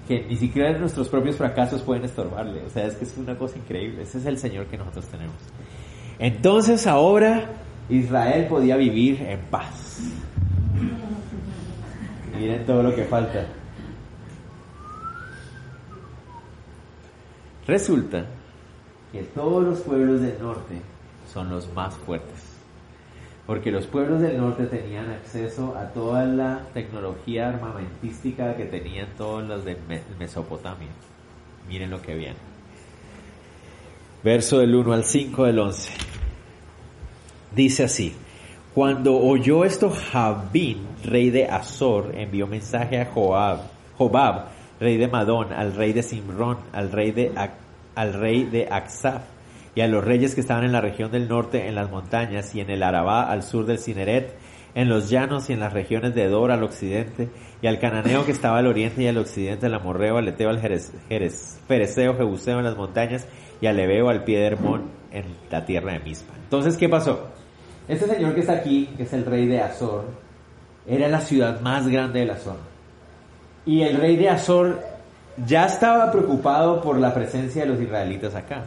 que 0.08 0.26
ni 0.28 0.38
siquiera 0.38 0.78
nuestros 0.80 1.10
propios 1.10 1.36
fracasos 1.36 1.82
pueden 1.82 2.06
estorbarle. 2.06 2.64
O 2.66 2.70
sea, 2.70 2.86
es 2.86 2.96
que 2.96 3.06
es 3.06 3.18
una 3.18 3.38
cosa 3.38 3.58
increíble. 3.58 4.04
Ese 4.04 4.20
es 4.20 4.26
el 4.26 4.38
Señor 4.38 4.68
que 4.68 4.78
nosotros 4.78 5.06
tenemos. 5.06 5.36
Entonces 6.18 6.88
ahora 6.88 7.50
Israel 7.90 8.48
podía 8.48 8.76
vivir 8.78 9.22
en 9.22 9.40
paz. 9.52 10.00
Miren 12.38 12.66
todo 12.66 12.84
lo 12.84 12.96
que 12.96 13.04
falta. 13.06 13.46
Resulta 17.68 18.26
que 19.12 19.24
todos 19.24 19.64
los 19.64 19.80
pueblos 19.80 20.22
del 20.22 20.40
norte 20.42 20.82
son 21.32 21.50
los 21.50 21.72
más 21.74 21.96
fuertes 21.96 22.56
porque 23.46 23.72
los 23.72 23.86
pueblos 23.86 24.22
del 24.22 24.38
norte 24.38 24.66
tenían 24.66 25.12
acceso 25.12 25.76
a 25.78 25.90
toda 25.90 26.26
la 26.26 26.64
tecnología 26.74 27.50
armamentística 27.50 28.56
que 28.56 28.66
tenían 28.66 29.08
todos 29.18 29.48
los 29.48 29.64
de 29.64 29.78
Mesopotamia. 30.20 30.90
Miren 31.68 31.92
lo 31.92 32.02
que 32.02 32.16
viene. 32.16 32.38
Verso 34.24 34.60
del 34.60 34.74
1 34.74 34.94
al 34.94 35.04
5 35.04 35.44
del 35.44 35.60
11. 35.60 35.92
Dice 37.56 37.86
así, 37.86 38.14
cuando 38.74 39.16
oyó 39.18 39.64
esto 39.64 39.90
Jabín, 39.90 40.86
rey 41.06 41.30
de 41.30 41.46
Azor, 41.46 42.12
envió 42.14 42.48
mensaje 42.48 43.00
a 43.00 43.06
Joab, 43.06 43.60
Jobab, 43.98 44.48
rey 44.82 44.98
de 44.98 45.08
Madón, 45.08 45.54
al 45.54 45.74
rey 45.74 45.94
de 45.94 46.04
Simrón, 46.04 46.58
al 46.74 46.92
rey 46.92 47.12
de, 47.12 47.32
al 47.96 48.14
rey 48.14 48.44
de 48.44 48.68
Aksaf, 48.70 49.22
y 49.74 49.80
a 49.80 49.88
los 49.88 50.04
reyes 50.04 50.36
que 50.36 50.42
estaban 50.42 50.66
en 50.66 50.74
la 50.74 50.82
región 50.82 51.12
del 51.12 51.30
norte, 51.30 51.70
en 51.70 51.76
las 51.76 51.90
montañas, 51.90 52.54
y 52.54 52.60
en 52.60 52.70
el 52.70 52.84
Arabá 52.84 53.32
al 53.32 53.44
sur 53.44 53.66
del 53.66 53.80
Cineret, 53.80 54.36
en 54.74 54.90
los 54.90 55.10
llanos 55.10 55.50
y 55.50 55.54
en 55.54 55.62
las 55.62 55.72
regiones 55.72 56.14
de 56.14 56.28
Dor 56.28 56.52
al 56.52 56.64
occidente, 56.64 57.30
y 57.62 57.68
al 57.68 57.80
cananeo 57.80 58.26
que 58.26 58.34
estaba 58.34 58.58
al 58.58 58.68
oriente 58.68 59.04
y 59.04 59.08
al 59.08 59.18
occidente, 59.18 59.68
al 59.68 59.76
amorreo, 59.76 60.18
al 60.18 60.28
eteo, 60.28 60.50
al 60.50 60.60
jerez, 60.60 60.92
jerez, 61.08 61.62
pereceo, 61.70 62.18
jebuseo 62.18 62.58
en 62.60 62.66
las 62.66 62.76
montañas, 62.76 63.26
y 63.62 63.68
al 63.68 63.80
ebeo 63.80 64.10
al 64.10 64.26
pie 64.26 64.40
de 64.40 64.48
Hermón 64.48 64.92
en 65.12 65.24
la 65.50 65.66
tierra 65.66 65.94
de 65.94 66.00
Mispa. 66.00 66.34
Entonces, 66.44 66.76
¿qué 66.76 66.90
pasó? 66.90 67.30
Este 67.88 68.08
señor 68.08 68.34
que 68.34 68.42
está 68.42 68.54
aquí, 68.54 68.90
que 68.98 69.04
es 69.04 69.14
el 69.14 69.26
rey 69.26 69.48
de 69.48 69.62
Azor, 69.62 70.06
era 70.88 71.08
la 71.08 71.22
ciudad 71.22 71.62
más 71.62 71.88
grande 71.88 72.20
de 72.22 72.26
la 72.26 72.38
zona. 72.38 72.60
Y 73.66 73.82
el 73.82 73.98
rey 73.98 74.16
de 74.16 74.30
Azor 74.30 74.80
ya 75.46 75.66
estaba 75.66 76.12
preocupado 76.12 76.82
por 76.82 76.98
la 76.98 77.14
presencia 77.14 77.64
de 77.64 77.70
los 77.70 77.82
israelitas 77.82 78.36
acá. 78.36 78.66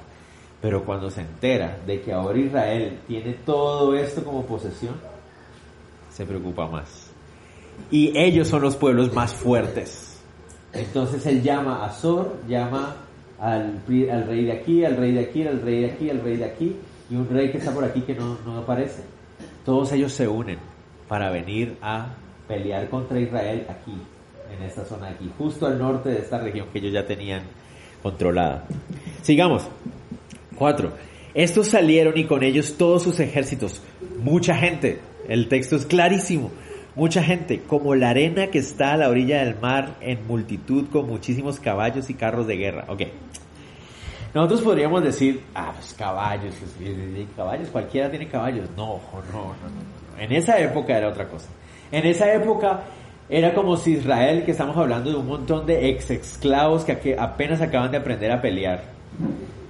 Pero 0.61 0.85
cuando 0.85 1.11
se 1.11 1.21
entera 1.21 1.79
de 1.87 2.01
que 2.01 2.13
ahora 2.13 2.39
Israel 2.39 2.99
tiene 3.07 3.35
todo 3.47 3.95
esto 3.95 4.25
como 4.25 4.45
posesión, 4.45 4.95
se 6.13 6.27
preocupa 6.27 6.67
más. 6.67 7.11
Y 7.93 8.17
ellos 8.19 8.49
son 8.49 8.63
los 8.63 8.75
pueblos 8.75 9.15
más 9.15 9.33
fuertes. 9.33 10.21
Entonces 10.73 11.25
él 11.27 11.43
llama 11.43 11.85
a 11.85 11.91
Zor, 11.91 12.37
llama 12.49 12.97
al, 13.41 13.81
al, 14.11 14.27
rey 14.27 14.45
de 14.45 14.53
aquí, 14.53 14.85
al 14.85 14.97
rey 14.97 15.13
de 15.13 15.21
aquí, 15.21 15.47
al 15.47 15.63
rey 15.63 15.81
de 15.81 15.91
aquí, 15.93 16.11
al 16.11 16.21
rey 16.21 16.37
de 16.37 16.45
aquí, 16.45 16.77
y 17.11 17.17
un 17.17 17.29
rey 17.29 17.51
que 17.51 17.59
está 17.59 17.73
por 17.73 17.85
aquí 17.85 18.03
que 18.03 18.15
no, 18.15 18.39
no 18.45 18.59
aparece. 18.59 19.03
Todos 19.65 19.93
ellos 19.93 20.13
se 20.13 20.29
unen 20.29 20.59
para 21.09 21.31
venir 21.31 21.77
a 21.81 22.15
pelear 22.47 22.89
contra 22.89 23.21
Israel 23.21 23.67
aquí, 23.69 23.95
en 24.55 24.63
esta 24.63 24.85
zona 24.85 25.09
aquí, 25.09 25.31
justo 25.37 25.67
al 25.67 25.79
norte 25.79 26.09
de 26.11 26.19
esta 26.19 26.39
región 26.39 26.69
que 26.73 26.79
ellos 26.79 26.93
ya 26.93 27.07
tenían 27.07 27.43
controlada. 28.03 28.67
Sigamos. 29.23 29.69
Cuatro. 30.57 30.93
Estos 31.35 31.69
salieron 31.69 32.17
y 32.17 32.25
con 32.25 32.43
ellos 32.43 32.77
todos 32.77 33.03
sus 33.03 33.21
ejércitos. 33.21 33.83
Mucha 34.19 34.55
gente. 34.57 35.01
El 35.29 35.49
texto 35.49 35.77
es 35.77 35.87
clarísimo. 35.87 36.51
Mucha 36.97 37.23
gente, 37.23 37.61
como 37.61 37.95
la 37.95 38.11
arena 38.11 38.49
que 38.49 38.59
está 38.59 38.95
a 38.95 38.97
la 38.97 39.09
orilla 39.09 39.45
del 39.45 39.61
mar 39.61 39.95
en 40.01 40.27
multitud 40.27 40.89
con 40.91 41.07
muchísimos 41.07 41.61
caballos 41.61 42.11
y 42.11 42.15
carros 42.15 42.47
de 42.47 42.57
guerra. 42.57 42.87
Ok. 42.89 43.03
Nosotros 44.35 44.61
podríamos 44.63 45.03
decir, 45.03 45.43
ah, 45.55 45.73
pues 45.75 45.95
caballos, 45.95 46.55
caballos, 47.37 47.69
cualquiera 47.71 48.11
tiene 48.11 48.29
caballos. 48.29 48.69
No, 48.77 49.01
no, 49.33 49.33
no, 49.33 49.55
no. 49.55 50.21
En 50.21 50.33
esa 50.33 50.59
época 50.59 50.97
era 50.97 51.09
otra 51.09 51.29
cosa. 51.29 51.49
En 51.91 52.07
esa 52.07 52.33
época 52.33 52.83
era 53.29 53.55
como 53.55 53.77
si 53.77 53.93
Israel, 53.93 54.45
que 54.45 54.51
estamos 54.51 54.77
hablando 54.77 55.11
de 55.11 55.17
un 55.17 55.27
montón 55.27 55.67
de 55.67 55.89
ex 55.91 56.11
esclavos 56.11 56.85
que 56.85 57.17
apenas 57.19 57.61
acaban 57.61 57.91
de 57.91 57.97
aprender 57.97 58.31
a 58.31 58.41
pelear 58.41 58.99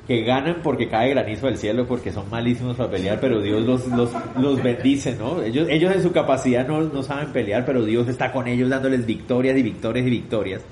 que 0.08 0.22
ganan 0.22 0.60
porque 0.62 0.88
cae 0.88 1.10
granizo 1.10 1.46
del 1.46 1.58
cielo, 1.58 1.86
porque 1.86 2.10
son 2.10 2.30
malísimos 2.30 2.78
para 2.78 2.90
pelear, 2.90 3.20
pero 3.20 3.42
Dios 3.42 3.62
los, 3.62 3.86
los, 3.88 4.10
los 4.40 4.62
bendice, 4.62 5.14
¿no? 5.14 5.42
Ellos, 5.42 5.68
ellos 5.68 5.94
en 5.94 6.02
su 6.02 6.12
capacidad 6.12 6.66
no, 6.66 6.80
no 6.80 7.02
saben 7.02 7.30
pelear, 7.30 7.66
pero 7.66 7.84
Dios 7.84 8.08
está 8.08 8.32
con 8.32 8.48
ellos 8.48 8.70
dándoles 8.70 9.04
victorias 9.04 9.58
y 9.58 9.62
victorias 9.62 10.06
y 10.06 10.10
victorias. 10.10 10.62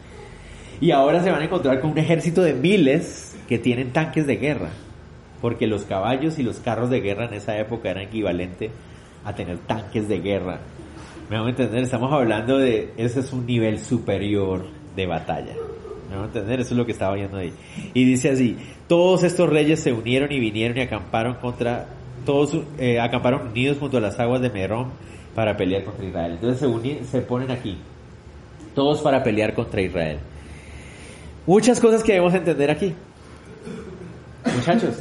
Y 0.81 0.91
ahora 0.91 1.23
se 1.23 1.31
van 1.31 1.43
a 1.43 1.45
encontrar 1.45 1.81
con 1.81 1.91
un 1.91 1.99
ejército 1.99 2.41
de 2.41 2.55
miles 2.55 3.26
que 3.49 3.59
tienen 3.59 3.93
tanques 3.93 4.27
de 4.27 4.37
guerra, 4.37 4.71
porque 5.41 5.67
los 5.67 5.85
caballos 5.85 6.39
y 6.39 6.43
los 6.43 6.59
carros 6.59 6.91
de 6.91 7.01
guerra 7.01 7.27
en 7.27 7.35
esa 7.35 7.59
época 7.59 7.91
eran 7.91 8.05
equivalente 8.05 8.71
a 9.25 9.35
tener 9.35 9.59
tanques 9.59 10.09
de 10.09 10.21
guerra. 10.21 10.61
Me 11.29 11.37
van 11.37 11.47
a 11.47 11.51
entender, 11.51 11.83
estamos 11.83 12.13
hablando 12.13 12.59
de, 12.59 12.93
ese 12.97 13.21
es 13.21 13.33
un 13.33 13.47
nivel 13.47 13.79
superior 13.81 14.67
de 14.95 15.07
batalla. 15.07 15.55
¿Me 16.09 16.15
van 16.15 16.25
a 16.25 16.27
entender? 16.27 16.61
Eso 16.61 16.75
es 16.75 16.79
lo 16.79 16.87
que 16.87 16.93
estaba 16.93 17.15
viendo 17.17 17.37
ahí. 17.37 17.53
Y 17.95 18.05
dice 18.05 18.31
así, 18.31 18.57
todos 18.87 19.25
estos 19.25 19.49
reyes 19.49 19.81
se 19.81 19.93
unieron 19.93 20.31
y 20.31 20.39
vinieron 20.39 20.79
y 20.79 20.83
acamparon 20.83 21.35
contra, 21.35 21.87
todos 22.25 22.57
eh, 22.79 23.01
acamparon 23.01 23.49
unidos 23.49 23.79
junto 23.79 23.97
a 23.97 24.01
las 24.01 24.19
aguas 24.21 24.41
de 24.41 24.51
Merón 24.51 24.91
para 25.35 25.57
pelear 25.57 25.85
contra 25.85 26.05
Israel. 26.05 26.33
Entonces 26.33 26.61
se, 26.61 26.67
unen, 26.67 27.05
se 27.05 27.21
ponen 27.21 27.51
aquí, 27.51 27.77
todos 28.75 29.01
para 29.01 29.23
pelear 29.23 29.55
contra 29.55 29.83
Israel. 29.83 30.19
Muchas 31.47 31.81
cosas 31.81 32.03
que 32.03 32.13
debemos 32.13 32.35
entender 32.35 32.71
aquí. 32.71 32.95
Muchachos, 34.55 34.97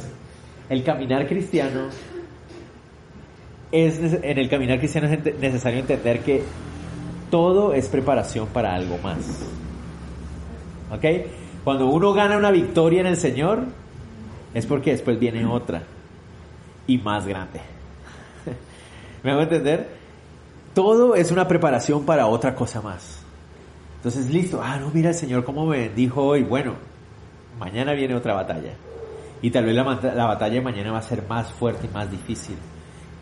el 0.68 0.82
caminar 0.82 1.26
cristiano 1.26 1.88
es 3.72 3.98
en 4.00 4.38
el 4.38 4.48
caminar 4.48 4.78
cristiano 4.78 5.08
es 5.08 5.38
necesario 5.38 5.80
entender 5.80 6.20
que 6.20 6.42
todo 7.30 7.74
es 7.74 7.88
preparación 7.88 8.46
para 8.48 8.74
algo 8.74 8.98
más. 8.98 9.18
¿Ok? 10.90 11.04
Cuando 11.64 11.86
uno 11.88 12.12
gana 12.12 12.36
una 12.36 12.50
victoria 12.50 13.00
en 13.00 13.06
el 13.06 13.16
Señor, 13.16 13.64
es 14.54 14.66
porque 14.66 14.92
después 14.92 15.18
viene 15.18 15.44
otra 15.44 15.82
y 16.86 16.98
más 16.98 17.26
grande. 17.26 17.60
¿Me 19.22 19.32
hago 19.32 19.42
entender? 19.42 19.96
todo 20.76 21.14
es 21.14 21.30
una 21.30 21.48
preparación 21.48 22.04
para 22.04 22.26
otra 22.26 22.54
cosa 22.54 22.82
más. 22.82 23.22
Entonces, 23.96 24.28
listo, 24.28 24.60
ah, 24.62 24.76
no, 24.78 24.90
mira 24.92 25.08
el 25.08 25.14
Señor 25.14 25.42
cómo 25.42 25.64
me 25.64 25.78
bendijo 25.78 26.22
hoy. 26.22 26.42
Bueno, 26.42 26.74
mañana 27.58 27.94
viene 27.94 28.14
otra 28.14 28.34
batalla. 28.34 28.74
Y 29.42 29.50
tal 29.50 29.64
vez 29.64 29.74
la, 29.74 29.84
la 30.14 30.26
batalla 30.26 30.54
de 30.54 30.60
mañana 30.60 30.92
va 30.92 30.98
a 30.98 31.02
ser 31.02 31.22
más 31.28 31.52
fuerte 31.52 31.86
y 31.86 31.94
más 31.94 32.10
difícil. 32.10 32.56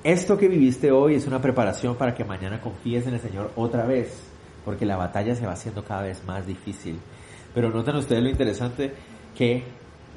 Esto 0.02 0.36
que 0.36 0.48
viviste 0.48 0.92
hoy 0.92 1.14
es 1.14 1.26
una 1.26 1.40
preparación 1.40 1.96
para 1.96 2.14
que 2.14 2.24
mañana 2.24 2.60
confíes 2.60 3.06
en 3.06 3.14
el 3.14 3.20
Señor 3.20 3.50
otra 3.56 3.86
vez, 3.86 4.22
porque 4.64 4.86
la 4.86 4.96
batalla 4.96 5.34
se 5.34 5.46
va 5.46 5.52
haciendo 5.52 5.84
cada 5.84 6.02
vez 6.02 6.22
más 6.24 6.46
difícil. 6.46 6.98
Pero 7.54 7.70
notan 7.70 7.96
ustedes 7.96 8.22
lo 8.22 8.28
interesante 8.28 8.92
que 9.36 9.64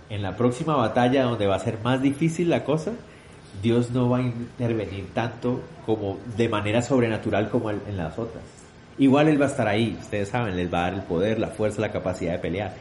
en 0.10 0.22
la 0.22 0.36
próxima 0.36 0.76
batalla 0.76 1.24
donde 1.24 1.48
va 1.48 1.56
a 1.56 1.60
ser 1.60 1.80
más 1.84 2.02
difícil 2.02 2.50
la 2.50 2.64
cosa, 2.64 2.92
Dios 3.62 3.92
no 3.92 4.10
va 4.10 4.18
a 4.18 4.22
intervenir 4.22 5.08
tanto 5.14 5.62
como 5.86 6.18
de 6.36 6.50
manera 6.50 6.82
sobrenatural 6.82 7.50
como 7.50 7.72
en 7.72 7.98
las 7.98 8.20
otras. 8.20 8.44
Igual 9.00 9.28
Él 9.28 9.40
va 9.40 9.46
a 9.46 9.50
estar 9.50 9.68
ahí, 9.68 9.96
ustedes 10.00 10.30
saben, 10.30 10.56
les 10.56 10.74
va 10.74 10.80
a 10.80 10.82
dar 10.84 10.94
el 10.96 11.02
poder, 11.04 11.40
la 11.40 11.50
fuerza, 11.50 11.82
la 11.82 11.92
capacidad 11.92 12.34
de 12.34 12.40
pelear. 12.40 12.74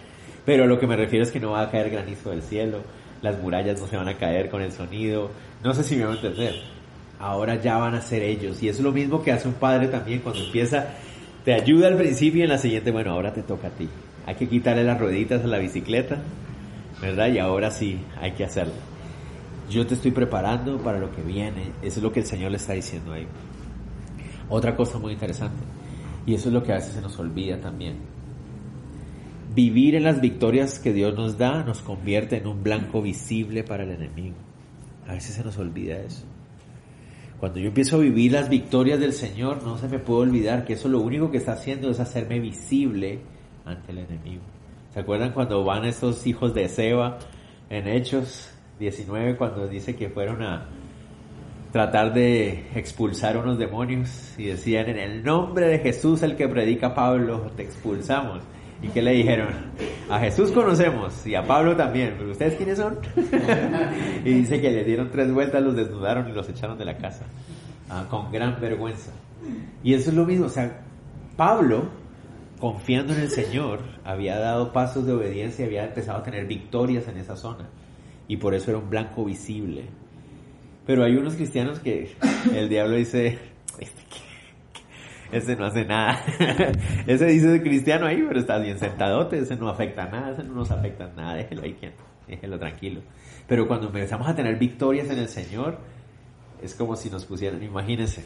Pero 0.47 0.67
lo 0.67 0.79
que 0.79 0.87
me 0.87 0.97
refiero 0.97 1.25
es 1.25 1.31
que 1.31 1.41
no 1.41 1.51
va 1.53 1.63
a 1.63 1.71
caer 1.71 1.91
granizo 1.91 2.31
del 2.31 2.43
cielo, 2.43 2.81
las 3.27 3.41
murallas 3.41 3.81
no 3.81 3.87
se 3.87 3.97
van 3.97 4.09
a 4.09 4.17
caer 4.17 4.49
con 4.49 4.63
el 4.63 4.73
sonido, 4.73 5.31
no 5.63 5.75
sé 5.75 5.83
si 5.83 5.97
me 5.97 6.05
van 6.05 6.15
a 6.15 6.17
entender 6.17 6.77
ahora 7.19 7.61
ya 7.61 7.79
van 7.79 7.95
a 7.95 8.01
ser 8.01 8.23
ellos. 8.23 8.63
Y 8.63 8.69
es 8.69 8.81
lo 8.81 8.93
mismo 8.93 9.23
que 9.23 9.33
hace 9.33 9.49
un 9.49 9.55
padre 9.55 9.89
también 9.89 10.21
cuando 10.21 10.43
empieza, 10.43 10.87
te 11.45 11.55
ayuda 11.55 11.89
al 11.89 11.97
principio 11.97 12.41
y 12.41 12.43
en 12.43 12.51
la 12.51 12.59
siguiente, 12.59 12.91
bueno, 12.91 13.13
ahora 13.13 13.33
te 13.33 13.43
toca 13.43 13.69
a 13.69 13.71
ti. 13.71 13.89
Hay 14.27 14.35
que 14.35 14.49
quitarle 14.49 14.85
las 14.85 14.99
rueditas 14.99 15.45
a 15.45 15.47
la 15.47 15.59
bicicleta, 15.59 16.19
¿verdad? 17.01 17.29
Y 17.29 17.39
ahora 17.39 17.71
sí, 17.71 17.99
hay 18.21 18.33
que 18.33 18.45
hacerlo. 18.45 18.75
Yo 19.71 19.87
te 19.87 19.95
estoy 19.95 20.11
preparando 20.11 20.79
para 20.79 20.99
lo 20.99 21.15
que 21.15 21.23
viene. 21.23 21.73
Eso 21.83 21.99
es 21.99 22.03
lo 22.03 22.13
que 22.13 22.21
el 22.21 22.27
Señor 22.27 22.51
le 22.51 22.57
está 22.57 22.73
diciendo 22.73 23.13
ahí. 23.13 23.27
Otra 24.49 24.77
cosa 24.77 24.99
muy 24.99 25.13
interesante. 25.13 25.63
Y 26.25 26.35
eso 26.35 26.49
es 26.49 26.55
lo 26.55 26.63
que 26.63 26.73
a 26.73 26.77
veces 26.77 26.95
se 26.95 27.01
nos 27.01 27.19
olvida 27.19 27.61
también. 27.61 27.97
Vivir 29.57 29.95
en 29.95 30.05
las 30.05 30.21
victorias 30.21 30.79
que 30.79 30.93
Dios 30.93 31.15
nos 31.15 31.39
da 31.39 31.63
nos 31.63 31.81
convierte 31.81 32.37
en 32.37 32.47
un 32.47 32.63
blanco 32.63 33.01
visible 33.01 33.65
para 33.65 33.85
el 33.85 33.91
enemigo. 33.91 34.37
A 35.09 35.15
veces 35.15 35.35
se 35.35 35.43
nos 35.43 35.57
olvida 35.57 35.97
eso. 35.97 36.27
Cuando 37.41 37.59
yo 37.59 37.69
empiezo 37.69 37.97
a 37.97 38.01
vivir 38.01 38.33
las 38.33 38.51
victorias 38.51 39.01
del 39.01 39.15
Señor, 39.15 39.63
no 39.63 39.79
se 39.79 39.89
me 39.89 39.99
puede 39.99 40.29
olvidar 40.29 40.67
que 40.67 40.75
eso 40.75 40.91
lo 40.91 41.01
único 41.01 41.31
que 41.31 41.39
está 41.39 41.53
haciendo 41.53 41.89
es 41.89 42.01
hacerme 42.01 42.39
visible 42.39 43.21
ante 43.65 43.93
el 43.93 43.99
enemigo. 44.01 44.43
¿Se 44.93 45.01
acuerdan 45.01 45.33
cuando 45.33 45.65
van 45.65 45.87
estos 45.87 46.27
hijos 46.27 46.53
de 46.53 46.69
Seba 46.69 47.19
en 47.71 47.89
Hechos 47.89 48.51
19 48.79 49.39
cuando 49.39 49.67
dice 49.69 49.97
que 49.97 50.11
fueron 50.11 50.43
a 50.43 50.67
tratar 51.73 52.13
de 52.13 52.67
expulsar 52.75 53.39
unos 53.39 53.57
demonios 53.57 54.35
y 54.37 54.49
decían 54.49 54.91
en 54.91 54.99
el 54.99 55.25
nombre 55.25 55.67
de 55.67 55.79
Jesús 55.79 56.23
el 56.23 56.37
que 56.37 56.47
predica 56.47 56.95
Pablo 56.95 57.51
te 57.57 57.63
expulsamos? 57.63 58.43
¿Y 58.83 58.89
qué 58.89 59.03
le 59.03 59.13
dijeron? 59.13 59.49
A 60.11 60.21
Jesús 60.21 60.53
conocemos 60.53 61.27
y 61.27 61.35
a 61.35 61.43
Pablo 61.43 61.75
también, 61.77 62.15
pero 62.19 62.31
¿ustedes 62.31 62.55
quiénes 62.57 62.79
son? 62.79 62.99
y 64.25 64.33
dice 64.33 64.61
que 64.61 64.71
le 64.71 64.85
dieron 64.85 65.11
tres 65.11 65.33
vueltas, 65.33 65.63
los 65.63 65.75
desnudaron 65.75 66.29
y 66.29 66.33
los 66.33 66.49
echaron 66.49 66.77
de 66.79 66.85
la 66.85 66.97
casa, 66.99 67.25
ah, 67.89 68.07
con 68.09 68.31
gran 68.31 68.61
vergüenza. 68.61 69.13
Y 69.83 69.95
eso 69.95 70.11
es 70.11 70.17
lo 70.17 70.25
mismo, 70.25 70.47
o 70.47 70.51
sea, 70.51 70.83
Pablo, 71.37 71.89
confiando 72.61 73.15
en 73.15 73.21
el 73.21 73.31
Señor, 73.31 73.81
había 74.05 74.39
dado 74.39 74.73
pasos 74.73 75.07
de 75.07 75.13
obediencia 75.13 75.65
y 75.65 75.69
había 75.69 75.85
empezado 75.85 76.19
a 76.19 76.23
tener 76.23 76.47
victorias 76.47 77.09
en 77.09 77.17
esa 77.17 77.37
zona. 77.37 77.69
Y 78.29 78.39
por 78.39 78.55
eso 78.55 78.71
era 78.71 78.79
un 78.79 78.91
blanco 78.91 79.25
visible. 79.25 79.85
Pero 80.87 81.05
hay 81.05 81.17
unos 81.17 81.35
cristianos 81.35 81.81
que 81.81 82.15
el 82.55 82.69
diablo 82.69 82.97
dice, 82.97 83.39
este, 83.79 84.03
ese 85.33 85.57
no 85.57 85.67
hace 85.67 85.85
nada. 85.85 86.23
ese 87.07 87.27
dice 87.27 87.63
cristiano 87.63 88.07
ahí, 88.07 88.25
pero 88.27 88.41
está 88.41 88.59
bien 88.59 88.79
sentadote, 88.79 89.39
ese 89.39 89.57
no 89.57 89.69
afecta 89.69 90.07
nada, 90.07 90.33
ese 90.33 90.45
no 90.45 90.55
nos 90.55 90.71
afecta 90.71 91.11
nada, 91.17 91.35
déjelo 91.35 91.63
ahí 91.63 91.75
quien, 91.75 91.93
déjelo 92.27 92.59
tranquilo. 92.59 93.01
Pero 93.47 93.67
cuando 93.67 93.89
empezamos 93.89 94.29
a 94.29 94.35
tener 94.35 94.57
victorias 94.57 95.09
en 95.11 95.19
el 95.19 95.29
Señor, 95.29 95.79
es 96.63 96.75
como 96.75 96.97
si 96.97 97.11
nos 97.11 97.25
pusieran, 97.25 97.63
imagínense, 97.63 98.25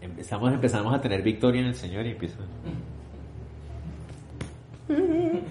empezamos, 0.00 0.52
empezamos 0.52 0.94
a 0.94 1.00
tener 1.00 1.22
victoria 1.22 1.60
en 1.60 1.68
el 1.68 1.74
Señor 1.74 2.06
y 2.06 2.10
empiezan, 2.10 2.46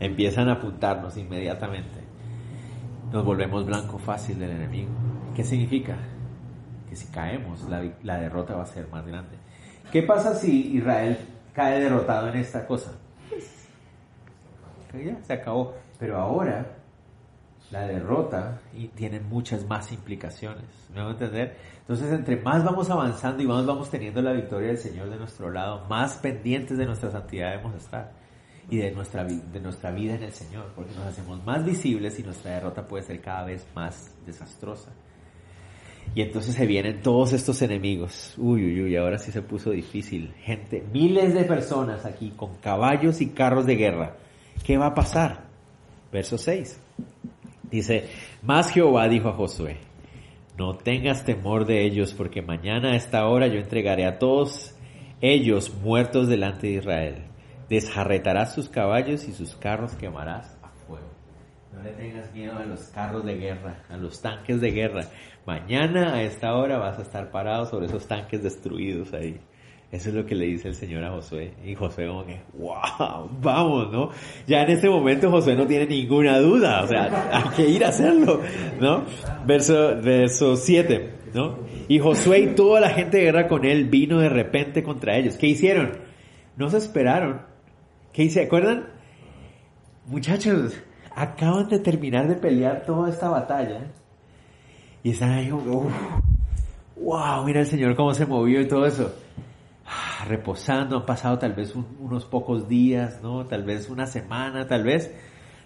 empiezan 0.00 0.48
a 0.48 0.52
apuntarnos 0.52 1.16
inmediatamente. 1.16 1.98
Nos 3.12 3.24
volvemos 3.24 3.64
blanco 3.64 3.98
fácil 3.98 4.38
del 4.38 4.50
enemigo. 4.50 4.90
¿Qué 5.34 5.42
significa? 5.42 5.96
Que 6.88 6.96
si 6.96 7.06
caemos 7.08 7.68
la, 7.68 8.18
derrota 8.18 8.54
va 8.54 8.62
a 8.62 8.66
ser 8.66 8.88
más 8.88 9.06
grande. 9.06 9.36
¿Qué 9.92 10.02
pasa 10.02 10.34
si 10.34 10.76
Israel 10.76 11.18
cae 11.52 11.80
derrotado 11.80 12.28
en 12.28 12.36
esta 12.36 12.66
cosa? 12.66 12.92
Ya, 14.92 15.22
se 15.22 15.32
acabó. 15.32 15.74
Pero 15.98 16.16
ahora 16.16 16.66
la 17.70 17.86
derrota 17.86 18.60
y 18.74 18.88
tiene 18.88 19.20
muchas 19.20 19.66
más 19.66 19.92
implicaciones. 19.92 20.64
¿Me 20.94 21.00
van 21.00 21.08
a 21.08 21.12
entender? 21.12 21.56
Entonces, 21.80 22.12
entre 22.12 22.36
más 22.36 22.64
vamos 22.64 22.88
avanzando 22.90 23.42
y 23.42 23.46
más 23.46 23.66
vamos 23.66 23.90
teniendo 23.90 24.22
la 24.22 24.32
victoria 24.32 24.68
del 24.68 24.78
Señor 24.78 25.10
de 25.10 25.16
nuestro 25.16 25.50
lado, 25.50 25.84
más 25.88 26.16
pendientes 26.16 26.78
de 26.78 26.86
nuestra 26.86 27.10
santidad 27.10 27.50
debemos 27.50 27.74
estar 27.74 28.12
y 28.70 28.78
de 28.78 28.90
nuestra, 28.90 29.24
de 29.24 29.60
nuestra 29.60 29.90
vida 29.90 30.14
en 30.14 30.22
el 30.24 30.32
Señor, 30.32 30.72
porque 30.74 30.94
nos 30.94 31.06
hacemos 31.06 31.42
más 31.44 31.64
visibles 31.64 32.18
y 32.18 32.22
nuestra 32.22 32.52
derrota 32.52 32.86
puede 32.86 33.02
ser 33.02 33.20
cada 33.20 33.44
vez 33.44 33.66
más 33.74 34.14
desastrosa. 34.26 34.90
Y 36.14 36.22
entonces 36.22 36.54
se 36.54 36.66
vienen 36.66 37.02
todos 37.02 37.32
estos 37.32 37.62
enemigos. 37.62 38.34
Uy, 38.36 38.64
uy, 38.64 38.82
uy, 38.82 38.96
ahora 38.96 39.18
sí 39.18 39.30
se 39.30 39.42
puso 39.42 39.70
difícil. 39.70 40.34
Gente, 40.42 40.84
miles 40.92 41.34
de 41.34 41.44
personas 41.44 42.04
aquí 42.04 42.32
con 42.36 42.56
caballos 42.56 43.20
y 43.20 43.28
carros 43.28 43.66
de 43.66 43.76
guerra. 43.76 44.16
¿Qué 44.64 44.76
va 44.76 44.86
a 44.86 44.94
pasar? 44.94 45.44
Verso 46.10 46.38
6. 46.38 46.80
Dice, 47.70 48.08
más 48.42 48.70
Jehová 48.70 49.08
dijo 49.08 49.28
a 49.28 49.34
Josué, 49.34 49.76
no 50.56 50.74
tengas 50.74 51.24
temor 51.24 51.66
de 51.66 51.84
ellos, 51.84 52.14
porque 52.14 52.42
mañana 52.42 52.92
a 52.92 52.96
esta 52.96 53.26
hora 53.28 53.46
yo 53.46 53.60
entregaré 53.60 54.06
a 54.06 54.18
todos 54.18 54.74
ellos 55.20 55.72
muertos 55.82 56.28
delante 56.28 56.66
de 56.66 56.72
Israel. 56.74 57.14
Desjarretarás 57.68 58.54
sus 58.54 58.68
caballos 58.68 59.28
y 59.28 59.32
sus 59.32 59.54
carros 59.54 59.92
quemarás. 59.94 60.57
No 61.78 61.84
le 61.84 61.90
tengas 61.92 62.34
miedo 62.34 62.58
a 62.58 62.64
los 62.64 62.80
carros 62.88 63.24
de 63.24 63.36
guerra, 63.36 63.84
a 63.88 63.96
los 63.96 64.20
tanques 64.20 64.60
de 64.60 64.72
guerra. 64.72 65.04
Mañana 65.46 66.14
a 66.14 66.22
esta 66.22 66.54
hora 66.54 66.76
vas 66.78 66.98
a 66.98 67.02
estar 67.02 67.30
parado 67.30 67.66
sobre 67.66 67.86
esos 67.86 68.08
tanques 68.08 68.42
destruidos 68.42 69.12
ahí. 69.12 69.38
Eso 69.92 70.08
es 70.08 70.14
lo 70.16 70.26
que 70.26 70.34
le 70.34 70.46
dice 70.46 70.68
el 70.68 70.74
Señor 70.74 71.04
a 71.04 71.10
Josué. 71.10 71.52
Y 71.64 71.76
Josué 71.76 72.08
como 72.08 72.26
que, 72.26 72.40
wow, 72.54 73.30
vamos, 73.40 73.92
¿no? 73.92 74.10
Ya 74.46 74.62
en 74.62 74.70
este 74.70 74.88
momento 74.88 75.30
Josué 75.30 75.54
no 75.54 75.68
tiene 75.68 75.86
ninguna 75.86 76.40
duda, 76.40 76.82
o 76.82 76.88
sea, 76.88 77.30
hay 77.32 77.48
que 77.54 77.68
ir 77.68 77.84
a 77.84 77.88
hacerlo, 77.88 78.40
¿no? 78.80 79.04
Verso, 79.46 80.00
verso 80.02 80.56
7, 80.56 81.10
¿no? 81.32 81.60
Y 81.86 82.00
Josué 82.00 82.40
y 82.40 82.46
toda 82.48 82.80
la 82.80 82.90
gente 82.90 83.18
de 83.18 83.24
guerra 83.24 83.46
con 83.46 83.64
él 83.64 83.84
vino 83.84 84.18
de 84.18 84.28
repente 84.28 84.82
contra 84.82 85.16
ellos. 85.16 85.36
¿Qué 85.36 85.46
hicieron? 85.46 85.92
No 86.56 86.68
se 86.70 86.78
esperaron. 86.78 87.42
¿Qué 88.12 88.28
se 88.30 88.42
acuerdan? 88.42 88.88
Muchachos, 90.06 90.74
acaban 91.18 91.68
de 91.68 91.80
terminar 91.80 92.28
de 92.28 92.36
pelear 92.36 92.84
toda 92.86 93.10
esta 93.10 93.28
batalla 93.28 93.90
y 95.02 95.10
están 95.10 95.32
ahí 95.32 95.50
wow, 95.50 97.44
mira 97.44 97.60
el 97.60 97.66
Señor 97.66 97.96
cómo 97.96 98.14
se 98.14 98.26
movió 98.26 98.60
y 98.60 98.68
todo 98.68 98.86
eso. 98.86 99.12
Ah, 99.86 100.24
reposando, 100.26 100.96
han 100.96 101.06
pasado 101.06 101.38
tal 101.38 101.54
vez 101.54 101.74
unos 101.74 102.24
pocos 102.24 102.68
días, 102.68 103.20
¿no? 103.22 103.46
Tal 103.46 103.64
vez 103.64 103.88
una 103.88 104.06
semana, 104.06 104.66
tal 104.66 104.84
vez 104.84 105.12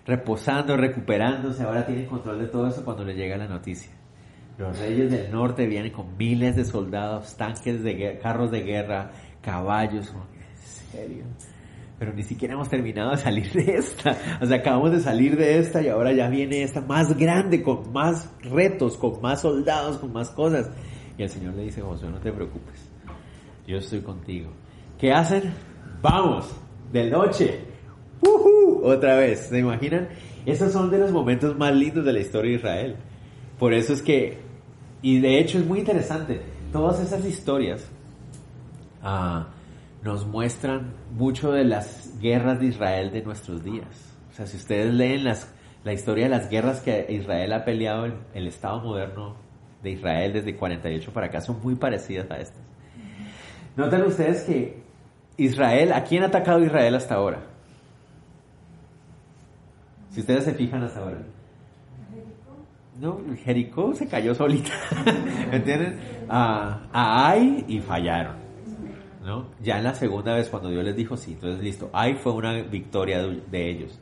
reposando, 0.06 0.76
recuperándose. 0.76 1.64
Ahora 1.64 1.84
tienen 1.84 2.06
control 2.06 2.38
de 2.38 2.46
todo 2.46 2.68
eso 2.68 2.84
cuando 2.84 3.04
les 3.04 3.16
llega 3.16 3.36
la 3.36 3.48
noticia. 3.48 3.90
Los 4.58 4.78
reyes 4.78 5.10
del 5.10 5.32
norte 5.32 5.66
vienen 5.66 5.92
con 5.92 6.16
miles 6.16 6.56
de 6.56 6.64
soldados, 6.64 7.36
tanques 7.36 7.82
de 7.82 8.18
carros 8.22 8.50
de 8.50 8.62
guerra, 8.62 9.10
caballos. 9.40 10.12
¿En 10.12 10.92
serio? 10.92 11.24
Pero 11.98 12.12
ni 12.12 12.22
siquiera 12.22 12.54
hemos 12.54 12.68
terminado 12.68 13.12
de 13.12 13.16
salir 13.18 13.52
de 13.52 13.76
esta. 13.76 14.16
O 14.40 14.46
sea, 14.46 14.58
acabamos 14.58 14.92
de 14.92 15.00
salir 15.00 15.36
de 15.36 15.58
esta 15.58 15.82
y 15.82 15.88
ahora 15.88 16.12
ya 16.12 16.28
viene 16.28 16.62
esta 16.62 16.80
más 16.80 17.16
grande, 17.16 17.62
con 17.62 17.92
más 17.92 18.28
retos, 18.42 18.96
con 18.96 19.20
más 19.20 19.42
soldados, 19.42 19.98
con 19.98 20.12
más 20.12 20.30
cosas. 20.30 20.70
Y 21.16 21.22
el 21.22 21.28
Señor 21.28 21.54
le 21.54 21.62
dice, 21.62 21.80
José, 21.80 22.08
no 22.08 22.18
te 22.18 22.32
preocupes, 22.32 22.88
yo 23.66 23.76
estoy 23.76 24.00
contigo. 24.00 24.50
¿Qué 24.98 25.12
hacen? 25.12 25.52
Vamos, 26.00 26.48
de 26.92 27.10
noche. 27.10 27.60
Otra 28.82 29.16
vez, 29.16 29.46
¿se 29.48 29.58
imaginan? 29.58 30.08
Esos 30.44 30.72
son 30.72 30.90
de 30.90 30.98
los 30.98 31.12
momentos 31.12 31.56
más 31.56 31.74
lindos 31.74 32.04
de 32.04 32.12
la 32.12 32.20
historia 32.20 32.50
de 32.50 32.56
Israel. 32.56 32.96
Por 33.58 33.74
eso 33.74 33.92
es 33.92 34.02
que, 34.02 34.38
y 35.02 35.20
de 35.20 35.38
hecho 35.38 35.58
es 35.58 35.66
muy 35.66 35.78
interesante, 35.78 36.40
todas 36.72 37.00
esas 37.00 37.24
historias, 37.24 37.84
ah, 39.02 39.48
nos 40.02 40.26
muestran 40.26 40.94
mucho 41.12 41.52
de 41.52 41.64
las 41.64 42.18
guerras 42.20 42.60
de 42.60 42.66
Israel 42.66 43.12
de 43.12 43.22
nuestros 43.22 43.62
días. 43.64 44.16
O 44.30 44.34
sea, 44.34 44.46
si 44.46 44.56
ustedes 44.56 44.92
leen 44.92 45.24
la 45.24 45.92
historia 45.92 46.24
de 46.24 46.30
las 46.30 46.48
guerras 46.50 46.80
que 46.80 47.06
Israel 47.08 47.52
ha 47.52 47.64
peleado 47.64 48.06
en 48.06 48.14
el 48.34 48.48
Estado 48.48 48.80
moderno 48.80 49.36
de 49.82 49.90
Israel 49.90 50.32
desde 50.32 50.56
48 50.56 51.12
para 51.12 51.26
acá 51.26 51.40
son 51.40 51.60
muy 51.62 51.74
parecidas 51.74 52.30
a 52.30 52.38
estas. 52.38 52.62
Notan 53.76 54.02
ustedes 54.02 54.42
que 54.42 54.82
Israel, 55.36 55.92
¿a 55.92 56.04
quién 56.04 56.22
ha 56.22 56.26
atacado 56.26 56.60
Israel 56.60 56.94
hasta 56.94 57.14
ahora? 57.14 57.42
Si 60.10 60.20
ustedes 60.20 60.44
se 60.44 60.54
fijan 60.54 60.82
hasta 60.82 61.00
ahora. 61.00 61.22
No, 63.00 63.18
Jericó 63.42 63.94
se 63.94 64.06
cayó 64.06 64.34
solita. 64.34 64.70
¿Me 65.50 65.56
entienden? 65.56 65.98
A, 66.28 66.82
a 66.92 67.36
y 67.36 67.80
fallaron. 67.80 68.41
¿No? 69.22 69.46
Ya 69.60 69.78
en 69.78 69.84
la 69.84 69.94
segunda 69.94 70.34
vez 70.34 70.48
cuando 70.48 70.70
Dios 70.70 70.84
les 70.84 70.96
dijo 70.96 71.16
sí, 71.16 71.32
entonces 71.32 71.62
listo. 71.62 71.90
Ai 71.92 72.14
fue 72.14 72.32
una 72.32 72.54
victoria 72.62 73.22
de 73.22 73.70
ellos. 73.70 74.00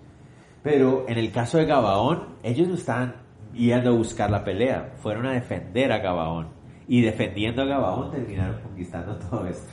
Pero 0.62 1.04
en 1.08 1.18
el 1.18 1.32
caso 1.32 1.58
de 1.58 1.66
Gabaón, 1.66 2.36
ellos 2.42 2.68
no 2.68 2.74
estaban 2.74 3.14
yendo 3.52 3.90
a 3.90 3.94
buscar 3.94 4.30
la 4.30 4.44
pelea, 4.44 4.92
fueron 4.98 5.26
a 5.26 5.32
defender 5.32 5.92
a 5.92 5.98
Gabaón. 5.98 6.48
Y 6.86 7.02
defendiendo 7.02 7.62
a 7.62 7.66
Gabaón 7.66 8.10
terminaron 8.10 8.60
conquistando 8.60 9.16
todo 9.30 9.46
esto. 9.46 9.72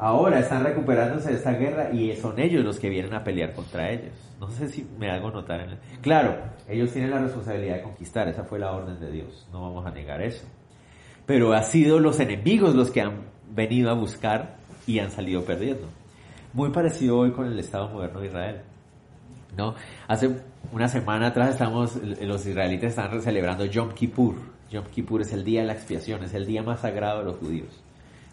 Ahora 0.00 0.38
están 0.38 0.62
recuperándose 0.62 1.30
de 1.30 1.36
esta 1.36 1.52
guerra 1.52 1.90
y 1.92 2.14
son 2.14 2.38
ellos 2.38 2.64
los 2.64 2.78
que 2.78 2.88
vienen 2.88 3.14
a 3.14 3.24
pelear 3.24 3.52
contra 3.52 3.90
ellos. 3.90 4.12
No 4.38 4.48
sé 4.48 4.68
si 4.68 4.88
me 4.96 5.10
hago 5.10 5.30
notar. 5.30 5.60
En 5.60 5.70
el... 5.70 5.78
Claro, 6.00 6.36
ellos 6.68 6.92
tienen 6.92 7.10
la 7.10 7.18
responsabilidad 7.18 7.76
de 7.76 7.82
conquistar, 7.82 8.28
esa 8.28 8.44
fue 8.44 8.60
la 8.60 8.72
orden 8.72 9.00
de 9.00 9.10
Dios, 9.10 9.48
no 9.52 9.60
vamos 9.62 9.84
a 9.84 9.90
negar 9.90 10.22
eso. 10.22 10.46
Pero 11.26 11.52
ha 11.52 11.62
sido 11.62 11.98
los 11.98 12.20
enemigos 12.20 12.76
los 12.76 12.92
que 12.92 13.00
han 13.00 13.24
venido 13.50 13.90
a 13.90 13.94
buscar 13.94 14.57
y 14.88 14.98
han 14.98 15.12
salido 15.12 15.44
perdiendo. 15.44 15.86
Muy 16.54 16.70
parecido 16.70 17.18
hoy 17.18 17.30
con 17.30 17.46
el 17.46 17.58
Estado 17.60 17.88
moderno 17.90 18.20
de 18.20 18.26
Israel. 18.26 18.62
¿no? 19.56 19.74
Hace 20.08 20.40
una 20.72 20.88
semana 20.88 21.28
atrás 21.28 21.50
estamos, 21.50 21.96
los 21.96 22.46
israelitas 22.46 22.90
están 22.90 23.20
celebrando 23.20 23.64
Yom 23.66 23.92
Kippur. 23.92 24.34
Yom 24.70 24.84
Kippur 24.86 25.20
es 25.20 25.32
el 25.32 25.44
día 25.44 25.60
de 25.60 25.66
la 25.66 25.72
expiación, 25.74 26.24
es 26.24 26.34
el 26.34 26.46
día 26.46 26.62
más 26.62 26.80
sagrado 26.80 27.20
de 27.20 27.24
los 27.26 27.36
judíos, 27.36 27.68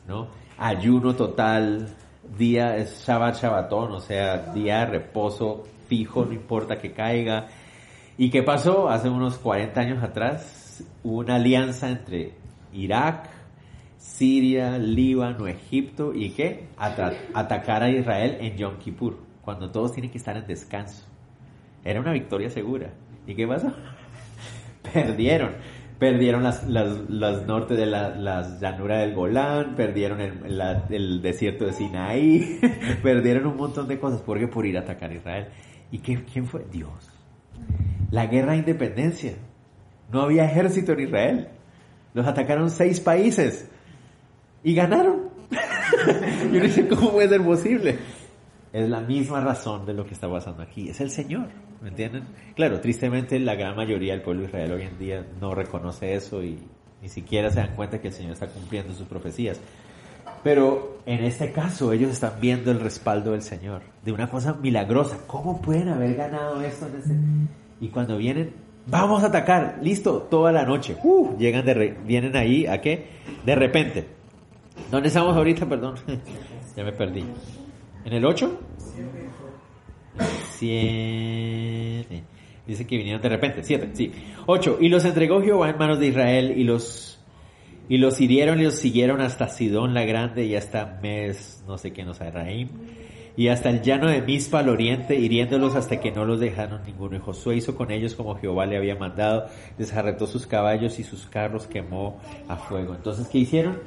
¿no? 0.08 0.28
Ayuno 0.58 1.16
total, 1.16 1.90
día 2.38 2.78
es 2.78 3.06
Shabbat 3.06 3.36
Shabbatón, 3.36 3.92
o 3.92 4.00
sea, 4.00 4.54
día 4.54 4.80
de 4.80 4.86
reposo 4.86 5.64
fijo, 5.88 6.26
no 6.26 6.34
importa 6.34 6.78
que 6.78 6.92
caiga. 6.92 7.48
¿Y 8.18 8.30
qué 8.30 8.44
pasó? 8.44 8.90
Hace 8.90 9.10
unos 9.10 9.38
40 9.38 9.80
años 9.80 10.04
atrás 10.04 10.84
hubo 11.04 11.20
una 11.20 11.36
alianza 11.36 11.90
entre 11.90 12.34
Irak, 12.74 13.30
Siria, 14.06 14.78
Líbano, 14.78 15.48
Egipto 15.48 16.14
y 16.14 16.30
qué? 16.30 16.68
atacar 16.78 17.82
a 17.82 17.90
Israel 17.90 18.38
en 18.40 18.56
Yom 18.56 18.78
Kippur, 18.78 19.18
cuando 19.42 19.72
todos 19.72 19.94
tienen 19.94 20.12
que 20.12 20.20
estar 20.20 20.38
en 20.38 20.46
descanso. 20.46 21.04
Era 21.84 22.00
una 22.00 22.12
victoria 22.14 22.50
segura. 22.50 22.94
¿Y 23.26 23.34
qué 23.34 23.48
pasó? 23.48 23.74
Perdieron. 24.94 25.54
Perdieron 25.98 26.44
las, 26.44 26.68
las, 26.70 27.48
norte 27.48 27.74
de 27.74 27.88
la, 27.88 28.10
las 28.16 28.62
llanuras 28.62 29.00
del 29.00 29.16
Golán, 29.16 29.76
perdieron 29.76 30.22
el, 30.22 30.62
el 30.90 31.22
desierto 31.22 31.66
de 31.66 31.74
Sinaí, 31.74 32.60
perdieron 33.04 33.48
un 33.48 33.58
montón 33.58 33.88
de 33.88 33.98
cosas. 33.98 34.22
¿Por 34.22 34.38
qué? 34.38 34.48
Por 34.48 34.66
ir 34.66 34.78
a 34.78 34.82
atacar 34.82 35.10
a 35.10 35.16
Israel. 35.16 35.48
¿Y 35.92 36.00
qué, 36.00 36.24
quién 36.32 36.46
fue? 36.46 36.66
Dios. 36.72 37.12
La 38.12 38.28
guerra 38.28 38.52
de 38.52 38.60
independencia. 38.60 39.34
No 40.12 40.22
había 40.22 40.46
ejército 40.46 40.92
en 40.94 41.00
Israel. 41.00 41.48
Los 42.14 42.28
atacaron 42.28 42.70
seis 42.70 43.00
países 43.00 43.70
y 44.66 44.74
ganaron. 44.74 45.30
Yo 46.52 46.62
no 46.62 46.70
sé 46.70 46.88
cómo 46.88 47.12
puede 47.12 47.30
ser 47.30 47.42
posible. 47.42 48.00
Es 48.74 48.90
la 48.90 49.00
misma 49.00 49.40
razón 49.40 49.86
de 49.86 49.94
lo 49.94 50.06
que 50.06 50.16
está 50.16 50.30
pasando 50.30 50.64
aquí. 50.64 50.90
Es 50.90 51.00
el 51.00 51.12
Señor. 51.12 51.48
¿Me 51.82 51.90
entienden? 51.90 52.24
Claro, 52.56 52.82
tristemente 52.82 53.40
la 53.40 53.54
gran 53.54 53.76
mayoría 53.76 54.14
del 54.14 54.24
pueblo 54.24 54.42
de 54.42 54.48
Israel 54.48 54.72
hoy 54.72 54.82
en 54.82 54.98
día 54.98 55.26
no 55.40 55.54
reconoce 55.54 56.16
eso 56.16 56.44
y 56.44 56.58
ni 57.02 57.10
siquiera 57.10 57.52
se 57.52 57.60
dan 57.60 57.76
cuenta 57.76 58.02
que 58.02 58.08
el 58.08 58.14
Señor 58.14 58.34
está 58.34 58.48
cumpliendo 58.48 58.92
sus 58.94 59.06
profecías. 59.08 59.62
Pero 60.44 60.98
en 61.06 61.24
este 61.24 61.52
caso 61.52 61.94
ellos 61.94 62.10
están 62.10 62.34
viendo 62.42 62.72
el 62.72 62.80
respaldo 62.80 63.34
del 63.34 63.44
Señor, 63.44 63.84
de 64.04 64.12
una 64.12 64.32
cosa 64.32 64.54
milagrosa. 64.54 65.20
¿Cómo 65.28 65.62
pueden 65.62 65.90
haber 65.90 66.16
ganado 66.16 66.60
esto? 66.62 66.88
Y 67.80 67.90
cuando 67.90 68.18
vienen, 68.18 68.52
vamos 68.88 69.22
a 69.22 69.28
atacar, 69.28 69.78
listo, 69.84 70.24
toda 70.24 70.52
la 70.52 70.66
noche. 70.66 70.98
Uh, 71.04 71.38
llegan 71.38 71.66
de 71.66 71.96
vienen 72.04 72.36
ahí, 72.36 72.66
¿a 72.66 72.82
qué? 72.82 73.10
De 73.46 73.54
repente. 73.54 74.16
¿Dónde 74.92 75.08
estamos 75.08 75.36
ahorita? 75.36 75.68
Perdón, 75.68 75.96
ya 76.76 76.84
me 76.84 76.92
perdí. 76.92 77.24
¿En 78.06 78.14
el 78.14 78.26
8? 78.26 78.60
7. 80.58 82.24
Dice 82.68 82.88
que 82.88 82.98
vinieron 82.98 83.22
de 83.22 83.30
repente. 83.30 83.64
7, 83.64 83.90
sí. 83.94 84.12
8. 84.46 84.78
Y 84.82 84.90
los 84.90 85.06
entregó 85.06 85.42
Jehová 85.42 85.70
en 85.70 85.78
manos 85.78 86.00
de 86.00 86.08
Israel 86.08 86.54
y 86.56 86.64
los 86.64 87.16
y 87.88 87.98
los 87.98 88.20
hirieron 88.20 88.60
y 88.60 88.64
los 88.64 88.76
siguieron 88.76 89.22
hasta 89.22 89.48
Sidón 89.48 89.94
la 89.94 90.06
Grande 90.06 90.44
y 90.46 90.56
hasta 90.56 91.00
Mes, 91.04 91.64
no 91.68 91.78
sé 91.78 91.94
qué, 91.94 92.04
no 92.04 92.16
sé, 92.16 92.32
Raim, 92.32 92.70
y 93.38 93.50
hasta 93.50 93.70
el 93.70 93.82
llano 93.82 94.10
de 94.10 94.22
Mispa 94.22 94.60
al 94.60 94.70
oriente, 94.70 95.16
hiriéndolos 95.16 95.76
hasta 95.76 96.00
que 96.00 96.12
no 96.12 96.26
los 96.26 96.40
dejaron 96.40 96.82
ninguno. 96.84 97.18
Y 97.18 97.20
Josué 97.20 97.58
hizo 97.58 97.76
con 97.76 97.92
ellos 97.92 98.16
como 98.16 98.36
Jehová 98.38 98.66
le 98.66 98.78
había 98.78 98.96
mandado, 98.96 99.48
desarretó 99.78 100.26
sus 100.26 100.48
caballos 100.48 100.98
y 101.00 101.04
sus 101.04 101.26
carros 101.28 101.68
quemó 101.68 102.20
a 102.48 102.56
fuego. 102.56 102.96
Entonces, 102.96 103.28
¿qué 103.28 103.40
hicieron? 103.40 103.80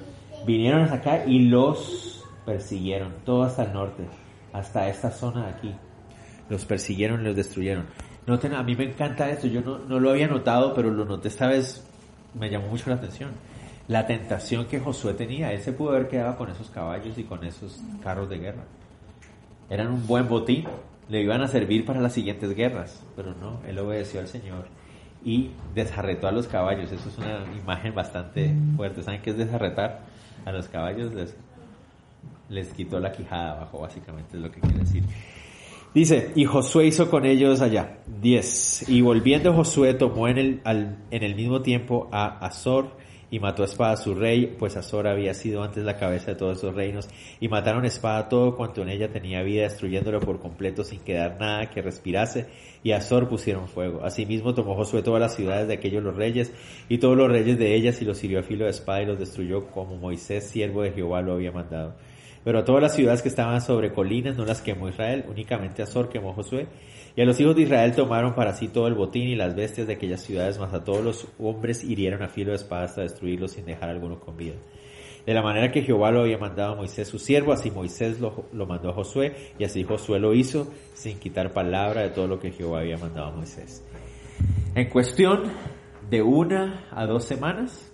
Vinieron 0.46 0.82
hasta 0.82 0.96
acá 0.96 1.24
y 1.26 1.40
los 1.40 2.24
persiguieron, 2.46 3.14
todo 3.24 3.42
hasta 3.42 3.64
el 3.64 3.72
norte, 3.72 4.04
hasta 4.52 4.88
esta 4.88 5.10
zona 5.10 5.46
de 5.46 5.50
aquí 5.52 5.74
los 6.48 6.64
persiguieron 6.64 7.24
los 7.24 7.36
destruyeron. 7.36 7.86
Noten, 8.26 8.54
a 8.54 8.62
mí 8.62 8.74
me 8.76 8.84
encanta 8.84 9.30
esto, 9.30 9.46
yo 9.46 9.60
no, 9.60 9.78
no 9.78 10.00
lo 10.00 10.10
había 10.10 10.28
notado, 10.28 10.74
pero 10.74 10.90
lo 10.90 11.04
noté 11.04 11.28
esta 11.28 11.46
vez, 11.46 11.86
me 12.34 12.50
llamó 12.50 12.68
mucho 12.68 12.90
la 12.90 12.96
atención. 12.96 13.30
La 13.86 14.06
tentación 14.06 14.66
que 14.66 14.80
Josué 14.80 15.14
tenía, 15.14 15.52
él 15.52 15.62
se 15.62 15.72
pudo 15.72 15.90
haber 15.90 16.08
quedado 16.08 16.36
con 16.36 16.50
esos 16.50 16.68
caballos 16.68 17.16
y 17.16 17.24
con 17.24 17.42
esos 17.44 17.80
carros 18.02 18.28
de 18.28 18.38
guerra. 18.38 18.64
Eran 19.70 19.88
un 19.88 20.06
buen 20.06 20.28
botín, 20.28 20.66
le 21.08 21.22
iban 21.22 21.40
a 21.40 21.48
servir 21.48 21.86
para 21.86 22.00
las 22.00 22.12
siguientes 22.12 22.54
guerras, 22.54 23.02
pero 23.16 23.34
no, 23.34 23.60
él 23.66 23.78
obedeció 23.78 24.20
al 24.20 24.28
Señor 24.28 24.66
y 25.24 25.50
desarretó 25.74 26.28
a 26.28 26.32
los 26.32 26.46
caballos. 26.46 26.92
Eso 26.92 27.08
es 27.08 27.16
una 27.16 27.44
imagen 27.58 27.94
bastante 27.94 28.54
fuerte. 28.76 29.02
¿Saben 29.02 29.22
qué 29.22 29.30
es 29.30 29.38
desarretar? 29.38 30.00
A 30.48 30.52
los 30.52 30.66
caballos 30.68 31.12
les, 31.12 31.36
les 32.48 32.72
quitó 32.72 32.98
la 32.98 33.12
quijada 33.12 33.52
abajo, 33.52 33.80
básicamente 33.80 34.38
es 34.38 34.42
lo 34.42 34.50
que 34.50 34.60
quiere 34.60 34.78
decir. 34.78 35.02
Dice, 35.92 36.32
y 36.34 36.46
Josué 36.46 36.86
hizo 36.86 37.10
con 37.10 37.26
ellos 37.26 37.60
allá, 37.60 37.98
10. 38.22 38.88
Y 38.88 39.02
volviendo 39.02 39.52
Josué 39.52 39.92
tomó 39.92 40.26
en 40.26 40.38
el, 40.38 40.62
en 40.64 41.22
el 41.22 41.34
mismo 41.34 41.60
tiempo 41.60 42.08
a 42.12 42.38
Azor 42.46 42.96
y 43.30 43.40
mató 43.40 43.62
a 43.62 43.66
espada 43.66 43.92
a 43.92 43.96
su 43.96 44.14
rey, 44.14 44.56
pues 44.58 44.76
Azor 44.76 45.06
había 45.06 45.34
sido 45.34 45.62
antes 45.62 45.84
la 45.84 45.96
cabeza 45.96 46.32
de 46.32 46.36
todos 46.36 46.58
esos 46.58 46.74
reinos, 46.74 47.08
y 47.40 47.48
mataron 47.48 47.84
espada 47.84 48.28
todo 48.28 48.56
cuanto 48.56 48.82
en 48.82 48.88
ella 48.88 49.12
tenía 49.12 49.42
vida, 49.42 49.64
destruyéndolo 49.64 50.20
por 50.20 50.40
completo 50.40 50.84
sin 50.84 51.00
quedar 51.00 51.38
nada 51.38 51.70
que 51.70 51.82
respirase, 51.82 52.46
y 52.82 52.92
Azor 52.92 53.28
pusieron 53.28 53.68
fuego. 53.68 54.04
Asimismo 54.04 54.54
tomó 54.54 54.74
Josué 54.74 55.02
todas 55.02 55.20
las 55.20 55.34
ciudades 55.34 55.68
de 55.68 55.74
aquellos 55.74 56.02
los 56.02 56.16
reyes, 56.16 56.52
y 56.88 56.98
todos 56.98 57.16
los 57.16 57.28
reyes 57.28 57.58
de 57.58 57.74
ellas, 57.74 58.00
y 58.00 58.04
los 58.04 58.22
hirió 58.24 58.40
a 58.40 58.42
filo 58.42 58.64
de 58.64 58.70
espada 58.70 59.02
y 59.02 59.06
los 59.06 59.18
destruyó 59.18 59.66
como 59.66 59.96
Moisés, 59.96 60.44
siervo 60.44 60.82
de 60.82 60.92
Jehová, 60.92 61.20
lo 61.20 61.34
había 61.34 61.52
mandado. 61.52 61.94
Pero 62.44 62.60
a 62.60 62.64
todas 62.64 62.82
las 62.82 62.94
ciudades 62.94 63.20
que 63.20 63.28
estaban 63.28 63.60
sobre 63.60 63.92
colinas 63.92 64.36
no 64.36 64.46
las 64.46 64.62
quemó 64.62 64.88
Israel, 64.88 65.24
únicamente 65.28 65.82
Azor 65.82 66.08
quemó 66.08 66.32
Josué. 66.32 66.66
Y 67.18 67.24
los 67.24 67.40
hijos 67.40 67.56
de 67.56 67.62
Israel 67.62 67.96
tomaron 67.96 68.32
para 68.36 68.52
sí 68.52 68.68
todo 68.68 68.86
el 68.86 68.94
botín 68.94 69.24
y 69.24 69.34
las 69.34 69.56
bestias 69.56 69.88
de 69.88 69.94
aquellas 69.94 70.22
ciudades, 70.22 70.56
mas 70.60 70.72
a 70.72 70.84
todos 70.84 71.02
los 71.02 71.26
hombres 71.40 71.82
hirieron 71.82 72.22
a 72.22 72.28
filo 72.28 72.50
de 72.50 72.58
espada 72.58 72.84
hasta 72.84 73.00
destruirlos 73.00 73.50
sin 73.50 73.64
dejar 73.64 73.88
alguno 73.88 74.20
con 74.20 74.36
vida. 74.36 74.54
De 75.26 75.34
la 75.34 75.42
manera 75.42 75.72
que 75.72 75.82
Jehová 75.82 76.12
lo 76.12 76.20
había 76.20 76.38
mandado 76.38 76.74
a 76.74 76.76
Moisés 76.76 77.08
su 77.08 77.18
siervo, 77.18 77.52
así 77.52 77.72
Moisés 77.72 78.20
lo, 78.20 78.66
mandó 78.66 78.90
a 78.90 78.92
Josué, 78.92 79.34
y 79.58 79.64
así 79.64 79.82
Josué 79.82 80.20
lo 80.20 80.32
hizo, 80.32 80.72
sin 80.94 81.18
quitar 81.18 81.52
palabra 81.52 82.02
de 82.02 82.10
todo 82.10 82.28
lo 82.28 82.38
que 82.38 82.52
Jehová 82.52 82.82
había 82.82 82.98
mandado 82.98 83.32
a 83.32 83.32
Moisés. 83.32 83.84
En 84.76 84.88
cuestión 84.88 85.50
de 86.08 86.22
una 86.22 86.86
a 86.92 87.04
dos 87.04 87.24
semanas, 87.24 87.92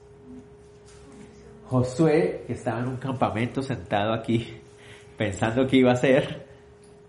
Josué, 1.65 2.45
que 2.47 2.53
estaba 2.53 2.81
en 2.81 2.89
un 2.89 2.97
campamento 2.99 3.63
sentado 3.63 4.13
aquí, 4.13 4.49
pensando 5.17 5.67
que 5.67 5.79
iba 5.79 5.93
a 5.93 5.95
hacer, 5.95 6.45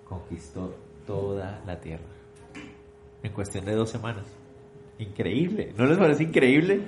conquistó 0.05 0.84
toda 1.05 1.61
la 1.65 1.79
tierra. 1.79 2.03
En 3.23 3.31
cuestión 3.31 3.65
de 3.65 3.73
dos 3.73 3.89
semanas. 3.89 4.25
Increíble. 4.99 5.73
¿No 5.77 5.85
les 5.85 5.97
parece 5.97 6.23
increíble? 6.23 6.81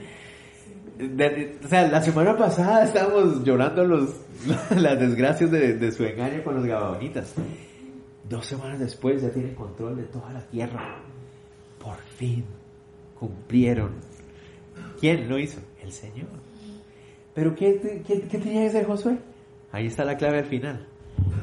o 1.63 1.67
sea, 1.67 1.87
la 1.87 2.01
semana 2.01 2.35
pasada 2.35 2.85
estábamos 2.85 3.43
llorando 3.43 3.83
los, 3.85 4.15
las 4.75 4.99
desgracias 4.99 5.51
de, 5.51 5.91
su 5.91 6.03
engaño 6.03 6.43
con 6.43 6.55
los 6.55 6.65
gababonitas. 6.65 7.33
Dos 8.27 8.45
semanas 8.45 8.79
después 8.79 9.21
ya 9.21 9.29
tienen 9.29 9.55
control 9.55 9.97
de 9.97 10.03
toda 10.03 10.33
la 10.33 10.41
tierra. 10.41 10.99
Por 11.79 11.97
fin 12.17 12.45
cumplieron. 13.19 13.91
¿Quién 14.99 15.29
lo 15.29 15.37
hizo? 15.37 15.59
El 15.81 15.91
Señor. 15.91 16.27
Pero 17.33 17.55
¿qué, 17.55 17.73
tenía 18.29 18.61
que 18.61 18.67
hacer 18.67 18.85
Josué? 18.85 19.17
Ahí 19.71 19.87
está 19.87 20.03
la 20.03 20.17
clave 20.17 20.39
al 20.39 20.45
final. 20.45 20.87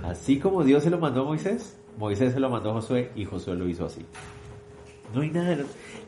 Así 0.03 0.39
como 0.39 0.65
Dios 0.65 0.83
se 0.83 0.91
lo 0.91 0.99
mandó 0.99 1.23
a 1.23 1.25
Moisés, 1.25 1.77
Moisés 1.99 2.33
se 2.33 2.41
lo 2.41 2.51
mandó 2.51 2.71
a 2.71 2.75
Josué 2.75 3.11
y 3.15 3.25
Josué 3.25 3.55
lo 3.55 3.69
hizo 3.69 3.87
así. 3.87 4.05
No 5.15 5.21
hay 5.21 5.31
nada. 5.31 5.57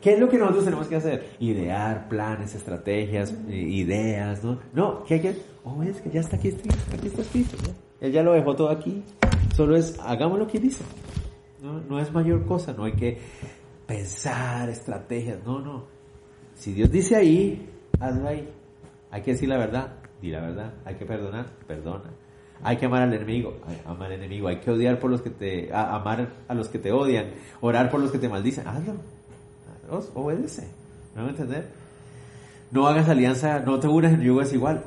¿Qué 0.01 0.13
es 0.13 0.19
lo 0.19 0.27
que 0.27 0.37
nosotros 0.37 0.65
tenemos 0.65 0.87
que 0.87 0.95
hacer? 0.95 1.29
Idear 1.39 2.09
planes, 2.09 2.55
estrategias, 2.55 3.33
eh, 3.47 3.55
ideas, 3.55 4.43
¿no? 4.43 4.59
No, 4.73 5.03
¿qué 5.05 5.15
hay 5.15 5.19
que 5.21 5.35
Oh, 5.63 5.83
es 5.83 5.99
que 6.01 6.09
ya 6.09 6.21
está 6.21 6.37
aquí 6.37 6.47
escrito, 6.49 6.77
aquí 6.93 7.07
está 7.07 7.21
escrito. 7.21 7.57
Él 7.99 8.11
ya 8.11 8.23
lo 8.23 8.33
dejó 8.33 8.55
todo 8.55 8.69
aquí. 8.69 9.03
Solo 9.55 9.75
es, 9.75 9.99
hagamos 9.99 10.39
lo 10.39 10.47
que 10.47 10.59
dice. 10.59 10.83
No, 11.61 11.81
no 11.81 11.99
es 11.99 12.11
mayor 12.13 12.45
cosa, 12.45 12.73
no 12.73 12.85
hay 12.85 12.93
que 12.93 13.17
pensar 13.85 14.69
estrategias, 14.69 15.43
no, 15.45 15.59
no. 15.59 15.85
Si 16.53 16.73
Dios 16.73 16.89
dice 16.91 17.15
ahí, 17.15 17.69
hazlo 17.99 18.27
ahí. 18.27 18.47
Hay 19.11 19.21
que 19.21 19.31
decir 19.31 19.49
la 19.49 19.57
verdad, 19.57 19.95
di 20.21 20.29
la 20.29 20.41
verdad. 20.41 20.73
Hay 20.85 20.95
que 20.95 21.05
perdonar, 21.05 21.47
perdona. 21.67 22.11
Hay 22.63 22.77
que 22.77 22.85
amar 22.85 23.03
al 23.03 23.13
enemigo, 23.13 23.57
amar 23.85 24.07
al 24.07 24.13
enemigo. 24.13 24.47
Hay 24.47 24.57
que 24.57 24.71
odiar 24.71 24.99
por 24.99 25.11
los 25.11 25.21
que 25.21 25.29
te, 25.29 25.73
amar 25.73 26.29
a 26.47 26.53
los 26.53 26.69
que 26.69 26.79
te 26.79 26.91
odian, 26.91 27.31
orar 27.61 27.89
por 27.89 27.99
los 27.99 28.11
que 28.11 28.19
te 28.19 28.29
maldicen. 28.29 28.67
Hazlo. 28.67 28.95
Obedece. 30.15 30.67
¿No 31.15 31.25
me? 31.25 31.33
No 32.71 32.87
hagas 32.87 33.07
alianza, 33.07 33.59
no 33.59 33.79
te 33.79 33.87
unas 33.87 34.13
en 34.13 34.21
yugo 34.21 34.41
igual 34.43 34.83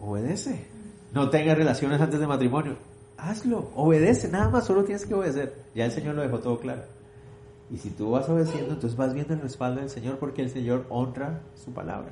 Obedece. 0.00 0.66
No 1.12 1.30
tengas 1.30 1.56
relaciones 1.56 2.00
antes 2.00 2.18
de 2.20 2.26
matrimonio. 2.26 2.76
Hazlo. 3.16 3.70
Obedece. 3.74 4.28
Nada 4.28 4.48
más, 4.48 4.66
solo 4.66 4.84
tienes 4.84 5.04
que 5.04 5.14
obedecer. 5.14 5.54
Ya 5.74 5.84
el 5.84 5.92
Señor 5.92 6.14
lo 6.14 6.22
dejó 6.22 6.38
todo 6.38 6.58
claro. 6.58 6.82
Y 7.70 7.76
si 7.76 7.90
tú 7.90 8.10
vas 8.10 8.28
obedeciendo, 8.28 8.72
entonces 8.72 8.96
vas 8.96 9.14
viendo 9.14 9.34
el 9.34 9.40
respaldo 9.40 9.80
del 9.80 9.90
Señor 9.90 10.18
porque 10.18 10.42
el 10.42 10.50
Señor 10.50 10.86
honra 10.88 11.40
su 11.54 11.72
palabra. 11.72 12.10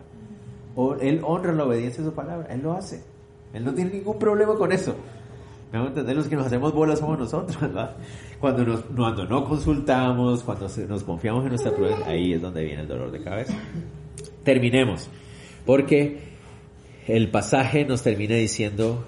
Él 1.01 1.23
honra 1.25 1.53
la 1.53 1.65
obediencia 1.65 2.05
de 2.05 2.11
su 2.11 2.15
palabra. 2.15 2.47
Él 2.53 2.63
lo 2.63 2.75
hace. 2.75 3.03
Él 3.53 3.65
no 3.65 3.75
tiene 3.75 3.93
ningún 3.93 4.19
problema 4.19 4.55
con 4.55 4.73
eso. 4.73 4.95
¿Me 5.73 5.79
van 5.79 5.89
a 5.89 5.91
entender? 5.91 6.17
Los 6.17 6.29
que 6.29 6.37
nos 6.37 6.47
hacemos 6.47 6.73
bolas 6.73 6.99
somos 6.99 7.19
nosotros, 7.19 7.61
¿verdad? 7.61 7.97
Cuando, 8.41 8.65
nos, 8.65 8.81
cuando 8.81 9.27
no 9.27 9.45
consultamos, 9.45 10.43
cuando 10.43 10.69
nos 10.89 11.05
confiamos 11.05 11.43
en 11.45 11.51
nuestra 11.51 11.73
prueba, 11.75 11.99
ahí 12.07 12.33
es 12.33 12.41
donde 12.41 12.65
viene 12.65 12.83
el 12.83 12.89
dolor 12.89 13.11
de 13.11 13.21
cabeza. 13.21 13.55
Terminemos. 14.45 15.09
Porque 15.67 16.21
el 17.07 17.31
pasaje 17.31 17.85
nos 17.85 18.03
termina 18.03 18.35
diciendo 18.37 19.05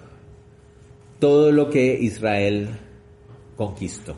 todo 1.18 1.52
lo 1.52 1.70
que 1.70 1.94
Israel 2.00 2.68
conquistó. 3.56 4.16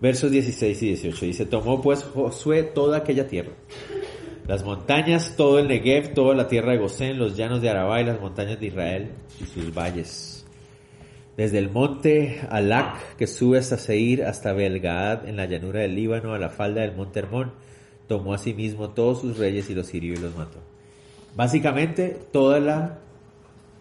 Versos 0.00 0.30
16 0.30 0.82
y 0.82 0.86
18 0.88 1.26
dice, 1.26 1.46
tomó 1.46 1.82
pues 1.82 2.04
Josué 2.04 2.62
toda 2.62 2.98
aquella 2.98 3.26
tierra, 3.26 3.50
las 4.48 4.64
montañas, 4.64 5.34
todo 5.36 5.58
el 5.58 5.68
Negev, 5.68 6.14
toda 6.14 6.34
la 6.34 6.48
tierra 6.48 6.72
de 6.72 6.78
Gosén, 6.78 7.18
los 7.18 7.36
llanos 7.36 7.60
de 7.60 7.68
Arabá 7.68 8.00
y 8.00 8.04
las 8.06 8.18
montañas 8.18 8.58
de 8.58 8.68
Israel 8.68 9.10
y 9.38 9.44
sus 9.44 9.74
valles. 9.74 10.46
Desde 11.36 11.58
el 11.58 11.70
monte 11.70 12.40
Alac, 12.48 13.16
que 13.16 13.26
sube 13.26 13.58
hasta 13.58 13.76
Seir, 13.76 14.24
hasta 14.24 14.54
Belgaad, 14.54 15.28
en 15.28 15.36
la 15.36 15.44
llanura 15.44 15.80
del 15.80 15.94
Líbano, 15.94 16.32
a 16.32 16.38
la 16.38 16.48
falda 16.48 16.80
del 16.80 16.96
monte 16.96 17.18
Hermón, 17.18 17.52
tomó 18.08 18.32
a 18.32 18.38
sí 18.38 18.54
mismo 18.54 18.88
todos 18.88 19.20
sus 19.20 19.36
reyes 19.36 19.68
y 19.68 19.74
los 19.74 19.92
hirió 19.92 20.14
y 20.14 20.16
los 20.16 20.34
mató. 20.34 20.60
Básicamente, 21.36 22.18
toda 22.32 22.58
la, 22.58 22.98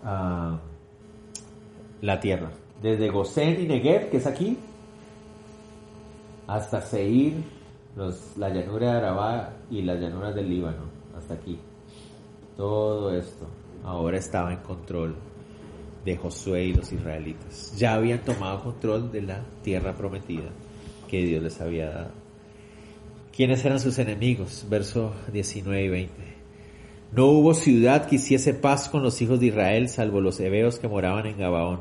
ah, 0.04 0.60
la 2.02 2.20
tierra. 2.20 2.52
Desde 2.82 3.10
Gosén 3.10 3.62
y 3.62 3.68
Negev, 3.68 4.10
que 4.10 4.18
es 4.18 4.28
aquí, 4.28 4.58
hasta 6.46 6.82
Seir, 6.82 7.57
la 8.36 8.50
llanura 8.50 8.92
de 8.92 8.98
Arabá 8.98 9.54
y 9.72 9.82
las 9.82 10.00
llanuras 10.00 10.36
del 10.36 10.50
Líbano, 10.50 10.84
hasta 11.18 11.34
aquí. 11.34 11.58
Todo 12.56 13.14
esto 13.16 13.48
ahora 13.84 14.18
estaba 14.18 14.54
en 14.54 14.60
control 14.60 15.16
de 16.06 16.16
Josué 16.16 16.66
y 16.66 16.74
los 16.74 16.92
israelitas. 16.92 17.74
Ya 17.76 17.96
habían 17.96 18.20
tomado 18.20 18.64
control 18.64 19.12
de 19.12 19.24
la 19.24 19.44
tierra 19.64 19.96
prometida 19.96 20.50
que 21.08 21.26
Dios 21.26 21.42
les 21.42 21.60
había 21.60 21.90
dado. 21.90 22.12
¿Quiénes 23.36 23.66
eran 23.66 23.80
sus 23.80 23.98
enemigos? 24.00 24.66
Verso 24.70 25.14
19 25.32 25.84
y 25.84 25.90
20. 25.90 26.14
No 27.14 27.26
hubo 27.28 27.54
ciudad 27.54 28.08
que 28.08 28.18
hiciese 28.18 28.54
paz 28.54 28.90
con 28.90 29.02
los 29.02 29.22
hijos 29.22 29.40
de 29.40 29.48
Israel, 29.48 29.90
salvo 29.90 30.22
los 30.22 30.40
hebeos 30.40 30.80
que 30.80 30.88
moraban 30.88 31.26
en 31.26 31.38
Gabaón. 31.38 31.80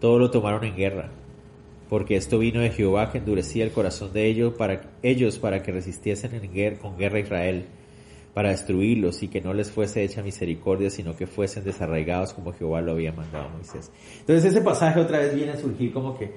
Todo 0.00 0.18
lo 0.18 0.30
tomaron 0.30 0.64
en 0.64 0.76
guerra 0.76 1.10
porque 1.90 2.14
esto 2.14 2.38
vino 2.38 2.60
de 2.60 2.70
Jehová 2.70 3.10
que 3.10 3.18
endurecía 3.18 3.64
el 3.64 3.72
corazón 3.72 4.12
de 4.12 4.26
ellos 4.26 4.54
para, 4.54 4.92
ellos 5.02 5.40
para 5.40 5.60
que 5.60 5.72
resistiesen 5.72 6.32
en 6.36 6.52
guerra, 6.52 6.78
con 6.78 6.96
guerra 6.96 7.16
a 7.18 7.20
Israel, 7.20 7.64
para 8.32 8.50
destruirlos 8.50 9.24
y 9.24 9.28
que 9.28 9.40
no 9.40 9.52
les 9.52 9.72
fuese 9.72 10.04
hecha 10.04 10.22
misericordia, 10.22 10.88
sino 10.88 11.16
que 11.16 11.26
fuesen 11.26 11.64
desarraigados 11.64 12.32
como 12.32 12.52
Jehová 12.52 12.80
lo 12.80 12.92
había 12.92 13.10
mandado 13.12 13.46
a 13.46 13.48
Moisés. 13.48 13.90
Entonces 14.20 14.52
ese 14.52 14.60
pasaje 14.60 15.00
otra 15.00 15.18
vez 15.18 15.34
viene 15.34 15.50
a 15.50 15.56
surgir 15.56 15.92
como 15.92 16.16
que 16.16 16.30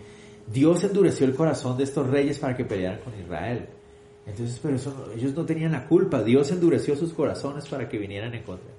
Dios 0.51 0.83
endureció 0.83 1.27
el 1.27 1.35
corazón 1.35 1.77
de 1.77 1.83
estos 1.83 2.09
reyes 2.09 2.39
para 2.39 2.57
que 2.57 2.65
pelearan 2.65 3.01
con 3.01 3.13
Israel. 3.17 3.67
Entonces, 4.25 4.59
pero 4.59 4.77
ellos 5.15 5.35
no 5.35 5.45
tenían 5.45 5.73
la 5.73 5.85
culpa. 5.85 6.23
Dios 6.23 6.51
endureció 6.51 6.95
sus 6.95 7.13
corazones 7.13 7.67
para 7.67 7.87
que 7.87 7.99
vinieran 7.99 8.33
en 8.33 8.41
contra. 8.41 8.69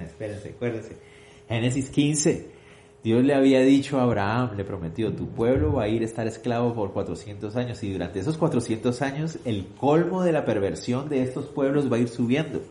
espérense, 0.00 0.48
acuérdense. 0.48 0.96
Génesis 1.48 1.90
15. 1.90 2.53
Dios 3.04 3.22
le 3.22 3.34
había 3.34 3.60
dicho 3.60 4.00
a 4.00 4.04
Abraham, 4.04 4.56
le 4.56 4.64
prometió, 4.64 5.12
tu 5.12 5.28
pueblo 5.28 5.74
va 5.74 5.84
a 5.84 5.88
ir 5.88 6.00
a 6.00 6.06
estar 6.06 6.26
esclavo 6.26 6.72
por 6.72 6.94
400 6.94 7.54
años 7.54 7.82
y 7.82 7.92
durante 7.92 8.20
esos 8.20 8.38
400 8.38 9.02
años 9.02 9.38
el 9.44 9.66
colmo 9.78 10.22
de 10.22 10.32
la 10.32 10.46
perversión 10.46 11.10
de 11.10 11.20
estos 11.20 11.44
pueblos 11.48 11.92
va 11.92 11.98
a 11.98 12.00
ir 12.00 12.08
subiendo. 12.08 12.62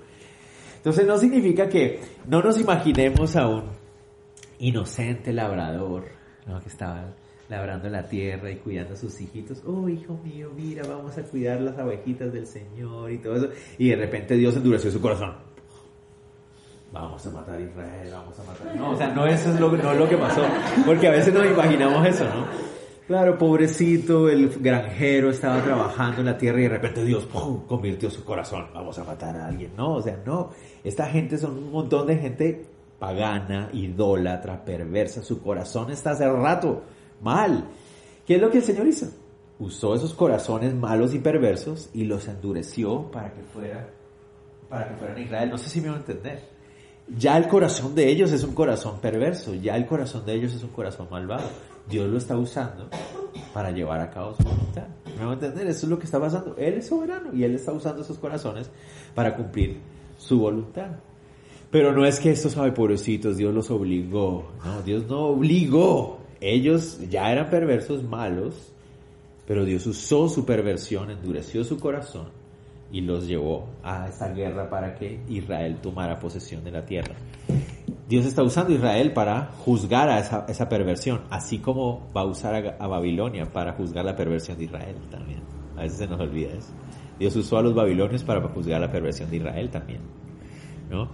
Entonces 0.78 1.06
no 1.06 1.20
significa 1.20 1.70
que 1.70 2.00
no 2.28 2.42
nos 2.42 2.60
imaginemos 2.60 3.36
a 3.36 3.48
un 3.48 3.66
inocente 4.58 5.32
labrador 5.32 6.06
que 6.64 6.70
estaba 6.70 7.14
labrando 7.48 7.88
la 7.90 8.08
tierra 8.08 8.50
y 8.50 8.56
cuidando 8.56 8.96
a 8.96 8.98
sus 8.98 9.22
hijitos. 9.22 9.62
Oh, 9.68 9.88
hijo 9.88 10.20
mío, 10.24 10.50
mira, 10.56 10.82
vamos 10.88 11.16
a 11.16 11.22
cuidar 11.22 11.62
las 11.62 11.78
abejitas 11.78 12.34
del 12.34 12.48
Señor 12.48 13.12
y 13.12 13.20
todo 13.20 13.36
eso. 13.36 13.50
Y 13.78 13.90
de 13.90 13.98
repente 13.98 14.36
Dios 14.36 14.56
endureció 14.56 14.90
su 14.90 15.00
corazón 15.00 15.53
vamos 16.94 17.26
a 17.26 17.32
matar 17.32 17.56
a 17.56 17.62
Israel, 17.62 18.10
vamos 18.12 18.40
a 18.40 18.44
matar. 18.44 18.76
No, 18.76 18.92
o 18.92 18.96
sea, 18.96 19.08
no 19.08 19.26
eso 19.26 19.52
es 19.52 19.60
lo, 19.60 19.72
no 19.72 19.94
lo 19.94 20.08
que 20.08 20.16
pasó, 20.16 20.44
porque 20.86 21.08
a 21.08 21.12
veces 21.12 21.34
nos 21.34 21.46
imaginamos 21.46 22.08
eso, 22.08 22.24
¿no? 22.26 22.46
Claro, 23.08 23.38
pobrecito, 23.38 24.30
el 24.30 24.48
granjero 24.60 25.32
estaba 25.32 25.62
trabajando 25.62 26.22
en 26.22 26.28
la 26.28 26.38
tierra 26.38 26.60
y 26.60 26.64
de 26.64 26.70
repente 26.70 27.04
Dios 27.04 27.26
¡pum! 27.26 27.66
convirtió 27.68 28.10
su 28.10 28.24
corazón, 28.24 28.68
vamos 28.74 28.98
a 28.98 29.04
matar 29.04 29.36
a 29.36 29.48
alguien. 29.48 29.72
No, 29.76 29.96
o 29.96 30.02
sea, 30.02 30.22
no, 30.26 30.52
esta 30.84 31.08
gente 31.08 31.38
son 31.38 31.58
un 31.58 31.72
montón 31.72 32.08
de 32.08 32.16
gente 32.16 32.66
pagana, 33.00 33.70
idólatra, 33.74 34.64
perversa, 34.64 35.22
su 35.22 35.42
corazón 35.42 35.92
está 35.92 36.12
hace 36.12 36.30
rato 36.30 36.84
mal. 37.22 37.66
¿Qué 38.26 38.36
es 38.36 38.42
lo 38.42 38.50
que 38.50 38.60
el 38.60 38.64
Señor 38.64 38.88
hizo? 38.88 39.08
Usó 39.60 39.96
esos 39.96 40.14
corazones 40.14 40.74
malos 40.74 41.14
y 41.14 41.20
perversos 41.20 41.90
y 41.94 42.06
los 42.06 42.28
endureció 42.28 43.12
para 43.12 43.34
que 43.34 43.42
fuera 43.42 43.90
para 44.70 44.88
que 44.88 44.96
fueran 44.96 45.22
Israel. 45.22 45.50
No 45.50 45.58
sé 45.58 45.70
si 45.70 45.82
me 45.82 45.90
van 45.90 45.98
a 45.98 46.00
entender. 46.00 46.53
Ya 47.08 47.38
el 47.38 47.48
corazón 47.48 47.96
de 47.96 48.10
ellos 48.10 48.32
es 48.32 48.44
un 48.44 48.54
corazón 48.54 49.00
perverso, 49.02 49.54
ya 49.54 49.76
el 49.76 49.86
corazón 49.86 50.26
de 50.26 50.36
ellos 50.36 50.54
es 50.54 50.64
un 50.64 50.70
corazón 50.70 51.08
malvado. 51.12 51.50
Dios 51.90 52.10
lo 52.10 52.18
está 52.18 52.38
usando 52.38 52.90
para 53.54 53.72
llevar 53.72 54.00
a 54.00 54.10
cabo 54.10 54.34
su 54.36 54.44
voluntad. 54.44 54.88
¿Me 55.06 55.20
van 55.20 55.30
a 55.30 55.34
entender? 55.34 55.68
Eso 55.68 55.86
es 55.86 55.90
lo 55.90 56.00
que 56.00 56.06
está 56.06 56.20
pasando. 56.20 56.56
Él 56.58 56.76
es 56.76 56.88
soberano 56.88 57.34
y 57.34 57.44
Él 57.44 57.56
está 57.56 57.74
usando 57.74 58.02
esos 58.02 58.18
corazones 58.18 58.70
para 59.14 59.36
cumplir 59.36 59.80
su 60.18 60.40
voluntad. 60.40 60.92
Pero 61.70 61.92
no 61.92 62.06
es 62.06 62.20
que 62.20 62.32
estos, 62.32 62.56
ay, 62.58 62.72
pobrecitos, 62.72 63.36
Dios 63.36 63.54
los 63.54 63.70
obligó. 63.70 64.52
No, 64.64 64.82
Dios 64.82 65.06
no 65.08 65.28
obligó. 65.28 66.20
Ellos 66.40 67.00
ya 67.10 67.32
eran 67.32 67.50
perversos, 67.50 68.04
malos, 68.04 68.72
pero 69.46 69.66
Dios 69.66 69.86
usó 69.88 70.30
su 70.30 70.46
perversión, 70.46 71.12
endureció 71.12 71.64
su 71.64 71.80
corazón 71.80 72.43
y 72.94 73.02
los 73.02 73.28
llevó 73.28 73.68
a 73.84 74.08
esta 74.08 74.30
guerra 74.30 74.70
para 74.70 74.94
que 74.94 75.20
Israel 75.28 75.80
tomara 75.82 76.20
posesión 76.20 76.64
de 76.64 76.72
la 76.72 76.86
tierra. 76.86 77.16
Dios 78.08 78.24
está 78.24 78.44
usando 78.44 78.72
a 78.72 78.76
Israel 78.76 79.14
para 79.14 79.48
juzgar 79.66 80.10
a 80.10 80.20
esa, 80.20 80.70
perversión, 80.70 81.22
así 81.32 81.58
como 81.58 82.08
va 82.16 82.22
a 82.22 82.26
usar 82.26 82.78
a, 82.80 82.88
Babilonia 82.88 83.52
para 83.52 83.74
juzgar 83.74 84.06
la 84.06 84.16
perversión 84.16 84.60
de 84.60 84.66
Israel 84.66 84.96
también. 85.10 85.42
A 85.76 85.82
veces 85.82 85.98
se 85.98 86.08
nos 86.08 86.20
olvida 86.20 86.54
eso. 86.54 86.72
Dios 87.18 87.36
usó 87.36 87.58
a 87.58 87.64
los 87.64 87.74
babilonios 87.74 88.24
para 88.24 88.48
juzgar 88.48 88.80
la 88.80 88.92
perversión 88.92 89.28
de 89.32 89.38
Israel 89.38 89.72
también. 89.72 90.02
¿no? 90.92 91.10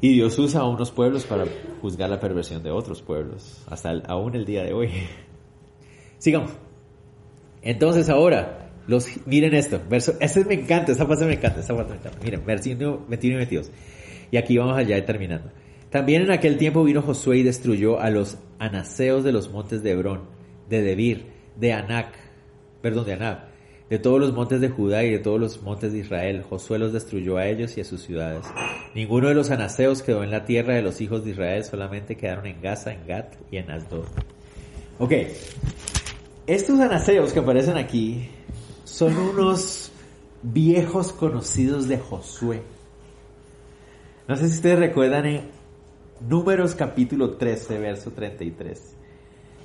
Y 0.00 0.14
Dios 0.14 0.38
usa 0.38 0.60
a 0.60 0.68
unos 0.68 0.92
pueblos 0.92 1.24
para 1.24 1.46
juzgar 1.80 2.10
la 2.10 2.20
perversión 2.20 2.62
de 2.62 2.70
otros 2.70 3.02
pueblos, 3.02 3.64
hasta 3.68 3.90
aún 4.06 4.36
el 4.36 4.44
día 4.44 4.62
de 4.62 4.72
hoy. 4.72 4.90
Sigamos. 6.18 6.52
Entonces 7.60 8.08
ahora, 8.08 8.61
los, 8.86 9.08
miren 9.26 9.54
esto, 9.54 9.80
verso, 9.88 10.14
este 10.20 10.44
me 10.44 10.54
encanta, 10.54 10.92
esta 10.92 11.06
parte 11.06 11.24
me 11.24 11.34
encanta, 11.34 11.60
esta 11.60 11.74
parte 11.74 11.92
me 11.92 11.98
encanta. 11.98 12.18
Miren, 12.22 12.44
versículo 12.44 13.04
21 13.08 13.34
y 13.34 13.38
22. 13.38 13.70
Y 14.30 14.36
aquí 14.36 14.58
vamos 14.58 14.76
allá 14.76 15.04
terminando. 15.04 15.50
También 15.90 16.22
en 16.22 16.30
aquel 16.30 16.56
tiempo 16.56 16.82
vino 16.84 17.02
Josué 17.02 17.38
y 17.38 17.42
destruyó 17.42 18.00
a 18.00 18.10
los 18.10 18.38
anaseos 18.58 19.24
de 19.24 19.32
los 19.32 19.50
montes 19.50 19.82
de 19.82 19.90
Hebrón, 19.90 20.22
de 20.70 20.80
Debir, 20.82 21.26
de 21.56 21.74
Anac, 21.74 22.14
perdón, 22.80 23.04
de 23.04 23.12
Anab, 23.12 23.38
de 23.90 23.98
todos 23.98 24.18
los 24.18 24.32
montes 24.32 24.62
de 24.62 24.70
Judá 24.70 25.04
y 25.04 25.10
de 25.10 25.18
todos 25.18 25.38
los 25.38 25.60
montes 25.62 25.92
de 25.92 25.98
Israel. 25.98 26.42
Josué 26.48 26.78
los 26.78 26.94
destruyó 26.94 27.36
a 27.36 27.46
ellos 27.46 27.76
y 27.76 27.82
a 27.82 27.84
sus 27.84 28.00
ciudades. 28.02 28.46
Ninguno 28.94 29.28
de 29.28 29.34
los 29.34 29.50
anaseos 29.50 30.02
quedó 30.02 30.24
en 30.24 30.30
la 30.30 30.46
tierra 30.46 30.74
de 30.74 30.82
los 30.82 31.00
hijos 31.02 31.24
de 31.24 31.32
Israel, 31.32 31.62
solamente 31.62 32.16
quedaron 32.16 32.46
en 32.46 32.62
Gaza, 32.62 32.92
en 32.92 33.06
Gat 33.06 33.34
y 33.50 33.58
en 33.58 33.70
Asdod. 33.70 34.06
Ok, 34.98 35.12
estos 36.46 36.80
anaseos 36.80 37.32
que 37.32 37.40
aparecen 37.40 37.76
aquí 37.76 38.28
son 38.92 39.16
unos 39.16 39.90
viejos 40.42 41.14
conocidos 41.14 41.88
de 41.88 41.96
Josué. 41.96 42.62
No 44.28 44.36
sé 44.36 44.48
si 44.48 44.56
ustedes 44.56 44.78
recuerdan 44.78 45.24
en 45.24 45.50
Números 46.28 46.74
capítulo 46.74 47.36
13, 47.38 47.78
verso 47.78 48.10
33. 48.10 48.94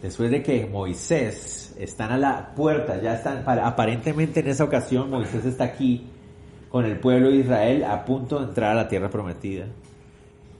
Después 0.02 0.32
de 0.32 0.42
que 0.42 0.66
Moisés 0.66 1.76
están 1.78 2.14
a 2.14 2.18
la 2.18 2.56
puerta, 2.56 3.02
ya 3.02 3.16
están, 3.16 3.44
aparentemente 3.46 4.40
en 4.40 4.48
esa 4.48 4.64
ocasión 4.64 5.10
Moisés 5.10 5.44
está 5.44 5.66
aquí 5.66 6.08
con 6.70 6.86
el 6.86 6.98
pueblo 6.98 7.30
de 7.30 7.36
Israel 7.36 7.84
a 7.84 8.06
punto 8.06 8.40
de 8.40 8.46
entrar 8.46 8.72
a 8.72 8.76
la 8.76 8.88
tierra 8.88 9.10
prometida. 9.10 9.66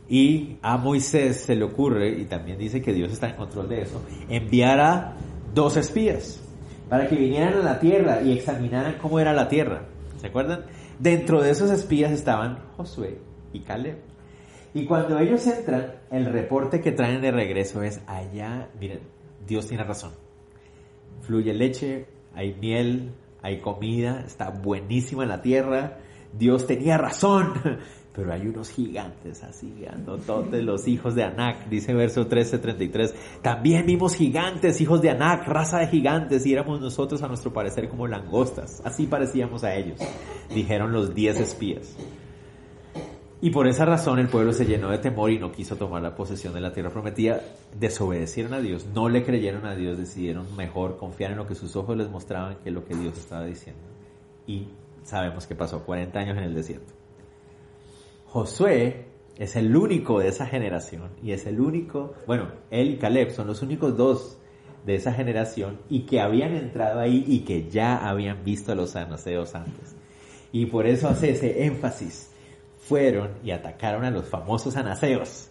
Y 0.10 0.58
a 0.62 0.78
Moisés 0.78 1.38
se 1.38 1.56
le 1.56 1.64
ocurre, 1.64 2.10
y 2.10 2.26
también 2.26 2.58
dice 2.58 2.82
que 2.82 2.92
Dios 2.92 3.14
está 3.14 3.30
en 3.30 3.38
control 3.38 3.70
de 3.70 3.84
eso, 3.84 4.02
enviar 4.28 4.82
a 4.82 5.14
dos 5.54 5.78
espías 5.78 6.42
para 6.90 7.08
que 7.08 7.16
vinieran 7.16 7.56
a 7.56 7.64
la 7.64 7.80
tierra 7.80 8.22
y 8.22 8.32
examinaran 8.32 8.98
cómo 9.02 9.20
era 9.20 9.34
la 9.34 9.48
tierra. 9.48 9.84
¿Se 10.20 10.28
acuerdan? 10.28 10.66
Dentro 11.00 11.42
de 11.42 11.52
esos 11.52 11.70
espías 11.70 12.12
estaban 12.12 12.60
Josué 12.76 13.20
y 13.54 13.60
Caleb. 13.62 13.98
Y 14.74 14.86
cuando 14.86 15.18
ellos 15.20 15.46
entran, 15.48 15.94
el 16.12 16.26
reporte 16.26 16.82
que 16.82 16.92
traen 16.92 17.22
de 17.22 17.32
regreso 17.32 17.82
es 17.82 18.02
allá, 18.08 18.70
miren, 18.80 19.00
Dios 19.48 19.68
tiene 19.68 19.84
razón. 19.84 20.12
Fluye 21.22 21.54
leche, 21.54 22.06
hay 22.34 22.54
miel, 22.54 23.12
hay 23.42 23.60
comida, 23.60 24.24
está 24.26 24.50
buenísima 24.50 25.26
la 25.26 25.42
tierra. 25.42 25.98
Dios 26.34 26.68
tenía 26.68 26.98
razón. 26.98 27.54
Pero 28.18 28.34
hay 28.34 28.48
unos 28.48 28.72
gigantes 28.72 29.44
así, 29.44 29.72
todos 30.26 30.52
los 30.52 30.88
hijos 30.88 31.14
de 31.14 31.24
Anac, 31.24 31.70
dice 31.70 31.94
verso 31.94 32.28
13:33. 32.28 33.14
También 33.44 33.86
vimos 33.86 34.16
gigantes, 34.16 34.82
hijos 34.82 35.04
de 35.04 35.12
Anac, 35.12 35.48
raza 35.48 35.78
de 35.78 35.88
gigantes, 35.88 36.44
y 36.48 36.52
éramos 36.52 36.82
nosotros 36.82 37.22
a 37.22 37.28
nuestro 37.28 37.54
parecer 37.54 37.88
como 37.90 38.08
langostas. 38.08 38.82
Así 38.84 39.06
parecíamos 39.06 39.64
a 39.64 39.76
ellos, 39.76 40.00
dijeron 40.50 40.92
los 40.94 41.14
diez 41.14 41.40
espías. 41.40 41.96
Y 43.40 43.52
por 43.52 43.68
esa 43.68 43.86
razón 43.86 44.18
el 44.18 44.30
pueblo 44.30 44.52
se 44.52 44.66
llenó 44.66 44.90
de 44.90 44.98
temor 44.98 45.30
y 45.30 45.38
no 45.38 45.52
quiso 45.52 45.76
tomar 45.76 46.02
la 46.02 46.16
posesión 46.16 46.56
de 46.56 46.62
la 46.62 46.74
tierra 46.74 46.90
prometida. 46.90 47.40
Desobedecieron 47.80 48.56
a 48.56 48.62
Dios, 48.62 48.88
no 48.96 49.10
le 49.10 49.24
creyeron 49.24 49.68
a 49.68 49.76
Dios, 49.76 49.96
decidieron 49.96 50.56
mejor 50.58 50.98
confiar 50.98 51.34
en 51.34 51.38
lo 51.38 51.46
que 51.46 51.54
sus 51.54 51.76
ojos 51.76 51.96
les 51.96 52.10
mostraban 52.10 52.58
que 52.64 52.72
lo 52.72 52.84
que 52.84 52.96
Dios 52.96 53.16
estaba 53.16 53.46
diciendo. 53.46 53.84
Y 54.48 54.70
sabemos 55.04 55.46
que 55.46 55.54
pasó 55.54 55.84
40 55.86 56.18
años 56.18 56.36
en 56.36 56.46
el 56.46 56.56
desierto. 56.56 56.97
Josué 58.28 59.06
es 59.38 59.56
el 59.56 59.76
único 59.76 60.20
de 60.20 60.28
esa 60.30 60.46
generación 60.46 61.10
y 61.24 61.32
es 61.32 61.46
el 61.46 61.60
único, 61.60 62.14
bueno, 62.26 62.50
él 62.72 62.92
y 62.92 62.98
Caleb 62.98 63.32
son 63.32 63.48
los 63.48 63.62
únicos 63.62 63.96
dos 63.96 64.38
de 64.86 64.96
esa 64.96 65.14
generación 65.14 65.80
y 65.90 66.02
que 66.02 66.22
habían 66.22 66.56
entrado 66.56 67.00
ahí 67.00 67.24
y 67.28 67.40
que 67.40 67.70
ya 67.70 68.08
habían 68.08 68.44
visto 68.44 68.72
a 68.72 68.76
los 68.76 68.96
anaseos 68.96 69.56
antes. 69.56 69.96
Y 70.52 70.68
por 70.68 70.88
eso 70.88 71.08
hace 71.08 71.32
ese 71.32 71.66
énfasis 71.66 72.32
fueron 72.80 73.32
y 73.44 73.52
atacaron 73.52 74.06
a 74.06 74.12
los 74.12 74.26
famosos 74.26 74.76
anaseos. 74.76 75.50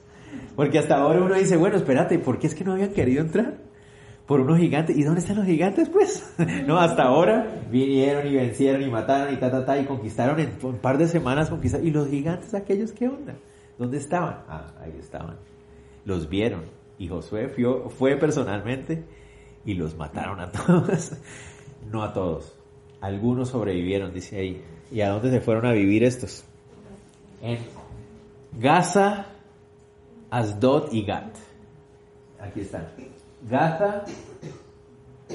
Porque 0.54 0.78
hasta 0.78 0.96
ahora 0.96 1.20
uno 1.20 1.34
dice, 1.34 1.56
bueno, 1.56 1.76
espérate, 1.76 2.18
¿por 2.18 2.38
qué 2.38 2.46
es 2.46 2.54
que 2.54 2.64
no 2.64 2.72
habían 2.72 2.92
querido 2.92 3.20
entrar? 3.22 3.58
Por 4.26 4.40
unos 4.40 4.58
gigantes. 4.58 4.96
¿Y 4.96 5.04
dónde 5.04 5.20
están 5.20 5.36
los 5.36 5.46
gigantes, 5.46 5.88
pues? 5.88 6.34
no, 6.66 6.78
hasta 6.78 7.04
ahora 7.04 7.62
vinieron 7.70 8.26
y 8.26 8.34
vencieron 8.34 8.82
y 8.82 8.90
mataron 8.90 9.32
y 9.32 9.36
ta, 9.36 9.50
ta, 9.50 9.64
ta, 9.64 9.78
y 9.78 9.84
conquistaron 9.84 10.40
en 10.40 10.52
un 10.62 10.78
par 10.78 10.98
de 10.98 11.06
semanas, 11.08 11.48
conquistaron. 11.48 11.86
¿Y 11.86 11.90
los 11.90 12.08
gigantes 12.08 12.54
aquellos 12.54 12.92
qué 12.92 13.08
onda? 13.08 13.36
¿Dónde 13.78 13.98
estaban? 13.98 14.42
Ah, 14.48 14.74
ahí 14.80 14.94
estaban. 14.98 15.36
Los 16.04 16.28
vieron. 16.28 16.64
Y 16.98 17.08
Josué 17.08 17.48
fue, 17.48 17.90
fue 17.90 18.16
personalmente 18.16 19.04
y 19.64 19.74
los 19.74 19.96
mataron 19.96 20.40
a 20.40 20.50
todos. 20.50 21.12
no 21.90 22.02
a 22.02 22.12
todos. 22.12 22.58
Algunos 23.00 23.50
sobrevivieron, 23.50 24.12
dice 24.12 24.38
ahí. 24.38 24.62
¿Y 24.90 25.02
a 25.02 25.10
dónde 25.10 25.30
se 25.30 25.40
fueron 25.40 25.66
a 25.66 25.72
vivir 25.72 26.02
estos? 26.04 26.44
en 27.42 27.58
Gaza, 28.58 29.26
Asdod 30.30 30.92
y 30.92 31.04
Gat. 31.04 31.36
Aquí 32.40 32.60
están. 32.60 32.88
Gaza, 33.42 34.04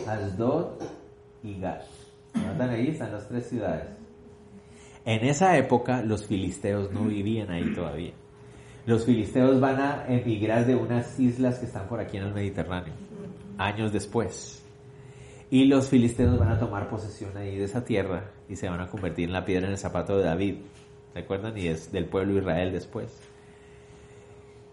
Asdod 0.07 0.81
y 1.43 1.59
Gat. 1.59 1.83
¿Notan 2.33 2.69
ahí? 2.69 2.89
Están 2.89 3.11
las 3.11 3.27
tres 3.27 3.47
ciudades. 3.47 3.85
En 5.05 5.25
esa 5.25 5.57
época 5.57 6.01
los 6.03 6.25
filisteos 6.27 6.91
no 6.91 7.05
vivían 7.05 7.49
ahí 7.51 7.73
todavía. 7.73 8.13
Los 8.85 9.05
filisteos 9.05 9.59
van 9.59 9.79
a 9.79 10.05
emigrar 10.07 10.65
de 10.65 10.75
unas 10.75 11.19
islas 11.19 11.59
que 11.59 11.65
están 11.65 11.87
por 11.87 11.99
aquí 11.99 12.17
en 12.17 12.23
el 12.23 12.33
Mediterráneo, 12.33 12.93
años 13.57 13.91
después. 13.91 14.63
Y 15.49 15.65
los 15.65 15.89
filisteos 15.89 16.39
van 16.39 16.49
a 16.49 16.59
tomar 16.59 16.89
posesión 16.89 17.35
ahí 17.37 17.57
de 17.57 17.65
esa 17.65 17.83
tierra 17.83 18.31
y 18.47 18.55
se 18.55 18.69
van 18.69 18.79
a 18.79 18.87
convertir 18.87 19.25
en 19.25 19.33
la 19.33 19.45
piedra 19.45 19.67
en 19.67 19.73
el 19.73 19.77
zapato 19.77 20.17
de 20.17 20.23
David. 20.23 20.55
¿Recuerdan? 21.13 21.57
Y 21.57 21.67
es 21.67 21.91
del 21.91 22.05
pueblo 22.05 22.33
de 22.33 22.39
Israel 22.39 22.71
después. 22.71 23.30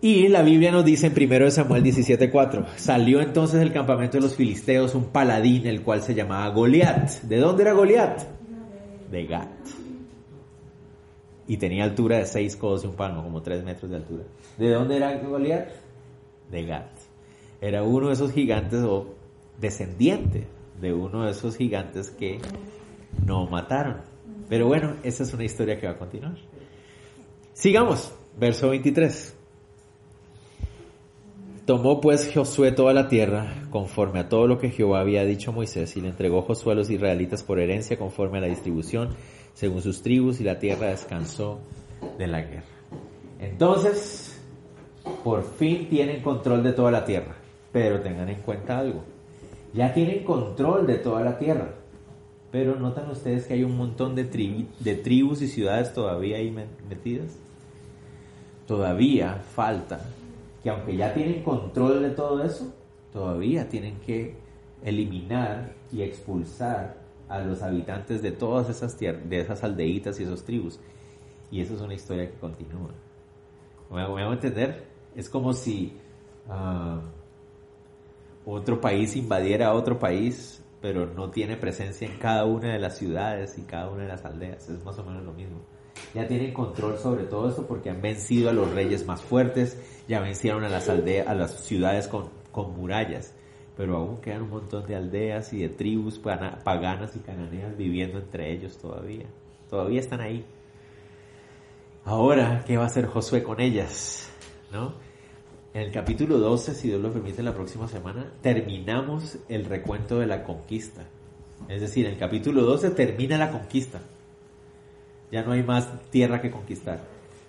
Y 0.01 0.28
la 0.28 0.42
Biblia 0.42 0.70
nos 0.70 0.84
dice 0.84 1.09
en 1.09 1.12
1 1.12 1.51
Samuel 1.51 1.82
17:4, 1.82 2.66
salió 2.76 3.20
entonces 3.20 3.59
del 3.59 3.72
campamento 3.72 4.18
de 4.18 4.22
los 4.22 4.36
filisteos 4.36 4.94
un 4.94 5.07
paladín, 5.07 5.66
el 5.66 5.82
cual 5.82 6.03
se 6.03 6.14
llamaba 6.14 6.49
Goliat. 6.51 7.22
¿De 7.22 7.38
dónde 7.38 7.62
era 7.64 7.72
Goliat? 7.72 8.22
De 9.11 9.26
Gat. 9.26 9.49
Y 11.49 11.57
tenía 11.57 11.82
altura 11.82 12.18
de 12.18 12.26
seis 12.26 12.57
codos 12.57 12.84
y 12.84 12.86
un 12.86 12.94
palmo, 12.94 13.24
como 13.24 13.42
tres 13.42 13.64
metros 13.64 13.90
de 13.90 13.96
altura. 13.96 14.22
¿De 14.57 14.70
dónde 14.70 14.99
era 14.99 15.18
Goliat? 15.18 15.68
De 16.49 16.64
Gat. 16.64 16.90
Era 17.61 17.82
uno 17.82 18.07
de 18.07 18.12
esos 18.12 18.32
gigantes 18.32 18.80
o 18.84 19.16
descendiente 19.61 20.46
de 20.80 20.92
uno 20.92 21.24
de 21.24 21.32
esos 21.32 21.57
gigantes 21.57 22.11
que 22.11 22.38
no 23.26 23.46
mataron. 23.46 23.96
Pero 24.49 24.68
bueno, 24.68 24.94
esa 25.03 25.24
es 25.24 25.34
una 25.34 25.44
historia 25.44 25.80
que 25.80 25.88
va 25.88 25.94
a 25.94 25.99
continuar. 25.99 26.36
Sigamos, 27.53 28.12
verso 28.38 28.68
23. 28.68 29.38
Tomó 31.69 32.01
pues 32.01 32.33
Josué 32.33 32.73
toda 32.73 32.95
la 32.95 33.09
tierra, 33.11 33.53
conforme 33.69 34.21
a 34.21 34.31
todo 34.31 34.47
lo 34.47 34.59
que 34.59 34.71
Jehová 34.71 35.01
había 35.01 35.27
dicho 35.27 35.51
a 35.51 35.55
Moisés, 35.55 35.95
y 35.99 36.01
le 36.01 36.09
entregó 36.09 36.41
Josué 36.41 36.73
a 36.73 36.77
los 36.77 36.89
israelitas 36.89 37.43
por 37.43 37.61
herencia, 37.61 37.99
conforme 37.99 38.39
a 38.39 38.41
la 38.41 38.47
distribución, 38.47 39.11
según 39.53 39.83
sus 39.83 40.01
tribus, 40.01 40.41
y 40.41 40.45
la 40.45 40.59
tierra 40.59 40.87
descansó 40.87 41.59
de 42.16 42.27
la 42.27 42.41
guerra. 42.41 42.64
Entonces, 43.39 44.41
por 45.23 45.45
fin 45.45 45.91
tienen 45.91 46.23
control 46.23 46.62
de 46.62 46.73
toda 46.73 46.91
la 46.91 47.05
tierra, 47.05 47.37
pero 47.71 48.01
tengan 48.01 48.31
en 48.31 48.41
cuenta 48.41 48.79
algo, 48.79 49.05
ya 49.75 49.93
tienen 49.93 50.25
control 50.25 50.87
de 50.87 50.95
toda 50.95 51.21
la 51.21 51.39
tierra, 51.39 51.75
pero 52.51 52.77
notan 52.77 53.11
ustedes 53.11 53.47
que 53.47 53.53
hay 53.53 53.64
un 53.64 53.77
montón 53.77 54.14
de, 54.14 54.25
de 54.25 54.95
tribus 54.95 55.43
y 55.43 55.49
ciudades 55.49 55.93
todavía 55.93 56.39
ahí 56.39 56.51
metidas. 56.89 57.37
Todavía 58.66 59.43
falta 59.55 60.01
que 60.63 60.71
aunque 60.71 60.97
ya 60.97 61.13
tienen 61.15 61.43
control 61.43 62.03
de 62.03 62.11
todo 62.11 62.43
eso, 62.43 62.73
todavía 63.13 63.69
tienen 63.69 63.99
que 64.01 64.37
eliminar 64.83 65.75
y 65.93 66.03
expulsar 66.03 66.99
a 67.29 67.41
los 67.41 67.63
habitantes 67.63 68.23
de 68.23 68.33
todas 68.33 68.69
esas 68.71 68.99
de 68.99 69.41
esas 69.41 69.63
aldeitas 69.65 70.19
y 70.21 70.25
esas 70.25 70.45
tribus. 70.45 70.81
Y 71.51 71.61
eso 71.61 71.75
es 71.75 71.81
una 71.81 71.95
historia 71.95 72.31
que 72.31 72.39
continúa. 72.39 72.91
¿Me, 73.91 74.07
voy 74.07 74.23
a 74.23 74.29
entender? 74.29 74.85
Es 75.15 75.29
como 75.29 75.53
si 75.53 75.97
ah, 76.49 77.01
otro 78.45 78.81
país 78.81 79.17
invadiera 79.17 79.69
a 79.69 79.75
otro 79.75 79.99
país 79.99 80.63
pero 80.81 81.07
no 81.07 81.31
tiene 81.31 81.57
presencia 81.57 82.07
en 82.07 82.19
cada 82.19 82.45
una 82.45 82.73
de 82.73 82.79
las 82.79 82.97
ciudades 82.97 83.59
y 83.59 83.63
cada 83.63 83.91
una 83.91 84.03
de 84.03 84.09
las 84.09 84.25
aldeas. 84.25 84.69
Es 84.69 84.85
más 84.85 84.99
o 84.99 85.05
menos 85.05 85.25
lo 85.25 85.33
mismo. 85.33 85.59
Ya 86.15 86.27
tienen 86.27 86.53
control 86.53 86.99
sobre 86.99 87.25
todo 87.25 87.49
esto 87.49 87.67
porque 87.67 87.91
han 87.91 88.01
vencido 88.01 88.51
a 88.51 88.53
los 88.53 88.73
reyes 88.73 89.07
más 89.07 89.21
fuertes, 89.21 89.79
ya 90.09 90.21
vencieron 90.21 90.65
a 90.65 90.69
las 90.69 90.89
aldeas, 90.89 91.27
a 91.27 91.35
las 91.35 91.65
ciudades 91.65 92.09
con, 92.09 92.31
con 92.51 92.75
murallas, 92.75 93.35
pero 93.77 93.97
aún 93.97 94.21
quedan 94.21 94.43
un 94.43 94.51
montón 94.51 94.87
de 94.87 94.97
aldeas 94.97 95.53
y 95.53 95.59
de 95.61 95.69
tribus 95.69 96.19
paganas 96.19 97.15
y 97.15 97.21
cananeas 97.21 97.77
viviendo 97.77 98.19
entre 98.19 98.53
ellos 98.53 98.79
todavía. 98.79 99.27
Todavía 99.69 100.01
están 100.01 100.21
ahí. 100.21 100.45
Ahora, 102.05 102.65
¿qué 102.67 102.79
va 102.79 102.85
a 102.85 102.87
hacer 102.87 103.07
Josué 103.07 103.43
con 103.43 103.61
ellas? 103.61 104.31
¿No? 104.73 104.95
En 105.75 105.83
el 105.83 105.93
capítulo 105.93 106.39
12, 106.39 106.75
si 106.75 106.89
Dios 106.89 107.01
lo 107.01 107.13
permite, 107.13 107.43
la 107.43 107.53
próxima 107.53 107.87
semana, 107.87 108.33
terminamos 108.41 109.39
el 109.49 109.67
recuento 109.67 110.19
de 110.19 110.27
la 110.27 110.43
conquista. 110.43 111.07
Es 111.69 111.83
decir, 111.83 112.07
en 112.07 112.13
el 112.13 112.19
capítulo 112.19 112.63
12 112.63 112.91
termina 112.91 113.37
la 113.37 113.51
conquista. 113.51 114.01
Ya 115.31 115.43
no 115.43 115.53
hay 115.53 115.62
más 115.62 115.89
tierra 116.11 116.41
que 116.41 116.51
conquistar. 116.51 117.01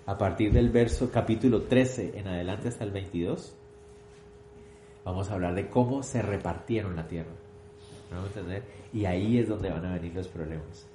A 0.06 0.18
partir 0.18 0.52
del 0.52 0.70
verso 0.70 1.10
capítulo 1.10 1.62
13 1.62 2.18
en 2.18 2.28
adelante 2.28 2.68
hasta 2.68 2.84
el 2.84 2.90
22, 2.90 3.54
vamos 5.04 5.30
a 5.30 5.34
hablar 5.34 5.54
de 5.54 5.68
cómo 5.68 6.02
se 6.02 6.20
repartieron 6.20 6.96
la 6.96 7.06
tierra. 7.06 7.30
¿Vamos 8.10 8.36
a 8.36 8.40
entender? 8.40 8.64
Y 8.92 9.04
ahí 9.04 9.38
es 9.38 9.48
donde 9.48 9.70
van 9.70 9.84
a 9.86 9.94
venir 9.94 10.14
los 10.14 10.28
problemas. 10.28 10.86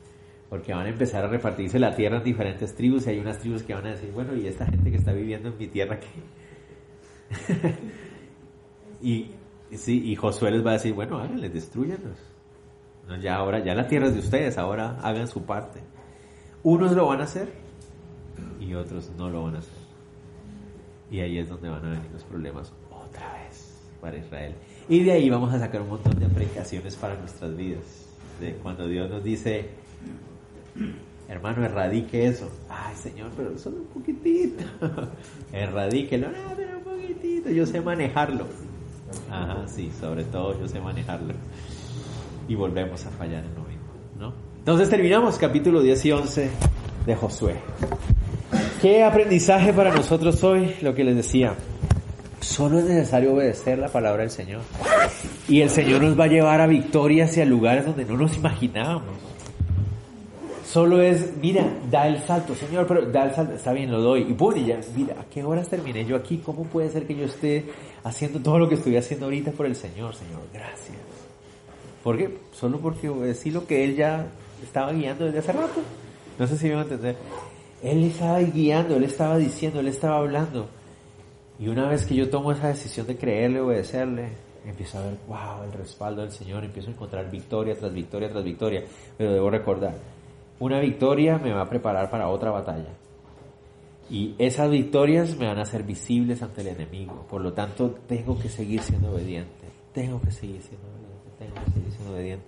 Porque 0.50 0.74
van 0.74 0.86
a 0.86 0.90
empezar 0.90 1.24
a 1.24 1.28
repartirse 1.28 1.80
la 1.80 1.96
tierra 1.96 2.18
en 2.18 2.24
diferentes 2.24 2.76
tribus 2.76 3.08
y 3.08 3.12
hay 3.12 3.20
unas 3.20 3.40
tribus 3.40 3.64
que 3.64 3.74
van 3.74 3.88
a 3.88 3.92
decir, 3.92 4.12
bueno, 4.12 4.36
¿y 4.36 4.48
esta 4.48 4.66
gente 4.66 4.92
que 4.92 4.98
está 4.98 5.12
viviendo 5.12 5.50
en 5.50 5.58
mi 5.58 5.68
tierra 5.68 6.00
qué? 6.00 6.08
y, 9.08 9.32
sí, 9.72 10.12
y 10.12 10.16
Josué 10.16 10.52
les 10.52 10.64
va 10.64 10.72
a 10.72 10.74
decir, 10.74 10.94
bueno, 10.94 11.18
háganle, 11.18 11.50
destruyanlos. 11.50 12.20
ya 13.22 13.36
ahora, 13.36 13.64
ya 13.64 13.74
la 13.74 13.88
tierra 13.88 14.08
es 14.08 14.14
de 14.14 14.20
ustedes, 14.20 14.58
ahora 14.58 15.00
hagan 15.02 15.28
su 15.28 15.46
parte. 15.46 15.80
Unos 16.66 16.94
lo 16.94 17.06
van 17.06 17.22
a 17.22 17.26
hacer 17.26 17.48
y 18.60 18.74
otros 18.74 19.12
no 19.20 19.30
lo 19.30 19.44
van 19.44 19.56
a 19.56 19.60
hacer. 19.60 19.78
Y 21.12 21.20
ahí 21.20 21.38
es 21.38 21.48
donde 21.48 21.70
van 21.70 21.86
a 21.86 21.90
venir 21.92 22.10
los 22.12 22.24
problemas 22.24 22.74
otra 22.90 23.34
vez 23.34 23.84
para 24.02 24.18
Israel. 24.18 24.56
Y 24.90 25.04
de 25.04 25.12
ahí 25.12 25.30
vamos 25.30 25.54
a 25.54 25.60
sacar 25.60 25.84
un 25.84 25.90
montón 25.90 26.18
de 26.18 26.26
aplicaciones 26.26 26.96
para 26.96 27.16
nuestras 27.18 27.56
vidas. 27.56 27.84
De 28.42 28.54
cuando 28.56 28.88
Dios 28.88 29.12
nos 29.12 29.24
dice, 29.24 29.70
hermano, 31.30 31.64
erradique 31.64 32.26
eso. 32.26 32.50
Ay, 32.68 32.96
Señor, 32.96 33.30
pero 33.38 33.56
solo 33.60 33.78
un 33.78 33.86
poquitito. 33.86 34.64
Erradíquelo. 35.54 36.30
No, 36.30 36.56
pero 36.56 36.80
un 36.80 36.84
poquitito. 36.84 37.52
Yo 37.52 37.68
sé 37.68 37.80
manejarlo. 37.80 38.48
Ajá, 39.30 39.68
sí, 39.68 39.92
sobre 40.00 40.24
todo 40.24 40.60
yo 40.60 40.68
sé 40.68 40.82
manejarlo. 40.82 41.36
Y 42.48 42.56
volvemos 42.56 43.06
a 43.06 43.12
fallar 43.12 43.44
en 43.44 43.54
lo 43.54 43.62
mismo, 43.62 43.86
¿no? 44.18 44.45
Entonces 44.66 44.90
terminamos 44.90 45.38
capítulo 45.38 45.80
10 45.80 46.06
y 46.06 46.12
11 46.12 46.50
de 47.06 47.16
Josué. 47.16 47.54
¿Qué 48.82 49.04
aprendizaje 49.04 49.72
para 49.72 49.94
nosotros 49.94 50.44
hoy? 50.44 50.76
Lo 50.82 50.96
que 50.96 51.04
les 51.04 51.16
decía. 51.16 51.54
Solo 52.40 52.80
es 52.80 52.86
necesario 52.86 53.36
obedecer 53.36 53.78
la 53.78 53.90
palabra 53.90 54.24
del 54.24 54.32
Señor. 54.32 54.62
Y 55.48 55.62
el 55.62 55.70
Señor 55.70 56.02
nos 56.02 56.20
va 56.20 56.24
a 56.24 56.30
llevar 56.30 56.62
a 56.62 56.66
victorias 56.66 57.38
y 57.38 57.42
a 57.42 57.46
lugares 57.46 57.86
donde 57.86 58.06
no 58.06 58.18
nos 58.18 58.36
imaginábamos. 58.38 59.14
Solo 60.68 61.00
es, 61.00 61.38
mira, 61.40 61.64
da 61.92 62.08
el 62.08 62.24
salto, 62.24 62.56
Señor, 62.56 62.88
pero 62.88 63.04
da 63.04 63.26
el 63.26 63.36
salto, 63.36 63.54
está 63.54 63.72
bien, 63.72 63.92
lo 63.92 64.02
doy. 64.02 64.22
Y 64.22 64.34
pum, 64.34 64.58
y 64.58 64.66
ya, 64.66 64.80
mira, 64.96 65.14
¿a 65.22 65.26
qué 65.26 65.44
horas 65.44 65.70
terminé 65.70 66.06
yo 66.06 66.16
aquí? 66.16 66.42
¿Cómo 66.44 66.64
puede 66.64 66.90
ser 66.90 67.06
que 67.06 67.14
yo 67.14 67.26
esté 67.26 67.66
haciendo 68.04 68.40
todo 68.40 68.58
lo 68.58 68.68
que 68.68 68.74
estoy 68.74 68.98
haciendo 68.98 69.28
ahorita 69.28 69.52
por 69.52 69.68
el 69.68 69.76
Señor, 69.76 70.16
Señor? 70.16 70.42
Gracias. 70.52 70.98
¿Por 72.04 72.18
qué? 72.18 72.36
Solo 72.52 72.80
porque 72.80 73.10
obedecí 73.10 73.52
lo 73.52 73.68
que 73.68 73.84
Él 73.84 73.96
ya 73.96 74.26
estaba 74.64 74.92
guiando 74.92 75.26
desde 75.26 75.40
hace 75.40 75.52
rato. 75.52 75.82
No 76.38 76.48
sé 76.48 76.58
si 76.58 76.68
me 76.68 76.76
van 76.76 76.80
a 76.80 76.84
entender. 76.84 77.16
Él 77.84 78.04
estaba 78.04 78.40
guiando, 78.40 78.96
Él 78.96 79.04
estaba 79.04 79.38
diciendo, 79.38 79.80
Él 79.80 79.88
estaba 79.88 80.18
hablando. 80.18 80.68
Y 81.60 81.68
una 81.68 81.88
vez 81.88 82.06
que 82.06 82.16
yo 82.16 82.30
tomo 82.30 82.52
esa 82.52 82.68
decisión 82.68 83.08
de 83.08 83.16
creerle, 83.16 83.62
obedecerle, 83.62 84.30
empiezo 84.66 84.98
a 84.98 85.04
ver, 85.04 85.18
wow, 85.28 85.64
el 85.66 85.72
respaldo 85.72 86.22
del 86.22 86.32
Señor, 86.32 86.64
empiezo 86.64 86.90
a 86.90 86.94
encontrar 86.94 87.30
victoria 87.30 87.76
tras 87.78 87.94
victoria 87.94 88.30
tras 88.30 88.44
victoria. 88.44 88.84
Pero 89.18 89.34
debo 89.34 89.50
recordar, 89.50 89.94
una 90.60 90.80
victoria 90.80 91.38
me 91.38 91.54
va 91.54 91.62
a 91.62 91.70
preparar 91.70 92.10
para 92.10 92.28
otra 92.30 92.52
batalla. 92.52 92.90
Y 94.10 94.36
esas 94.38 94.70
victorias 94.70 95.36
me 95.38 95.48
van 95.48 95.58
a 95.58 95.64
hacer 95.64 95.84
visibles 95.84 96.42
ante 96.44 96.62
el 96.62 96.68
enemigo. 96.68 97.26
Por 97.30 97.42
lo 97.42 97.54
tanto, 97.54 97.96
tengo 98.08 98.38
que 98.38 98.50
seguir 98.50 98.82
siendo 98.82 99.12
obediente. 99.12 99.66
Tengo 99.94 100.22
que 100.22 100.32
seguir 100.32 100.62
siendo 100.62 100.88
obediente. 100.88 101.30
Tengo 101.40 101.56
que 101.66 101.72
seguir 101.72 101.92
siendo 101.92 102.14
obediente. 102.14 102.46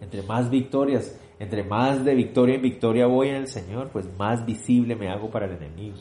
Entre 0.00 0.22
más 0.22 0.48
victorias, 0.48 1.14
entre 1.38 1.64
más 1.64 2.04
de 2.04 2.14
victoria 2.14 2.54
en 2.54 2.62
victoria 2.62 3.06
voy 3.06 3.28
en 3.28 3.36
el 3.36 3.48
Señor, 3.48 3.90
pues 3.90 4.06
más 4.18 4.46
visible 4.46 4.96
me 4.96 5.08
hago 5.08 5.30
para 5.30 5.46
el 5.46 5.52
enemigo. 5.52 5.96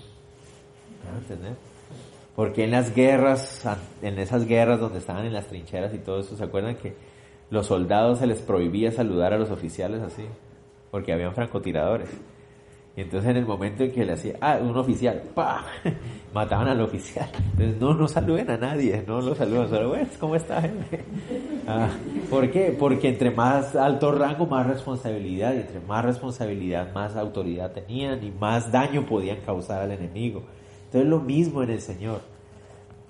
¿Me 1.03 1.19
entender? 1.19 1.55
Porque 2.35 2.63
en 2.63 2.71
las 2.71 2.93
guerras, 2.93 3.65
en 4.01 4.19
esas 4.19 4.45
guerras 4.45 4.79
donde 4.79 4.99
estaban 4.99 5.25
en 5.25 5.33
las 5.33 5.47
trincheras 5.47 5.93
y 5.93 5.99
todo 5.99 6.19
eso, 6.19 6.35
¿se 6.35 6.43
acuerdan 6.43 6.75
que 6.75 6.95
los 7.49 7.67
soldados 7.67 8.19
se 8.19 8.27
les 8.27 8.41
prohibía 8.41 8.91
saludar 8.91 9.33
a 9.33 9.37
los 9.37 9.51
oficiales 9.51 10.01
así? 10.01 10.25
Porque 10.91 11.13
habían 11.13 11.33
francotiradores. 11.33 12.09
Y 12.97 13.01
entonces 13.01 13.29
en 13.31 13.37
el 13.37 13.45
momento 13.45 13.83
en 13.83 13.91
que 13.91 14.05
le 14.05 14.13
hacía, 14.13 14.35
ah, 14.39 14.57
un 14.61 14.75
oficial, 14.77 15.21
¡pah! 15.33 15.65
mataban 16.33 16.69
al 16.69 16.79
oficial. 16.79 17.29
Entonces 17.51 17.79
no, 17.79 17.93
no 17.93 18.07
saluden 18.07 18.49
a 18.49 18.57
nadie, 18.57 19.03
no 19.05 19.19
lo 19.19 19.35
saluden, 19.35 19.67
solo, 19.69 19.89
bueno, 19.89 20.07
¿cómo 20.19 20.35
está? 20.35 20.63
Ah, 21.67 21.89
¿Por 22.29 22.51
qué? 22.51 22.75
Porque 22.77 23.09
entre 23.09 23.31
más 23.31 23.75
alto 23.75 24.11
rango, 24.11 24.45
más 24.45 24.65
responsabilidad, 24.65 25.53
y 25.55 25.57
entre 25.57 25.79
más 25.81 26.05
responsabilidad, 26.05 26.93
más 26.93 27.15
autoridad 27.17 27.71
tenían 27.71 28.23
y 28.23 28.31
más 28.31 28.71
daño 28.71 29.05
podían 29.05 29.37
causar 29.45 29.81
al 29.81 29.91
enemigo. 29.91 30.43
Entonces 30.85 31.09
lo 31.09 31.19
mismo 31.19 31.63
en 31.63 31.71
el 31.71 31.81
Señor. 31.81 32.34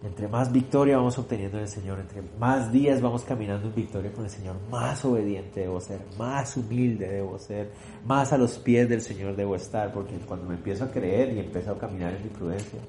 Entre 0.03 0.27
más 0.27 0.51
victoria 0.51 0.97
vamos 0.97 1.17
obteniendo 1.17 1.57
en 1.57 1.63
el 1.63 1.69
Señor, 1.69 1.99
entre 1.99 2.21
más 2.37 2.71
días 2.71 3.01
vamos 3.01 3.23
caminando 3.23 3.67
en 3.67 3.75
victoria 3.75 4.11
con 4.11 4.25
el 4.25 4.29
Señor, 4.29 4.55
más 4.69 5.03
obediente 5.03 5.61
debo 5.61 5.81
ser, 5.81 5.99
más 6.17 6.55
humilde 6.57 7.07
debo 7.07 7.39
ser, 7.39 7.71
más 8.05 8.31
a 8.31 8.37
los 8.37 8.59
pies 8.59 8.87
del 8.87 9.01
Señor 9.01 9.35
debo 9.35 9.55
estar, 9.55 9.91
porque 9.91 10.15
cuando 10.27 10.45
me 10.45 10.55
empiezo 10.55 10.83
a 10.83 10.91
creer 10.91 11.33
y 11.33 11.39
empiezo 11.39 11.71
a 11.71 11.79
caminar 11.79 12.13
en 12.13 12.23
mi 12.23 12.29
prudencia, 12.29 12.79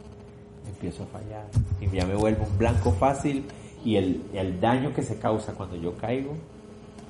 empiezo 0.68 1.04
a 1.04 1.06
fallar. 1.06 1.46
Y 1.80 1.88
ya 1.88 2.04
me 2.04 2.16
vuelvo 2.16 2.44
un 2.44 2.58
blanco 2.58 2.92
fácil 2.92 3.46
y 3.82 3.96
el, 3.96 4.22
el 4.34 4.60
daño 4.60 4.92
que 4.92 5.02
se 5.02 5.18
causa 5.18 5.54
cuando 5.54 5.76
yo 5.76 5.96
caigo 5.96 6.34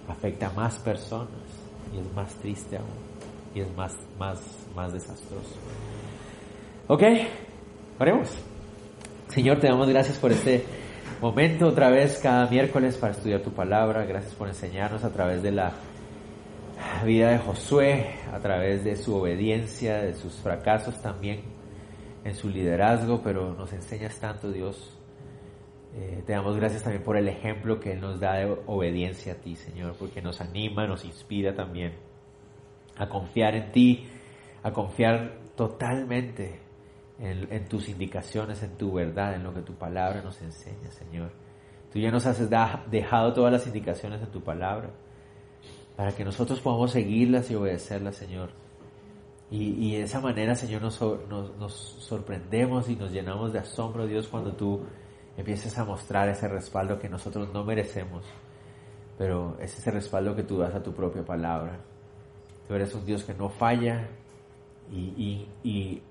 afecta 0.09 0.49
a 0.49 0.53
más 0.53 0.79
personas 0.79 1.31
y 1.93 1.99
es 1.99 2.15
más 2.15 2.33
triste 2.35 2.77
aún 2.77 3.07
y 3.55 3.61
es 3.61 3.77
más, 3.77 3.97
más, 4.19 4.39
más 4.75 4.93
desastroso. 4.93 5.57
¿Ok? 6.89 7.03
Oremos. 7.99 8.29
Señor, 9.29 9.59
te 9.59 9.67
damos 9.67 9.89
gracias 9.89 10.19
por 10.19 10.33
este 10.33 10.65
momento 11.21 11.67
otra 11.67 11.91
vez 11.91 12.21
cada 12.23 12.47
miércoles 12.49 12.97
para 12.97 13.13
estudiar 13.13 13.41
tu 13.43 13.53
palabra. 13.53 14.05
Gracias 14.05 14.35
por 14.35 14.49
enseñarnos 14.49 15.05
a 15.05 15.13
través 15.13 15.43
de 15.43 15.51
la 15.51 15.73
vida 17.05 17.31
de 17.31 17.39
Josué, 17.39 18.15
a 18.33 18.39
través 18.39 18.85
de 18.85 18.97
su 18.97 19.15
obediencia, 19.15 19.99
de 19.99 20.15
sus 20.15 20.35
fracasos 20.35 21.03
también 21.03 21.43
en 22.25 22.35
su 22.35 22.49
liderazgo, 22.49 23.21
pero 23.23 23.53
nos 23.53 23.73
enseñas 23.73 24.19
tanto, 24.19 24.51
Dios. 24.51 24.97
Eh, 25.95 26.23
te 26.25 26.33
damos 26.33 26.57
gracias 26.57 26.83
también 26.83 27.03
por 27.03 27.17
el 27.17 27.29
ejemplo 27.29 27.81
que 27.81 27.93
Él 27.93 28.01
nos 28.01 28.21
da 28.21 28.35
de 28.35 28.57
obediencia 28.67 29.35
a 29.35 29.37
ti, 29.37 29.57
Señor, 29.57 29.97
porque 29.99 30.23
nos 30.23 30.41
anima, 30.41 30.87
nos 30.87 31.05
inspira 31.05 31.55
también 31.55 31.95
a 32.97 33.09
confiar 33.09 33.55
en 33.55 33.73
ti, 33.73 34.07
a 34.63 34.73
confiar 34.73 35.39
totalmente 35.57 36.66
en, 37.19 37.69
tus 37.69 37.89
indicaciones, 37.89 38.63
en 38.63 38.77
tu 38.77 38.93
verdad, 38.93 39.35
en 39.35 39.45
lo 39.45 39.55
que 39.55 39.63
tu 39.63 39.75
palabra 39.75 40.23
nos 40.23 40.41
enseña, 40.43 40.91
Señor. 40.91 41.31
Tú 41.93 41.99
ya 41.99 42.11
nos 42.11 42.27
has 42.27 42.39
dejado 42.91 43.33
todas 43.33 43.53
las 43.53 43.67
indicaciones 43.67 44.21
en 44.21 44.31
tu 44.31 44.43
palabra 44.43 44.91
para 45.97 46.13
que 46.13 46.25
nosotros 46.25 46.61
podamos 46.61 46.91
seguirlas 46.91 47.51
y 47.51 47.55
obedecerlas, 47.55 48.17
Señor. 48.17 48.51
Y, 49.51 49.93
de 49.93 50.03
esa 50.03 50.21
manera, 50.21 50.57
Señor, 50.57 50.83
nos, 50.83 51.01
nos, 51.01 51.73
sorprendemos 51.73 52.89
y 52.89 52.97
nos 52.97 53.13
llenamos 53.13 53.53
de 53.53 53.61
asombro, 53.61 54.07
Dios, 54.07 54.27
cuando 54.27 54.53
tú 54.53 54.81
empieces 55.37 55.79
a 55.79 55.85
mostrar 55.85 56.29
ese 56.29 56.49
respaldo 56.49 56.99
que 56.99 57.09
nosotros 57.09 57.49
no 57.53 57.65
merecemos, 57.65 58.25
pero 59.17 59.57
es 59.61 59.79
ese 59.79 59.93
respaldo 59.93 60.35
que 60.35 60.43
tú 60.43 60.59
das 60.59 60.75
a 60.75 60.83
tu 60.83 60.93
propia 60.93 61.25
palabra. 61.25 61.79
Tú 62.67 62.75
eres 62.75 62.93
un 62.93 63.07
Dios 63.07 63.23
que 63.23 63.35
no 63.35 63.49
falla 63.49 64.09
y, 64.91 65.47
y 65.63 66.03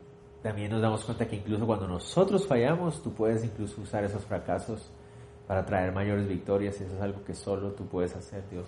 también 0.45 0.69
nos 0.69 0.79
damos 0.79 1.03
cuenta 1.03 1.27
que 1.27 1.37
incluso 1.37 1.65
cuando 1.65 1.87
nosotros 1.87 2.45
fallamos, 2.45 3.01
tú 3.01 3.11
puedes 3.11 3.43
incluso 3.43 3.81
usar 3.81 4.03
esos 4.03 4.23
fracasos 4.25 4.91
para 5.47 5.65
traer 5.65 5.91
mayores 5.91 6.27
victorias. 6.27 6.79
Eso 6.79 6.93
es 6.93 7.01
algo 7.01 7.23
que 7.23 7.33
solo 7.33 7.71
tú 7.71 7.87
puedes 7.87 8.15
hacer, 8.15 8.47
Dios. 8.51 8.67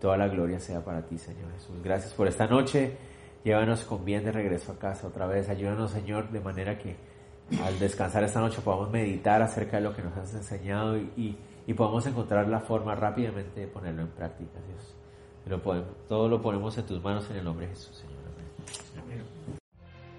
Toda 0.00 0.16
la 0.16 0.28
gloria 0.28 0.60
sea 0.60 0.84
para 0.84 1.02
ti, 1.02 1.18
Señor 1.18 1.50
Jesús. 1.54 1.82
Gracias 1.82 2.14
por 2.14 2.28
esta 2.28 2.46
noche. 2.46 2.96
Llévanos 3.42 3.82
con 3.82 4.04
bien 4.04 4.24
de 4.24 4.30
regreso 4.30 4.70
a 4.70 4.78
casa 4.78 5.08
otra 5.08 5.26
vez. 5.26 5.48
Ayúdanos, 5.48 5.90
Señor, 5.90 6.30
de 6.30 6.38
manera 6.38 6.78
que 6.78 6.94
al 7.64 7.76
descansar 7.80 8.22
esta 8.22 8.38
noche 8.38 8.60
podamos 8.62 8.88
meditar 8.88 9.42
acerca 9.42 9.78
de 9.78 9.82
lo 9.82 9.92
que 9.92 10.02
nos 10.02 10.16
has 10.16 10.34
enseñado 10.34 10.96
y, 10.96 11.36
y, 11.66 11.74
podamos 11.74 12.06
encontrar 12.06 12.46
la 12.46 12.60
forma 12.60 12.94
rápidamente 12.94 13.58
de 13.58 13.66
ponerlo 13.66 14.02
en 14.02 14.08
práctica, 14.10 14.60
Dios. 14.68 15.60
Podemos, 15.64 15.88
todo 16.08 16.28
lo 16.28 16.40
ponemos 16.40 16.78
en 16.78 16.86
tus 16.86 17.02
manos 17.02 17.28
en 17.30 17.38
el 17.38 17.44
nombre 17.44 17.66
de 17.66 17.74
Jesús, 17.74 17.96
Señor. 17.96 18.14
Amén. 19.02 19.35